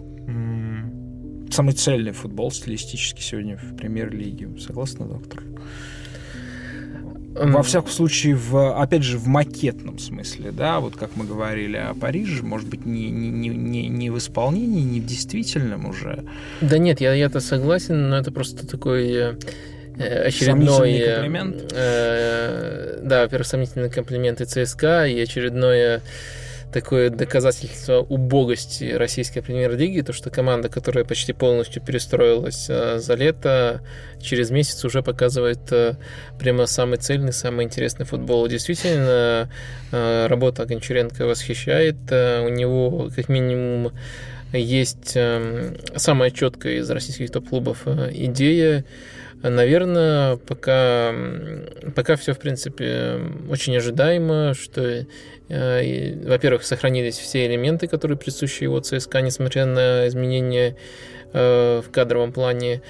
самый 1.52 1.74
цельный 1.74 2.12
футбол 2.12 2.50
стилистически 2.50 3.20
сегодня 3.20 3.58
в 3.58 3.76
премьер-лиге. 3.76 4.58
Согласна, 4.58 5.06
доктор? 5.06 5.42
Во 7.34 7.62
всяком 7.62 7.90
случае, 7.90 8.34
в, 8.34 8.80
опять 8.80 9.02
же, 9.02 9.18
в 9.18 9.26
макетном 9.26 9.98
смысле, 9.98 10.50
да, 10.50 10.80
вот 10.80 10.96
как 10.96 11.16
мы 11.16 11.24
говорили 11.24 11.76
о 11.76 11.94
Париже, 11.94 12.42
может 12.42 12.68
быть, 12.68 12.84
не, 12.84 13.10
не, 13.10 13.48
не, 13.48 13.88
не 13.88 14.10
в 14.10 14.18
исполнении, 14.18 14.82
не 14.82 15.00
в 15.00 15.06
действительном 15.06 15.86
уже. 15.86 16.24
Да 16.60 16.78
нет, 16.78 17.00
я, 17.00 17.14
я-то 17.14 17.40
согласен, 17.40 18.10
но 18.10 18.18
это 18.18 18.32
просто 18.32 18.66
такой 18.66 19.12
э, 19.12 19.34
очередной... 20.26 21.00
комплимент? 21.00 21.72
Э, 21.74 23.00
да, 23.02 23.22
во-первых, 23.22 23.46
сомнительный 23.46 23.90
комплимент 23.90 24.40
и 24.40 24.44
ЦСКА, 24.44 25.06
и 25.06 25.18
очередное 25.20 26.02
такое 26.73 27.11
доказательство 27.11 27.99
убогости 27.99 28.93
российской 28.93 29.40
премьер-лиги, 29.40 30.01
то 30.01 30.12
что 30.12 30.31
команда, 30.31 30.69
которая 30.69 31.05
почти 31.05 31.32
полностью 31.32 31.82
перестроилась 31.82 32.66
э, 32.69 32.99
за 32.99 33.15
лето, 33.15 33.82
через 34.20 34.51
месяц 34.51 34.85
уже 34.85 35.03
показывает 35.03 35.70
э, 35.70 35.97
прямо 36.39 36.66
самый 36.66 36.99
цельный, 36.99 37.32
самый 37.32 37.66
интересный 37.66 38.07
футбол. 38.07 38.49
Действительно, 38.49 39.51
э, 39.93 40.27
работа 40.27 40.65
Гончаренко 40.65 41.27
восхищает. 41.27 41.97
У 42.11 42.49
него 42.49 43.11
как 43.15 43.28
минимум 43.28 43.93
есть 44.53 45.16
самая 45.97 46.31
четкая 46.31 46.74
из 46.74 46.90
российских 46.90 47.31
топ-клубов 47.31 47.86
идея 47.86 48.85
Наверное, 49.43 50.36
пока, 50.36 51.12
пока 51.97 52.15
все, 52.15 52.32
в 52.32 52.39
принципе, 52.39 53.19
очень 53.51 53.77
ожидаемо, 53.77 54.55
что, 54.55 55.05
во-первых, 55.52 56.64
сохранились 56.64 57.18
все 57.18 57.46
элементы, 57.46 57.86
которые 57.86 58.16
присущи 58.16 58.64
его 58.64 58.80
ЦСКА, 58.80 59.20
несмотря 59.20 59.66
на 59.66 60.08
изменения 60.08 60.76
э, 61.32 61.82
в 61.86 61.90
кадровом 61.90 62.32
плане. 62.32 62.80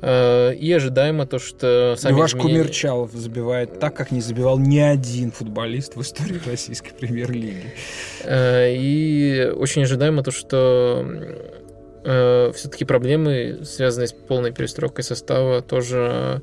Э, 0.00 0.54
и 0.54 0.72
ожидаемо 0.72 1.26
то, 1.26 1.38
что 1.38 1.96
сами 1.98 2.14
И 2.14 2.16
ваш 2.18 2.30
изменения... 2.30 2.60
кумир 2.60 2.70
Чалов 2.70 3.12
забивает 3.12 3.78
так, 3.78 3.94
как 3.94 4.10
не 4.10 4.22
забивал 4.22 4.58
ни 4.58 4.78
один 4.78 5.32
футболист 5.32 5.96
в 5.96 6.00
истории 6.00 6.40
российской 6.46 6.92
премьер-лиги. 6.94 7.74
И 8.26 9.52
очень 9.54 9.82
ожидаемо 9.82 10.22
то, 10.22 10.30
что 10.30 11.04
э, 12.08 12.52
все-таки 12.54 12.84
проблемы, 12.84 13.60
связанные 13.64 14.08
с 14.08 14.12
полной 14.12 14.52
перестройкой 14.52 15.04
состава, 15.04 15.60
тоже 15.62 16.42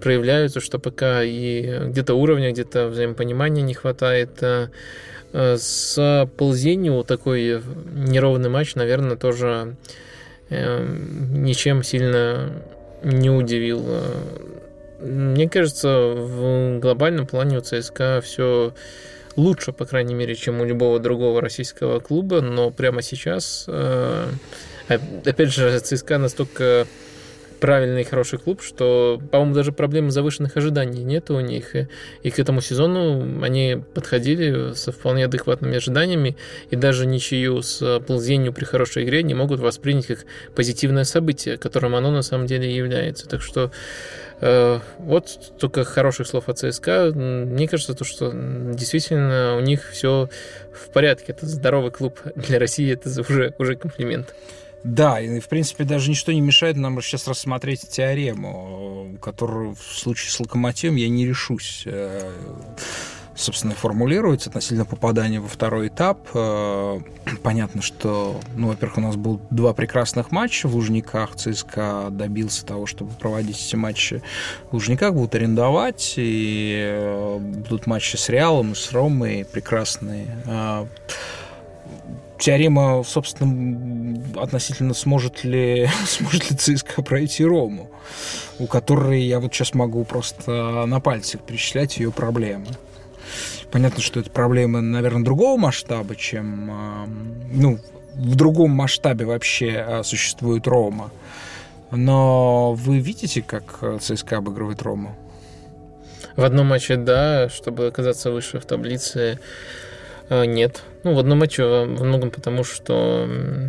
проявляются, 0.00 0.60
что 0.60 0.78
пока 0.78 1.22
и 1.22 1.88
где-то 1.88 2.14
уровня, 2.14 2.52
где-то 2.52 2.88
взаимопонимания 2.88 3.62
не 3.62 3.74
хватает. 3.74 4.42
Э, 4.42 4.68
с 5.32 6.28
ползенью 6.36 7.02
такой 7.04 7.62
неровный 7.94 8.50
матч, 8.50 8.74
наверное, 8.74 9.16
тоже 9.16 9.76
э, 10.50 10.86
ничем 11.30 11.82
сильно 11.82 12.52
не 13.02 13.30
удивил. 13.30 13.84
Мне 15.00 15.48
кажется, 15.48 15.88
в 16.14 16.78
глобальном 16.78 17.26
плане 17.26 17.58
у 17.58 17.60
ЦСКА 17.60 18.20
все 18.22 18.72
лучше, 19.36 19.72
по 19.72 19.84
крайней 19.84 20.14
мере, 20.14 20.34
чем 20.34 20.60
у 20.60 20.64
любого 20.64 20.98
другого 20.98 21.40
российского 21.40 22.00
клуба, 22.00 22.40
но 22.40 22.70
прямо 22.70 23.02
сейчас 23.02 23.66
э, 23.68 24.28
Опять 24.88 25.52
же, 25.52 25.78
ЦСКА 25.80 26.18
настолько 26.18 26.86
правильный 27.56 28.02
и 28.02 28.04
хороший 28.04 28.38
клуб, 28.38 28.62
что, 28.62 29.20
по-моему, 29.30 29.54
даже 29.54 29.72
проблемы 29.72 30.10
завышенных 30.10 30.56
ожиданий 30.56 31.02
нет 31.02 31.30
у 31.30 31.40
них. 31.40 31.74
И, 31.74 31.88
и 32.22 32.30
к 32.30 32.38
этому 32.38 32.60
сезону 32.60 33.42
они 33.42 33.82
подходили 33.94 34.74
со 34.74 34.92
вполне 34.92 35.24
адекватными 35.24 35.76
ожиданиями, 35.76 36.36
и 36.70 36.76
даже 36.76 37.06
ничью 37.06 37.62
с 37.62 38.00
ползенью 38.06 38.52
при 38.52 38.64
хорошей 38.64 39.04
игре 39.04 39.22
не 39.22 39.34
могут 39.34 39.60
воспринять 39.60 40.06
как 40.06 40.18
позитивное 40.54 41.04
событие, 41.04 41.56
которым 41.56 41.94
оно 41.94 42.10
на 42.10 42.22
самом 42.22 42.46
деле 42.46 42.74
является. 42.74 43.28
Так 43.28 43.42
что 43.42 43.70
э, 44.40 44.80
вот 44.98 45.52
только 45.58 45.84
хороших 45.84 46.26
слов 46.26 46.48
о 46.48 46.54
ЦСКА. 46.54 47.12
Мне 47.14 47.68
кажется, 47.68 47.94
то, 47.94 48.04
что 48.04 48.32
действительно 48.32 49.56
у 49.56 49.60
них 49.60 49.90
все 49.90 50.28
в 50.72 50.90
порядке. 50.90 51.32
Это 51.32 51.46
здоровый 51.46 51.90
клуб 51.90 52.20
для 52.34 52.58
России, 52.58 52.92
это 52.92 53.08
уже, 53.20 53.54
уже 53.58 53.76
комплимент. 53.76 54.34
Да, 54.86 55.20
и 55.20 55.40
в 55.40 55.48
принципе 55.48 55.82
даже 55.82 56.10
ничто 56.10 56.30
не 56.30 56.40
мешает 56.40 56.76
нам 56.76 57.02
сейчас 57.02 57.26
рассмотреть 57.26 57.88
теорему, 57.88 59.18
которую 59.20 59.74
в 59.74 59.82
случае 59.82 60.30
с 60.30 60.38
локомотивом 60.38 60.94
я 60.94 61.08
не 61.08 61.26
решусь 61.26 61.82
э, 61.86 62.30
собственно, 63.34 63.74
формулировать 63.74 64.46
относительно 64.46 64.84
попадания 64.84 65.40
во 65.40 65.48
второй 65.48 65.88
этап. 65.88 66.28
Э, 66.34 67.00
понятно, 67.42 67.82
что, 67.82 68.40
ну, 68.54 68.68
во-первых, 68.68 68.98
у 68.98 69.00
нас 69.00 69.16
было 69.16 69.40
два 69.50 69.74
прекрасных 69.74 70.30
матча 70.30 70.68
в 70.68 70.76
Лужниках. 70.76 71.34
ЦСКА 71.34 72.06
добился 72.12 72.64
того, 72.64 72.86
чтобы 72.86 73.10
проводить 73.10 73.60
эти 73.60 73.74
матчи 73.74 74.22
в 74.70 74.74
Лужниках, 74.74 75.14
будут 75.14 75.34
арендовать, 75.34 76.14
и 76.16 76.76
э, 76.78 77.38
будут 77.40 77.88
матчи 77.88 78.14
с 78.14 78.28
Реалом 78.28 78.76
с 78.76 78.92
Ромой 78.92 79.44
прекрасные 79.50 80.28
теорема, 82.38 83.02
собственно, 83.04 84.20
относительно 84.40 84.94
сможет 84.94 85.44
ли, 85.44 85.88
сможет 86.06 86.50
ли 86.50 86.56
ЦСКА 86.56 87.02
пройти 87.02 87.44
Рому, 87.44 87.90
у 88.58 88.66
которой 88.66 89.22
я 89.22 89.40
вот 89.40 89.54
сейчас 89.54 89.74
могу 89.74 90.04
просто 90.04 90.86
на 90.86 91.00
пальцах 91.00 91.42
перечислять 91.42 91.98
ее 91.98 92.12
проблемы. 92.12 92.66
Понятно, 93.70 94.00
что 94.02 94.20
это 94.20 94.30
проблемы, 94.30 94.80
наверное, 94.80 95.24
другого 95.24 95.58
масштаба, 95.58 96.14
чем, 96.14 96.70
ну, 97.52 97.78
в 98.14 98.34
другом 98.34 98.70
масштабе 98.70 99.26
вообще 99.26 99.84
а, 99.86 100.02
существует 100.02 100.66
Рома. 100.66 101.10
Но 101.90 102.72
вы 102.72 102.98
видите, 102.98 103.42
как 103.42 103.80
ЦСКА 104.00 104.38
обыгрывает 104.38 104.82
Рому? 104.82 105.16
В 106.36 106.44
одном 106.44 106.66
матче, 106.66 106.96
да, 106.96 107.48
чтобы 107.48 107.86
оказаться 107.86 108.30
выше 108.30 108.58
в 108.58 108.66
таблице, 108.66 109.38
нет. 110.30 110.82
Ну, 111.04 111.14
в 111.14 111.18
одном 111.18 111.38
матче 111.38 111.62
во 111.64 111.84
многом 111.84 112.30
потому, 112.30 112.64
что 112.64 113.28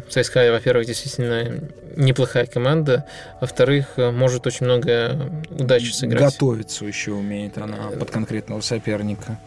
ЦСКА, 0.09 0.51
во-первых, 0.51 0.87
действительно 0.87 1.61
неплохая 1.95 2.45
команда, 2.45 3.05
во-вторых, 3.41 3.97
может 3.97 4.47
очень 4.47 4.65
много 4.65 5.31
удачи 5.49 5.91
сыграть. 5.91 6.33
Готовиться 6.33 6.85
еще 6.85 7.11
умеет 7.11 7.57
она 7.57 7.77
под 7.99 8.09
конкретного 8.09 8.61
соперника. 8.61 9.39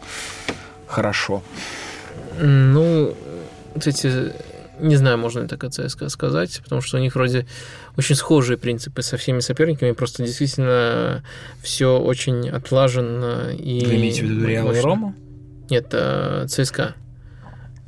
Хорошо. 0.87 1.43
Ну, 2.39 3.13
кстати, 3.77 4.33
не 4.79 4.95
знаю, 4.95 5.17
можно 5.17 5.41
ли 5.41 5.47
так 5.47 5.63
о 5.63 5.69
ЦСКА 5.69 6.09
сказать, 6.09 6.59
потому 6.63 6.81
что 6.81 6.97
у 6.97 6.99
них 6.99 7.15
вроде 7.15 7.45
очень 7.97 8.15
схожие 8.15 8.57
принципы 8.57 9.01
со 9.01 9.17
всеми 9.17 9.41
соперниками, 9.41 9.91
просто 9.91 10.23
действительно 10.23 11.23
все 11.61 11.99
очень 11.99 12.49
отлажено 12.49 13.49
и... 13.49 13.85
Вы 13.85 13.95
имеете 13.95 14.21
в 14.21 14.25
виду 14.25 14.45
Реал 14.47 14.71
и 14.73 14.79
Рома? 14.79 15.13
Нет, 15.71 15.87
э, 15.93 16.45
ЦСКА. 16.49 16.95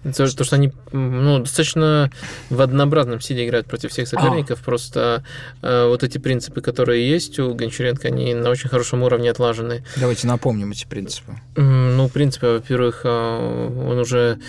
То, 0.04 0.36
то, 0.36 0.44
что 0.44 0.56
они 0.56 0.72
ну, 0.92 1.40
достаточно 1.40 2.12
в 2.50 2.60
однообразном 2.62 3.22
стиле 3.22 3.46
играют 3.46 3.68
против 3.68 3.92
всех 3.92 4.08
соперников. 4.08 4.60
А. 4.62 4.64
Просто 4.64 5.24
э, 5.62 5.88
вот 5.88 6.04
эти 6.04 6.18
принципы, 6.18 6.62
которые 6.62 7.10
есть 7.10 7.40
у 7.40 7.54
Гончаренко, 7.54 8.08
они 8.08 8.34
на 8.34 8.50
очень 8.50 8.70
хорошем 8.70 9.04
уровне 9.04 9.30
отлажены. 9.30 9.84
Давайте 9.98 10.28
напомним 10.28 10.72
эти 10.72 10.86
принципы. 10.86 11.36
Ну, 11.56 12.10
принципы, 12.10 12.48
во-первых, 12.48 13.02
э, 13.04 13.10
он 13.10 13.98
уже 13.98 14.40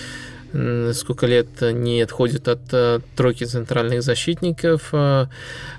сколько 0.93 1.27
лет 1.27 1.49
не 1.61 2.01
отходит 2.01 2.47
от 2.47 2.61
э, 2.73 3.01
тройки 3.17 3.45
центральных 3.45 4.03
защитников. 4.03 4.91
А, 4.93 5.29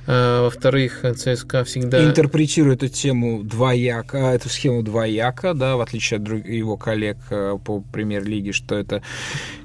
а, 0.06 0.44
во-вторых, 0.44 1.06
ЦСКА 1.16 1.64
всегда... 1.64 2.04
Интерпретирует 2.04 2.84
эту 2.84 2.94
тему 2.94 3.42
двояко, 3.44 4.18
эту 4.18 4.50
схему 4.50 4.84
двояко, 4.84 5.54
да, 5.54 5.78
в 5.78 5.82
отличие 5.82 6.20
от 6.20 6.28
его 6.46 6.76
коллег 6.76 7.18
э, 7.30 7.58
по 7.64 7.80
премьер-лиге, 7.80 8.52
что 8.52 8.76
это 8.76 9.02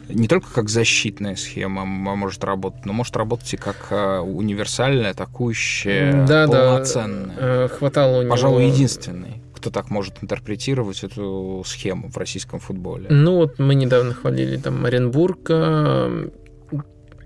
не 0.09 0.29
только 0.29 0.53
как 0.53 0.69
защитная 0.69 1.35
схема 1.35 1.85
может 1.85 2.45
работать, 2.45 2.85
но 2.87 2.93
может 2.93 3.17
работать 3.17 3.53
и 3.55 3.57
как 3.57 3.89
э, 3.91 4.19
универсальная, 4.19 5.11
атакующая, 5.11 6.25
да, 6.27 6.47
полноценная. 6.47 7.37
Да, 7.37 7.69
хватало 7.69 8.19
у 8.19 8.23
него... 8.23 8.31
Пожалуй, 8.31 8.67
единственный 8.67 9.43
кто 9.61 9.71
так 9.71 9.91
может 9.91 10.15
интерпретировать 10.23 11.05
эту 11.05 11.63
схему 11.67 12.11
в 12.11 12.17
российском 12.17 12.61
футболе? 12.61 13.07
Ну 13.11 13.37
вот 13.37 13.59
мы 13.59 13.75
недавно 13.75 14.15
хвалили 14.15 14.57
там 14.57 14.85
Оренбург, 14.85 15.51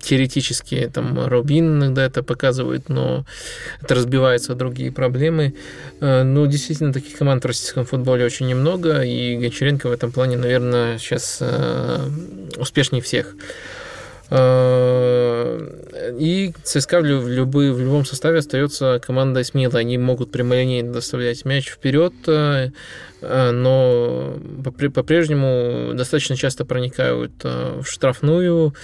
теоретически 0.05 0.91
там 0.93 1.27
Рубин 1.27 1.79
иногда 1.79 2.05
это 2.05 2.23
показывает, 2.23 2.89
но 2.89 3.25
это 3.81 3.95
разбивается 3.95 4.55
другие 4.55 4.93
проблемы. 4.93 5.55
Э, 6.01 6.23
ну, 6.23 6.47
действительно, 6.47 6.93
таких 6.93 7.17
команд 7.17 7.43
в 7.43 7.47
российском 7.47 7.85
футболе 7.85 8.25
очень 8.25 8.47
немного, 8.47 9.01
и 9.03 9.37
Гончаренко 9.37 9.89
в 9.89 9.93
этом 9.93 10.13
плане, 10.13 10.37
наверное, 10.37 10.99
сейчас 10.99 11.39
э, 11.41 11.99
успешнее 12.59 13.03
всех. 13.03 13.35
Э, 14.31 16.15
и 16.19 16.53
ЦСКА 16.63 17.01
в, 17.01 17.29
любы, 17.29 17.73
в 17.73 17.81
любом 17.81 18.05
составе 18.05 18.39
остается 18.39 19.01
командой 19.05 19.45
смелой. 19.45 19.81
Они 19.81 19.99
могут 19.99 20.31
прямолинейно 20.31 20.93
доставлять 20.93 21.45
мяч 21.45 21.69
вперед, 21.69 22.13
э, 22.27 22.71
но 23.53 24.39
по-прежнему 24.63 25.95
достаточно 25.95 26.37
часто 26.37 26.65
проникают 26.65 27.33
в 27.43 27.85
штрафную 27.85 28.75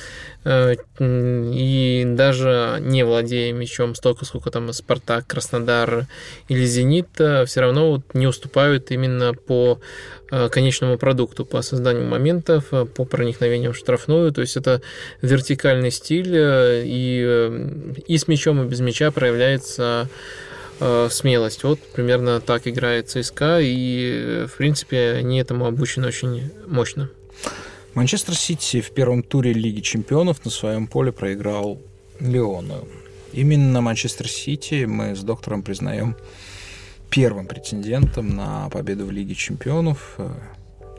и 0.47 2.05
даже 2.07 2.79
не 2.81 3.05
владея 3.05 3.53
мячом 3.53 3.95
столько, 3.95 4.25
сколько 4.25 4.51
там 4.51 4.73
Спартак, 4.73 5.27
Краснодар 5.27 6.07
или 6.49 6.65
Зенит, 6.65 7.09
все 7.15 7.61
равно 7.61 7.91
вот 7.91 8.15
не 8.15 8.27
уступают 8.27 8.91
именно 8.91 9.35
по 9.35 9.81
Э, 10.33 10.49
конечному 10.49 10.97
продукту 10.97 11.45
по 11.45 11.61
созданию 11.61 12.07
моментов, 12.07 12.67
э, 12.71 12.85
по 12.85 13.05
проникновению 13.05 13.73
в 13.73 13.77
штрафную. 13.77 14.31
То 14.31 14.43
есть 14.43 14.57
это 14.57 14.81
вертикальный 15.23 15.91
стиль, 15.91 16.33
э, 16.33 16.83
и, 16.85 17.97
и 18.07 18.17
с 18.17 18.29
мячом, 18.29 18.63
и 18.63 18.67
без 18.67 18.79
мяча 18.79 19.11
проявляется 19.11 20.09
э, 20.81 21.09
смелость. 21.11 21.65
Вот 21.65 21.79
примерно 21.93 22.41
так 22.41 22.67
играет 22.67 23.09
ЦСКА, 23.11 23.61
и, 23.61 24.47
в 24.47 24.57
принципе, 24.57 25.13
они 25.13 25.39
этому 25.39 25.67
обучены 25.67 26.09
очень 26.09 26.51
мощно. 26.67 27.11
Манчестер 27.95 28.35
Сити 28.35 28.81
в 28.81 28.93
первом 28.93 29.23
туре 29.23 29.53
Лиги 29.53 29.81
Чемпионов 29.81 30.45
на 30.45 30.51
своем 30.51 30.87
поле 30.87 31.13
проиграл 31.13 31.81
Леону. 32.21 32.87
Именно 33.33 33.81
Манчестер 33.81 34.29
Сити 34.29 34.85
мы 34.85 35.15
с 35.15 35.21
доктором 35.21 35.63
признаем 35.63 36.17
первым 37.11 37.47
претендентом 37.47 38.29
на 38.29 38.69
победу 38.71 39.07
в 39.07 39.11
Лиге 39.11 39.35
Чемпионов. 39.35 40.17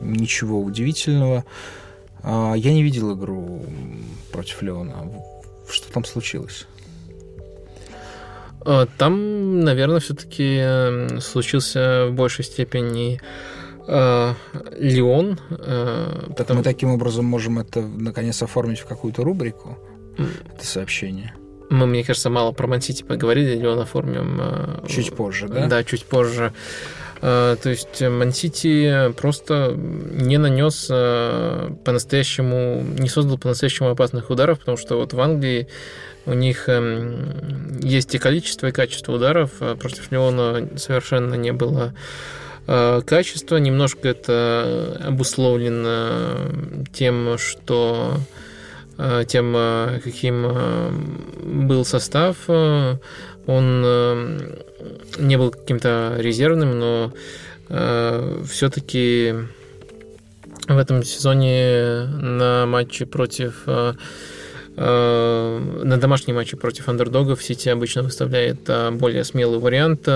Ничего 0.00 0.60
удивительного. 0.60 1.44
А, 2.22 2.54
я 2.54 2.72
не 2.72 2.82
видел 2.82 3.14
игру 3.16 3.64
против 4.30 4.62
Леона. 4.62 5.10
Что 5.68 5.92
там 5.92 6.04
случилось? 6.04 6.66
А, 8.64 8.86
там, 8.98 9.60
наверное, 9.60 10.00
все-таки 10.00 10.56
эм, 10.56 11.20
случился 11.20 12.06
в 12.08 12.12
большей 12.12 12.44
степени 12.44 13.20
э, 13.86 14.34
Леон. 14.78 15.38
Э, 15.50 16.32
потому... 16.36 16.58
Мы 16.58 16.64
таким 16.64 16.90
образом 16.90 17.24
можем 17.24 17.58
это 17.58 17.82
наконец 17.82 18.42
оформить 18.42 18.80
в 18.80 18.86
какую-то 18.86 19.24
рубрику, 19.24 19.78
это 20.16 20.66
сообщение. 20.66 21.34
Мы, 21.70 21.86
мне 21.86 22.04
кажется, 22.04 22.28
мало 22.28 22.52
про 22.52 22.66
Мансити 22.66 23.02
поговорили, 23.02 23.56
Леон 23.56 23.80
оформим... 23.80 24.38
Э, 24.40 24.86
чуть 24.88 25.14
позже, 25.16 25.48
да? 25.48 25.66
Да, 25.68 25.84
чуть 25.84 26.04
позже. 26.04 26.52
Э, 27.22 27.56
то 27.60 27.70
есть 27.70 28.02
Мансити 28.02 29.12
просто 29.16 29.74
не 29.74 30.36
нанес 30.36 30.88
э, 30.90 31.70
по-настоящему, 31.84 32.82
не 32.82 33.08
создал 33.08 33.38
по-настоящему 33.38 33.88
опасных 33.88 34.28
ударов, 34.28 34.58
потому 34.58 34.76
что 34.76 34.96
вот 34.96 35.14
в 35.14 35.20
Англии 35.20 35.66
у 36.26 36.32
них 36.34 36.68
эм, 36.68 37.80
есть 37.80 38.14
и 38.14 38.18
количество, 38.18 38.68
и 38.68 38.72
качество 38.72 39.12
ударов. 39.12 39.50
А 39.60 39.76
против 39.76 40.10
Леона 40.12 40.68
совершенно 40.76 41.34
не 41.34 41.52
было 41.52 41.94
э, 42.66 43.00
качества. 43.06 43.56
Немножко 43.56 44.08
это 44.08 45.00
обусловлено 45.04 46.50
тем, 46.92 47.36
что 47.38 48.16
тем, 49.26 49.56
каким 50.04 50.46
был 51.64 51.84
состав 51.84 52.36
он 53.46 53.82
э, 53.84 54.60
не 55.18 55.36
был 55.36 55.50
каким-то 55.50 56.16
резервным, 56.18 56.78
но 56.78 57.12
э, 57.68 58.42
все-таки 58.48 59.34
в 60.68 60.78
этом 60.78 61.02
сезоне 61.02 62.06
на 62.20 62.66
матче 62.66 63.04
против 63.06 63.64
э, 63.66 63.94
на 64.76 65.96
домашние 66.00 66.34
матчи 66.34 66.56
против 66.56 66.88
андердогов 66.88 67.42
Сити 67.42 67.68
обычно 67.68 68.02
выставляет 68.02 68.68
более 68.92 69.24
смелый 69.24 69.58
вариант. 69.58 70.08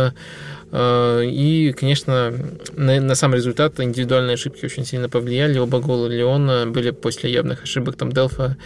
И, 0.73 1.75
конечно, 1.79 2.33
на, 2.77 3.15
сам 3.15 3.35
результат 3.35 3.79
индивидуальные 3.79 4.35
ошибки 4.35 4.65
очень 4.65 4.85
сильно 4.85 5.09
повлияли. 5.09 5.59
Оба 5.59 5.81
гола 5.81 6.09
Леона 6.09 6.67
были 6.67 6.91
после 6.91 7.31
явных 7.31 7.63
ошибок 7.63 7.97
там 7.97 8.11
Делфа 8.13 8.57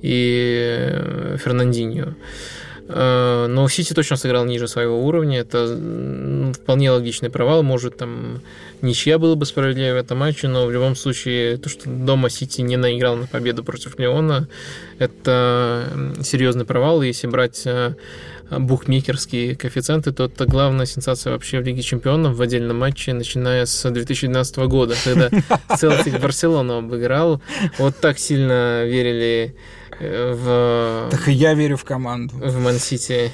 и 0.00 1.36
Фернандинho. 1.36 2.14
Э, 2.92 3.46
но 3.48 3.68
Сити 3.68 3.92
точно 3.92 4.16
сыграл 4.16 4.44
ниже 4.44 4.66
своего 4.66 5.04
уровня. 5.04 5.40
Это 5.40 5.78
вполне 6.54 6.90
логичный 6.90 7.30
провал. 7.30 7.62
Может, 7.62 7.98
там 7.98 8.40
ничья 8.82 9.18
было 9.18 9.34
бы 9.34 9.46
справедливее 9.46 9.94
в 9.94 9.96
этом 9.96 10.18
матче, 10.18 10.48
но 10.48 10.66
в 10.66 10.72
любом 10.72 10.96
случае 10.96 11.56
то, 11.56 11.68
что 11.68 11.88
дома 11.88 12.30
Сити 12.30 12.62
не 12.62 12.76
наиграл 12.76 13.16
на 13.16 13.26
победу 13.26 13.62
против 13.62 13.98
Леона, 13.98 14.48
это 14.98 15.88
серьезный 16.22 16.64
провал. 16.64 17.02
И 17.02 17.08
если 17.08 17.28
брать 17.28 17.62
э, 17.64 17.94
букмекерские 18.50 19.54
коэффициенты, 19.54 20.12
то 20.12 20.24
это 20.24 20.46
главная 20.46 20.86
сенсация 20.86 21.32
вообще 21.32 21.60
в 21.60 21.64
Лиге 21.64 21.82
Чемпионов 21.82 22.36
в 22.36 22.42
отдельном 22.42 22.78
матче, 22.78 23.12
начиная 23.12 23.66
с 23.66 23.88
2012 23.88 24.56
года, 24.58 24.94
когда 25.04 25.30
Селтик 25.76 26.20
Барселону 26.20 26.78
обыграл. 26.78 27.40
Вот 27.78 27.96
так 27.98 28.18
сильно 28.18 28.84
верили 28.84 29.54
в... 30.00 31.08
Так 31.10 31.28
и 31.28 31.32
я 31.32 31.54
верю 31.54 31.76
в 31.76 31.84
команду. 31.84 32.34
В 32.36 32.58
Мансити. 32.58 33.30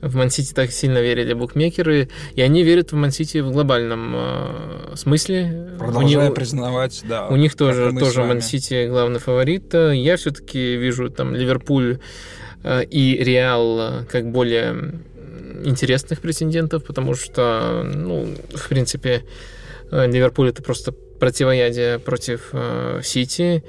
В 0.00 0.16
Мансити 0.16 0.52
так 0.52 0.70
сильно 0.70 1.00
верили 1.00 1.32
букмекеры, 1.32 2.08
и 2.34 2.42
они 2.42 2.62
верят 2.62 2.92
в 2.92 2.96
Мансити 2.96 3.38
в 3.40 3.50
глобальном 3.50 4.12
э, 4.14 4.96
смысле. 4.96 5.70
Продолжая 5.78 6.26
них, 6.26 6.34
признавать, 6.34 7.02
да. 7.08 7.28
У 7.28 7.36
них 7.36 7.56
тоже, 7.56 7.90
тоже 7.98 8.22
Мансити 8.22 8.86
главный 8.86 9.18
фаворит. 9.18 9.72
Я 9.72 10.16
все-таки 10.16 10.76
вижу 10.76 11.08
там 11.08 11.34
Ливерпуль 11.34 12.00
э, 12.62 12.84
и 12.84 13.16
Реал 13.24 13.80
э, 13.80 14.04
как 14.04 14.30
более 14.30 15.00
интересных 15.64 16.20
претендентов, 16.20 16.84
потому 16.84 17.14
что, 17.14 17.82
ну, 17.82 18.28
в 18.54 18.68
принципе, 18.68 19.24
э, 19.90 20.06
Ливерпуль 20.06 20.50
это 20.50 20.62
просто 20.62 20.92
противоядие 21.24 21.98
против 21.98 22.50
э, 22.52 23.00
Сити, 23.02 23.64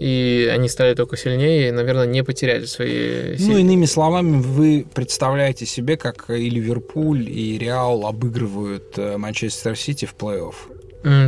и 0.00 0.50
они 0.52 0.68
стали 0.68 0.94
только 0.94 1.16
сильнее, 1.16 1.68
и, 1.68 1.70
наверное, 1.70 2.04
не 2.04 2.24
потеряли 2.24 2.64
свои 2.64 3.36
силы. 3.36 3.52
Ну, 3.52 3.58
иными 3.58 3.86
словами, 3.86 4.40
вы 4.42 4.84
представляете 4.92 5.66
себе, 5.66 5.96
как 5.96 6.28
и 6.30 6.50
Ливерпуль, 6.50 7.30
и 7.30 7.58
Реал 7.58 8.06
обыгрывают 8.08 8.98
э, 8.98 9.16
Манчестер 9.18 9.76
Сити 9.76 10.04
в 10.04 10.16
плей-офф. 10.18 10.54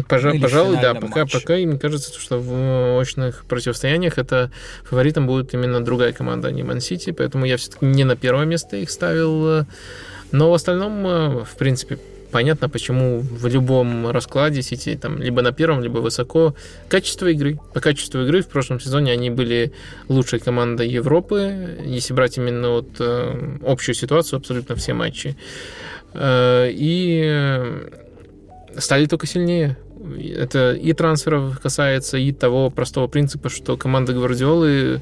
Пожа- 0.08 0.32
ну, 0.32 0.40
пожалуй, 0.40 0.78
да. 0.82 0.94
Пока, 0.94 1.26
пока 1.26 1.54
им 1.54 1.78
кажется, 1.78 2.18
что 2.18 2.40
в 2.40 2.98
очных 3.00 3.44
противостояниях 3.44 4.18
это 4.18 4.50
фаворитом 4.82 5.28
будет 5.28 5.54
именно 5.54 5.84
другая 5.84 6.12
команда, 6.12 6.48
а 6.48 6.50
не 6.50 6.64
Ман 6.64 6.80
Сити. 6.80 7.12
Поэтому 7.12 7.44
я 7.44 7.56
все-таки 7.56 7.86
не 7.86 8.02
на 8.02 8.16
первое 8.16 8.46
место 8.46 8.76
их 8.76 8.90
ставил. 8.90 9.64
Но 10.32 10.50
в 10.50 10.54
остальном, 10.54 11.06
э, 11.06 11.44
в 11.44 11.56
принципе, 11.56 12.00
понятно, 12.30 12.68
почему 12.68 13.20
в 13.20 13.46
любом 13.46 14.10
раскладе 14.10 14.62
Сити 14.62 14.98
там 15.00 15.22
либо 15.22 15.42
на 15.42 15.52
первом, 15.52 15.82
либо 15.82 15.98
высоко. 15.98 16.54
Качество 16.88 17.26
игры. 17.26 17.58
По 17.74 17.80
качеству 17.80 18.22
игры 18.22 18.42
в 18.42 18.48
прошлом 18.48 18.80
сезоне 18.80 19.12
они 19.12 19.30
были 19.30 19.72
лучшей 20.08 20.38
командой 20.38 20.88
Европы, 20.88 21.78
если 21.84 22.14
брать 22.14 22.38
именно 22.38 22.70
вот 22.70 22.88
э, 23.00 23.58
общую 23.66 23.94
ситуацию, 23.94 24.38
абсолютно 24.38 24.74
все 24.76 24.94
матчи. 24.94 25.36
Э, 26.14 26.68
и 26.70 27.64
стали 28.76 29.06
только 29.06 29.26
сильнее. 29.26 29.76
Это 30.36 30.72
и 30.72 30.92
трансферов 30.92 31.58
касается, 31.60 32.18
и 32.18 32.32
того 32.32 32.70
простого 32.70 33.08
принципа, 33.08 33.48
что 33.48 33.76
команда 33.76 34.12
Гвардиолы 34.12 34.68
Э, 34.68 35.00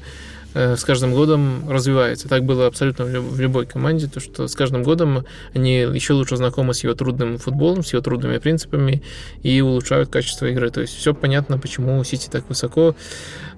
с 0.57 0.83
каждым 0.83 1.13
годом 1.13 1.69
развивается. 1.69 2.27
Так 2.27 2.43
было 2.43 2.65
абсолютно 2.65 3.05
в 3.05 3.39
любой 3.39 3.67
команде, 3.67 4.07
то 4.07 4.19
что 4.19 4.47
с 4.47 4.55
каждым 4.55 4.83
годом 4.83 5.25
они 5.53 5.75
еще 5.75 6.13
лучше 6.13 6.37
знакомы 6.37 6.73
с 6.73 6.83
его 6.83 6.95
трудным 6.95 7.37
футболом, 7.37 7.83
с 7.83 7.93
его 7.93 8.01
трудными 8.01 8.37
принципами 8.39 9.03
и 9.43 9.61
улучшают 9.61 10.09
качество 10.09 10.47
игры. 10.47 10.71
То 10.71 10.81
есть 10.81 10.95
все 10.95 11.13
понятно, 11.13 11.59
почему 11.59 12.03
Сити 12.03 12.27
так 12.31 12.49
высоко, 12.49 12.95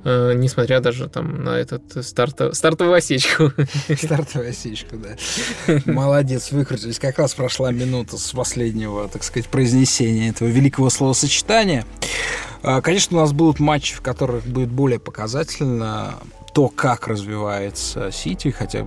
э, 0.03 0.33
несмотря 0.35 0.81
даже 0.81 1.07
там 1.07 1.43
на 1.43 1.57
этот 1.57 2.05
старт, 2.05 2.55
стартовую 2.55 2.95
осечку. 2.95 3.53
Стартовую 3.95 4.49
осечку, 4.49 4.97
да. 4.97 5.79
Молодец, 5.85 6.51
выкрутились. 6.51 6.99
Как 6.99 7.17
раз 7.17 7.33
прошла 7.33 7.71
минута 7.71 8.17
с 8.17 8.31
последнего, 8.31 9.07
так 9.07 9.23
сказать, 9.23 9.47
произнесения 9.47 10.31
этого 10.31 10.49
великого 10.49 10.89
словосочетания. 10.89 11.85
А, 12.61 12.81
конечно, 12.81 13.17
у 13.17 13.21
нас 13.21 13.31
будут 13.31 13.59
матчи, 13.59 13.95
в 13.95 14.01
которых 14.01 14.45
будет 14.45 14.69
более 14.69 14.99
показательно 14.99 16.15
то, 16.59 16.67
как 16.67 17.07
развивается 17.07 18.11
Сити, 18.11 18.49
хотя, 18.49 18.85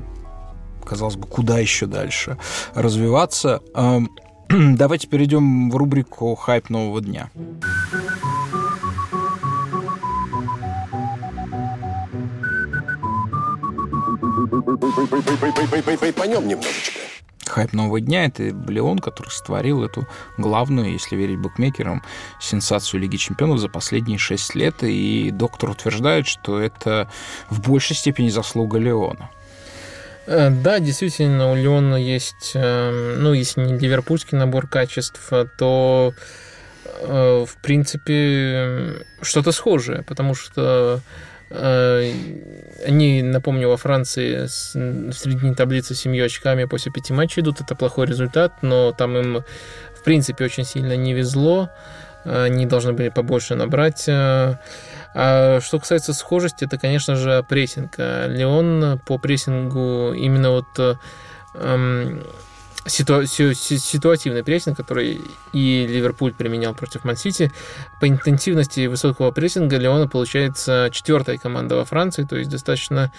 казалось 0.84 1.16
бы, 1.16 1.26
куда 1.26 1.58
еще 1.58 1.86
дальше 1.86 2.36
развиваться. 2.74 3.62
Давайте 4.50 5.08
перейдем 5.08 5.70
в 5.70 5.76
рубрику 5.76 6.34
«Хайп 6.34 6.68
нового 6.68 7.00
дня». 7.00 7.30
Поймем 16.14 16.46
немножечко. 16.46 17.11
Хайп 17.46 17.72
нового 17.72 18.00
дня— 18.00 18.24
это 18.26 18.44
Леон, 18.44 18.98
который 18.98 19.30
створил 19.30 19.82
эту 19.82 20.06
главную, 20.38 20.92
если 20.92 21.16
верить 21.16 21.38
букмекерам, 21.38 22.02
сенсацию 22.40 23.00
Лиги 23.00 23.16
Чемпионов 23.16 23.58
за 23.58 23.68
последние 23.68 24.18
шесть 24.18 24.54
лет. 24.54 24.76
И 24.82 25.30
доктор 25.32 25.70
утверждает, 25.70 26.26
что 26.26 26.60
это 26.60 27.10
в 27.50 27.60
большей 27.60 27.96
степени 27.96 28.28
заслуга 28.28 28.78
Леона. 28.78 29.30
Э, 30.26 30.50
да, 30.50 30.78
действительно, 30.78 31.50
у 31.50 31.56
Леона 31.56 31.96
есть, 31.96 32.52
эм, 32.54 33.22
ну, 33.22 33.32
если 33.32 33.60
не 33.60 33.78
ливерпульский 33.78 34.38
набор 34.38 34.68
качеств, 34.68 35.32
то, 35.58 36.14
э, 37.00 37.44
в 37.46 37.56
принципе, 37.60 39.04
что-то 39.20 39.50
схожее, 39.50 40.04
потому 40.04 40.34
что 40.34 40.62
Э, 40.62 41.00
они, 41.54 43.22
напомню, 43.22 43.68
во 43.68 43.76
Франции 43.76 44.46
в 44.46 45.12
середине 45.12 45.54
таблицы 45.54 45.94
с 45.94 46.06
очками 46.06 46.64
после 46.64 46.92
пяти 46.92 47.12
матчей 47.12 47.42
идут. 47.42 47.60
Это 47.60 47.74
плохой 47.74 48.06
результат, 48.06 48.62
но 48.62 48.92
там 48.92 49.16
им, 49.16 49.44
в 49.94 50.02
принципе, 50.02 50.44
очень 50.44 50.64
сильно 50.64 50.96
не 50.96 51.14
везло. 51.14 51.70
Они 52.24 52.66
должны 52.66 52.92
были 52.92 53.08
побольше 53.08 53.54
набрать. 53.54 54.04
А 54.08 55.60
что 55.60 55.78
касается 55.78 56.14
схожести, 56.14 56.64
это, 56.64 56.78
конечно 56.78 57.16
же, 57.16 57.44
прессинг. 57.48 57.98
Леон 57.98 59.00
по 59.06 59.18
прессингу 59.18 60.12
именно 60.14 60.50
вот 60.52 60.98
эм, 61.54 62.22
ситу, 62.86 63.24
ситуативный 63.24 64.42
прессинг, 64.44 64.76
который 64.76 65.20
и 65.52 65.86
Ливерпуль 65.86 66.32
применял 66.32 66.74
против 66.74 67.04
Мансити. 67.04 67.52
По 68.00 68.08
интенсивности 68.08 68.86
высокого 68.86 69.30
прессинга 69.30 69.76
Леона 69.76 70.08
получается 70.08 70.88
четвертая 70.92 71.38
команда 71.38 71.76
во 71.76 71.84
Франции, 71.84 72.24
то 72.24 72.36
есть 72.36 72.50
достаточно 72.50 73.12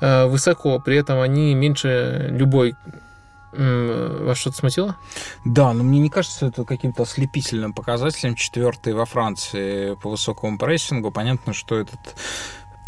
э, 0.00 0.26
высоко. 0.26 0.78
При 0.78 0.96
этом 0.96 1.20
они 1.20 1.54
меньше 1.54 2.28
любой 2.30 2.76
вас 3.52 4.38
что-то 4.38 4.58
смутило? 4.58 4.96
Да, 5.44 5.72
но 5.72 5.82
мне 5.82 5.98
не 5.98 6.08
кажется 6.08 6.46
это 6.46 6.64
каким-то 6.64 7.02
ослепительным 7.02 7.72
показателем. 7.72 8.36
Четвертый 8.36 8.92
во 8.92 9.06
Франции 9.06 9.94
по 9.94 10.10
высокому 10.10 10.56
прессингу. 10.56 11.10
Понятно, 11.10 11.52
что 11.52 11.78
этот 11.80 11.98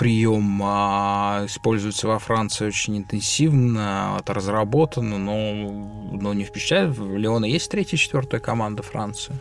прием 0.03 0.61
а, 0.65 1.45
используется 1.47 2.09
во 2.09 2.19
Франции 2.19 2.67
очень 2.67 2.99
интенсивно, 2.99 4.17
это 4.19 4.35
разработано, 4.35 5.17
но, 5.17 5.71
но 6.11 6.35
не 6.35 6.43
впечатляет. 6.43 6.99
В 6.99 7.17
Леона 7.17 7.45
есть 7.45 7.71
третья, 7.71 7.97
четвертая 7.97 8.41
команда 8.41 8.83
Франции? 8.83 9.33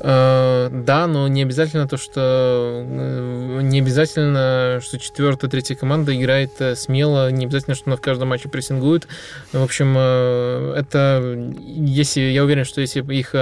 Э, 0.00 0.68
да, 0.70 1.06
но 1.06 1.28
не 1.28 1.42
обязательно 1.42 1.88
то, 1.88 1.96
что 1.96 2.84
э, 2.86 3.60
не 3.62 3.80
обязательно, 3.80 4.80
что 4.82 4.98
четвертая, 4.98 5.50
третья 5.50 5.74
команда 5.74 6.16
играет 6.16 6.52
э, 6.60 6.76
смело, 6.76 7.30
не 7.30 7.46
обязательно, 7.46 7.74
что 7.74 7.86
она 7.86 7.96
в 7.96 8.00
каждом 8.00 8.28
матче 8.28 8.48
прессингует. 8.48 9.08
В 9.52 9.62
общем, 9.62 9.96
это 9.98 11.52
если 11.66 12.20
я 12.20 12.44
уверен, 12.44 12.64
что 12.64 12.80
если 12.80 13.00
их 13.12 13.34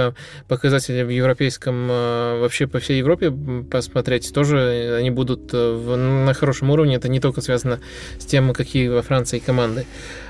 показатели 0.47 1.03
в 1.03 1.09
европейском 1.09 1.87
вообще 1.87 2.67
по 2.67 2.79
всей 2.79 2.99
Европе 2.99 3.31
посмотреть, 3.31 4.33
тоже 4.33 4.95
они 4.97 5.11
будут 5.11 5.53
на 5.53 6.33
хорошем 6.33 6.69
уровне. 6.69 6.95
Это 6.95 7.09
не 7.09 7.19
только 7.19 7.41
связано 7.41 7.79
с 8.19 8.25
тем, 8.25 8.53
какие 8.53 8.87
во 8.87 9.01
Франции 9.01 9.39
команды. 9.39 9.85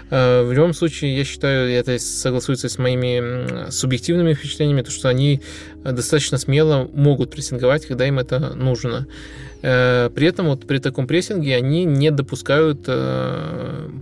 Э, 0.10 0.44
в 0.44 0.54
любом 0.54 0.74
случае, 0.74 1.18
я 1.18 1.24
считаю, 1.26 1.70
это 1.70 2.00
согласуется 2.00 2.70
с 2.70 2.78
моими 2.78 3.70
субъективными 3.70 4.34
впечатлениями, 4.34 4.82
то, 4.82 4.92
что 4.92 5.10
они 5.10 5.42
э, 5.84 5.92
достаточно 5.92 6.38
смело 6.38 6.90
могут 6.94 7.32
прессинговать, 7.32 7.86
когда 7.86 8.08
им 8.08 8.20
это 8.20 8.56
нужно. 8.56 9.08
Э, 9.62 10.10
при 10.14 10.28
этом 10.28 10.48
вот 10.48 10.66
при 10.66 10.78
таком 10.78 11.08
прессинге 11.08 11.56
они 11.56 11.84
не 11.84 12.12
допускают 12.12 12.88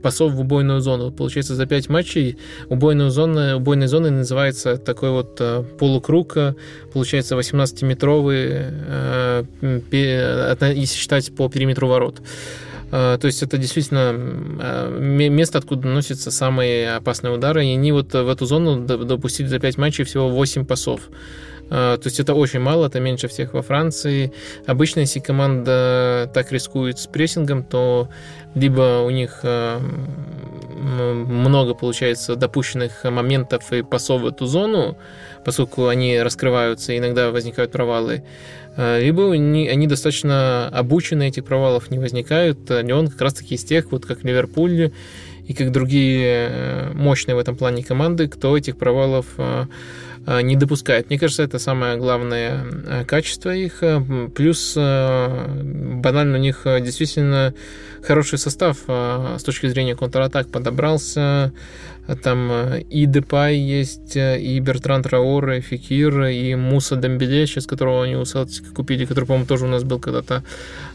пасов 0.04 0.34
в 0.34 0.40
убойную 0.40 0.82
зону. 0.82 1.12
Получается, 1.12 1.56
за 1.56 1.66
5 1.66 1.90
матчей 1.90 2.38
убойная 2.70 3.10
зона, 3.10 3.58
убойной 3.58 3.88
зоной 3.88 4.12
называется 4.12 4.78
такой 4.78 5.10
вот 5.10 5.42
полукруг, 5.80 6.38
получается 6.94 7.36
18-метровый, 7.36 8.74
если 9.92 10.96
считать 10.96 11.36
по 11.36 11.50
периметру 11.50 11.88
ворот. 11.88 12.22
А, 12.92 13.18
то 13.18 13.28
есть 13.28 13.44
это 13.44 13.58
действительно 13.58 14.12
а, 14.14 14.90
место, 15.00 15.58
откуда 15.58 15.88
наносятся 15.88 16.32
самые 16.32 16.96
опасные 16.96 17.34
удары. 17.34 17.66
И 17.66 17.74
они 17.74 17.92
вот 17.92 18.14
в 18.14 18.30
эту 18.30 18.46
зону 18.46 18.80
допустили 18.82 19.48
за 19.48 19.60
5 19.60 19.78
матчей 19.78 20.04
всего 20.04 20.30
8 20.30 20.66
пасов. 20.66 21.02
А, 21.70 21.98
то 21.98 22.08
есть 22.08 22.20
это 22.20 22.34
очень 22.36 22.60
мало, 22.60 22.88
это 22.88 23.00
меньше 23.00 23.28
всех 23.28 23.54
во 23.54 23.62
Франции. 23.62 24.32
Обычно, 24.66 25.02
если 25.02 25.20
команда 25.20 26.30
так 26.34 26.52
рискует 26.52 27.00
с 27.00 27.08
прессингом, 27.08 27.64
то 27.64 28.10
либо 28.54 29.02
у 29.04 29.10
них 29.10 29.44
много 30.76 31.74
получается 31.74 32.36
допущенных 32.36 33.04
моментов 33.06 33.74
и 33.74 33.82
пасов 33.82 34.22
в 34.22 34.28
эту 34.28 34.46
зону, 34.46 34.98
поскольку 35.44 35.88
они 35.88 36.22
раскрываются, 36.22 36.98
иногда 36.98 37.32
возникают 37.32 37.72
провалы, 37.72 38.24
Э, 38.65 38.65
либо 38.78 39.34
они, 39.34 39.88
достаточно 39.88 40.68
обучены, 40.70 41.28
этих 41.28 41.46
провалов 41.46 41.92
не 41.92 42.00
возникают. 42.00 42.70
Он 42.70 43.08
как 43.08 43.22
раз-таки 43.22 43.56
из 43.56 43.64
тех, 43.64 43.92
вот 43.92 44.06
как 44.06 44.24
Ливерпуль 44.24 44.92
и 45.48 45.54
как 45.54 45.72
другие 45.72 46.50
э, 46.50 46.92
мощные 46.94 47.36
в 47.36 47.40
этом 47.40 47.56
плане 47.56 47.84
команды, 47.84 48.28
кто 48.28 48.58
этих 48.58 48.78
провалов 48.78 49.28
э, 49.38 49.66
не 50.28 50.56
допускает. 50.56 51.10
Мне 51.10 51.20
кажется, 51.20 51.44
это 51.44 51.60
самое 51.60 51.98
главное 51.98 53.06
качество 53.08 53.54
их. 53.54 53.84
Плюс 54.36 54.74
банально 54.76 56.38
у 56.38 56.42
них 56.42 56.62
действительно 56.82 57.54
хороший 58.02 58.38
состав 58.38 58.78
с 58.88 59.44
точки 59.44 59.68
зрения 59.68 59.96
контратак 59.96 60.48
подобрался. 60.50 61.54
Там 62.22 62.52
э, 62.52 62.82
и 62.82 63.08
Депай 63.08 63.56
есть, 63.56 64.16
э, 64.16 64.40
и 64.40 64.60
Бертран 64.60 65.02
Траор, 65.02 65.50
и 65.52 65.62
Фикир, 65.62 66.26
и 66.26 66.54
Муса 66.56 66.96
Дембеле, 66.96 67.48
сейчас 67.48 67.66
которого 67.66 68.04
они 68.04 68.16
у 68.16 68.26
Селтика 68.26 68.74
купили, 68.76 69.06
который, 69.06 69.26
по-моему, 69.26 69.48
тоже 69.48 69.66
у 69.66 69.70
нас 69.70 69.84
был 69.84 70.00
когда-то 70.00 70.44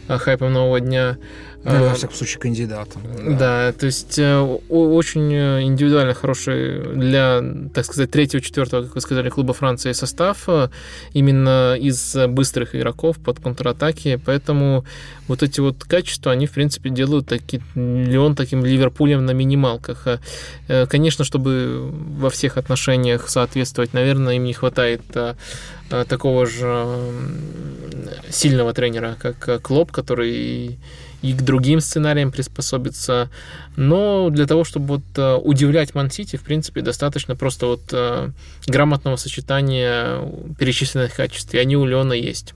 э, 0.07 0.17
хайпом 0.17 0.53
нового 0.53 0.79
дня. 0.79 1.17
Ну, 1.63 1.89
во 1.89 1.93
всяком 1.93 2.15
случае, 2.15 2.39
кандидатом. 2.39 3.01
Да. 3.17 3.37
да, 3.37 3.73
то 3.73 3.85
есть 3.85 4.17
очень 4.17 5.33
индивидуально 5.33 6.13
хороший 6.13 6.95
для, 6.95 7.43
так 7.73 7.85
сказать, 7.85 8.09
третьего, 8.09 8.41
четвертого, 8.41 8.83
как 8.83 8.95
вы 8.95 9.01
сказали, 9.01 9.29
клуба 9.29 9.53
Франции 9.53 9.91
состав 9.91 10.47
именно 11.13 11.75
из 11.75 12.15
быстрых 12.29 12.75
игроков 12.75 13.17
под 13.17 13.39
контратаки, 13.39 14.19
поэтому 14.25 14.85
вот 15.27 15.43
эти 15.43 15.59
вот 15.59 15.83
качества, 15.83 16.31
они, 16.31 16.47
в 16.47 16.51
принципе, 16.51 16.89
делают 16.89 17.27
таки, 17.27 17.61
Леон 17.75 18.35
таким 18.35 18.65
Ливерпулем 18.65 19.25
на 19.25 19.31
минималках. 19.31 20.07
Конечно, 20.89 21.23
чтобы 21.23 21.91
во 21.91 22.29
всех 22.29 22.57
отношениях 22.57 23.29
соответствовать, 23.29 23.93
наверное, 23.93 24.35
им 24.35 24.45
не 24.45 24.53
хватает 24.53 25.01
такого 25.89 26.45
же 26.47 26.97
сильного 28.29 28.73
тренера, 28.73 29.15
как 29.21 29.61
Клоп, 29.61 29.91
который 29.91 30.79
и 31.21 31.33
к 31.33 31.41
другим 31.41 31.79
сценариям 31.79 32.31
приспособиться. 32.31 33.29
Но 33.75 34.29
для 34.29 34.47
того, 34.47 34.63
чтобы 34.63 34.87
вот 34.87 35.03
а, 35.17 35.37
удивлять 35.37 35.93
Ман-Сити, 35.93 36.35
в 36.35 36.41
принципе, 36.43 36.81
достаточно 36.81 37.35
просто 37.35 37.67
вот 37.67 37.93
грамотного 38.67 39.15
сочетания 39.15 40.21
перечисленных 40.57 41.15
качеств. 41.15 41.53
И 41.53 41.57
они 41.57 41.77
у 41.77 41.85
Леона 41.85 42.13
есть. 42.13 42.53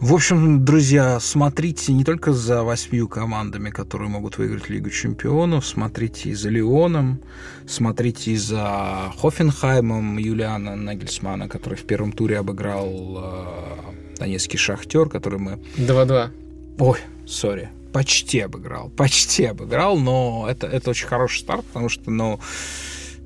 В 0.00 0.14
общем, 0.14 0.64
друзья, 0.64 1.18
смотрите 1.18 1.92
не 1.92 2.04
только 2.04 2.32
за 2.32 2.62
восьмью 2.62 3.08
командами, 3.08 3.70
которые 3.70 4.08
могут 4.08 4.38
выиграть 4.38 4.68
Лигу 4.68 4.90
чемпионов, 4.90 5.66
смотрите 5.66 6.30
и 6.30 6.34
за 6.34 6.50
Лионом, 6.50 7.20
смотрите 7.66 8.30
и 8.30 8.36
за 8.36 9.12
Хофенхаймом 9.20 10.16
Юлиана 10.18 10.76
Нагельсмана, 10.76 11.48
который 11.48 11.74
в 11.74 11.82
первом 11.82 12.12
туре 12.12 12.38
обыграл 12.38 12.86
э, 12.86 14.18
Донецкий 14.20 14.56
Шахтер, 14.56 15.08
который 15.08 15.40
мы... 15.40 15.58
2-2. 15.78 16.30
Ой, 16.78 16.98
сори, 17.26 17.70
почти 17.92 18.40
обыграл, 18.40 18.90
почти 18.90 19.44
обыграл, 19.44 19.98
но 19.98 20.46
это, 20.48 20.66
это 20.66 20.90
очень 20.90 21.06
хороший 21.06 21.40
старт, 21.40 21.64
потому 21.66 21.88
что, 21.88 22.10
ну, 22.10 22.40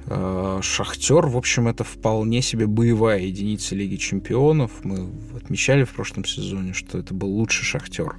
Э, 0.07 0.61
Шахтер, 0.63 1.27
в 1.27 1.37
общем, 1.37 1.69
это 1.69 1.85
вполне 1.85 2.43
себе 2.43 2.67
боевая 2.67 3.21
единица 3.21 3.75
Лиги 3.75 3.97
Чемпионов. 3.97 4.71
Мы 4.83 5.09
отмечали 5.37 5.85
в 5.85 5.91
прошлом 5.91 6.25
сезоне, 6.25 6.73
что 6.73 6.99
это 6.99 7.15
был 7.15 7.29
лучший 7.29 7.65
Шахтер 7.65 8.17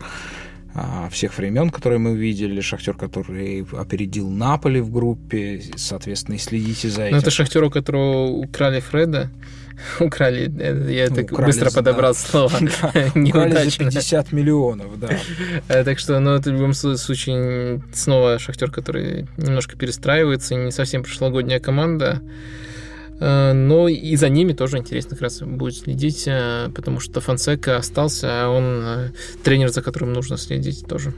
а, 0.74 1.10
всех 1.10 1.38
времен, 1.38 1.70
которые 1.70 2.00
мы 2.00 2.16
видели. 2.16 2.62
Шахтер, 2.62 2.96
который 2.96 3.66
опередил 3.74 4.30
Наполи 4.30 4.80
в 4.80 4.92
группе, 4.92 5.62
соответственно, 5.76 6.36
и 6.36 6.40
следите 6.40 6.90
за 6.90 7.04
этим. 7.04 7.16
Но 7.16 7.22
это 7.22 7.32
Шахтер, 7.32 7.64
у 7.64 7.70
которого 7.70 8.28
украли 8.28 8.80
Фреда. 8.80 9.30
Украли, 10.00 10.52
я 10.92 11.10
так 11.10 11.32
украли, 11.32 11.48
быстро 11.48 11.72
подобрал 11.72 12.16
слово. 12.16 12.56
Украли 13.16 13.70
за 13.70 13.78
50 13.78 14.32
миллионов, 14.32 15.00
да. 15.00 15.10
Э, 15.68 15.84
так 15.84 16.00
что, 16.00 16.20
ну, 16.20 16.32
это 16.32 16.52
в 16.52 16.54
любом 16.54 16.74
случае 16.74 17.82
снова 17.94 18.40
Шахтер, 18.40 18.72
который 18.72 19.28
немножко 19.38 19.78
перестраивается, 19.78 20.56
не 20.56 20.72
совсем 20.72 21.04
прошлогодняя 21.04 21.60
команда. 21.60 22.22
Э, 23.20 23.54
но 23.54 23.88
и 23.88 24.16
за 24.16 24.30
ними 24.30 24.54
тоже 24.54 24.78
интересно 24.78 25.12
как 25.12 25.22
раз 25.22 25.42
будет 25.42 25.76
следить, 25.76 26.24
э, 26.28 26.70
потому 26.76 27.00
что 27.00 27.22
Фансека 27.22 27.78
остался, 27.78 28.28
а 28.30 28.50
он 28.50 29.14
тренер, 29.44 29.70
за 29.70 29.82
которым 29.82 30.14
нужно 30.14 30.38
следить 30.38 30.86
тоже. 30.88 31.14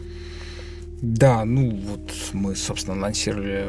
Да, 1.02 1.44
ну 1.46 1.72
вот 1.72 2.12
мы, 2.34 2.56
собственно, 2.56 2.96
анонсировали 2.96 3.68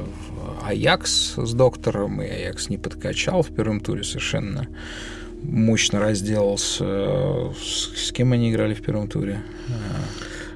Аякс 0.63 1.35
с 1.37 1.53
доктором, 1.55 2.23
и 2.23 2.27
Аякс 2.27 2.69
не 2.69 2.79
подкачал 2.79 3.43
в 3.43 3.49
первом 3.49 3.81
туре 3.81 4.05
совершенно. 4.05 4.69
Мощно 5.43 6.01
разделался. 6.01 6.85
С, 7.55 8.07
с 8.07 8.13
кем 8.13 8.33
они 8.33 8.51
играли 8.51 8.75
в 8.75 8.83
первом 8.83 9.09
туре? 9.09 9.43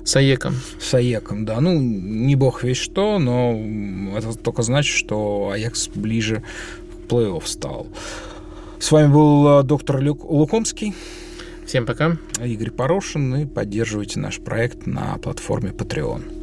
С 0.05 0.17
Аеком. 0.17 0.55
С 0.81 0.95
Аеком, 0.95 1.45
да. 1.45 1.61
Ну, 1.61 1.79
не 1.81 2.35
бог 2.35 2.63
весь 2.63 2.79
что, 2.79 3.19
но 3.19 4.17
это 4.17 4.37
только 4.37 4.63
значит, 4.63 4.97
что 4.97 5.51
Аякс 5.53 5.89
ближе 5.89 6.43
к 6.91 7.13
плей-офф 7.13 7.43
стал. 7.45 7.87
С 8.79 8.91
вами 8.91 9.13
был 9.13 9.61
э, 9.61 9.63
доктор 9.63 10.01
Люк 10.01 10.25
Лукомский. 10.25 10.95
Всем 11.67 11.85
пока. 11.85 12.17
Игорь 12.43 12.71
Порошин. 12.71 13.37
И 13.37 13.45
поддерживайте 13.45 14.19
наш 14.19 14.41
проект 14.41 14.87
на 14.87 15.19
платформе 15.19 15.71
Patreon. 15.71 16.40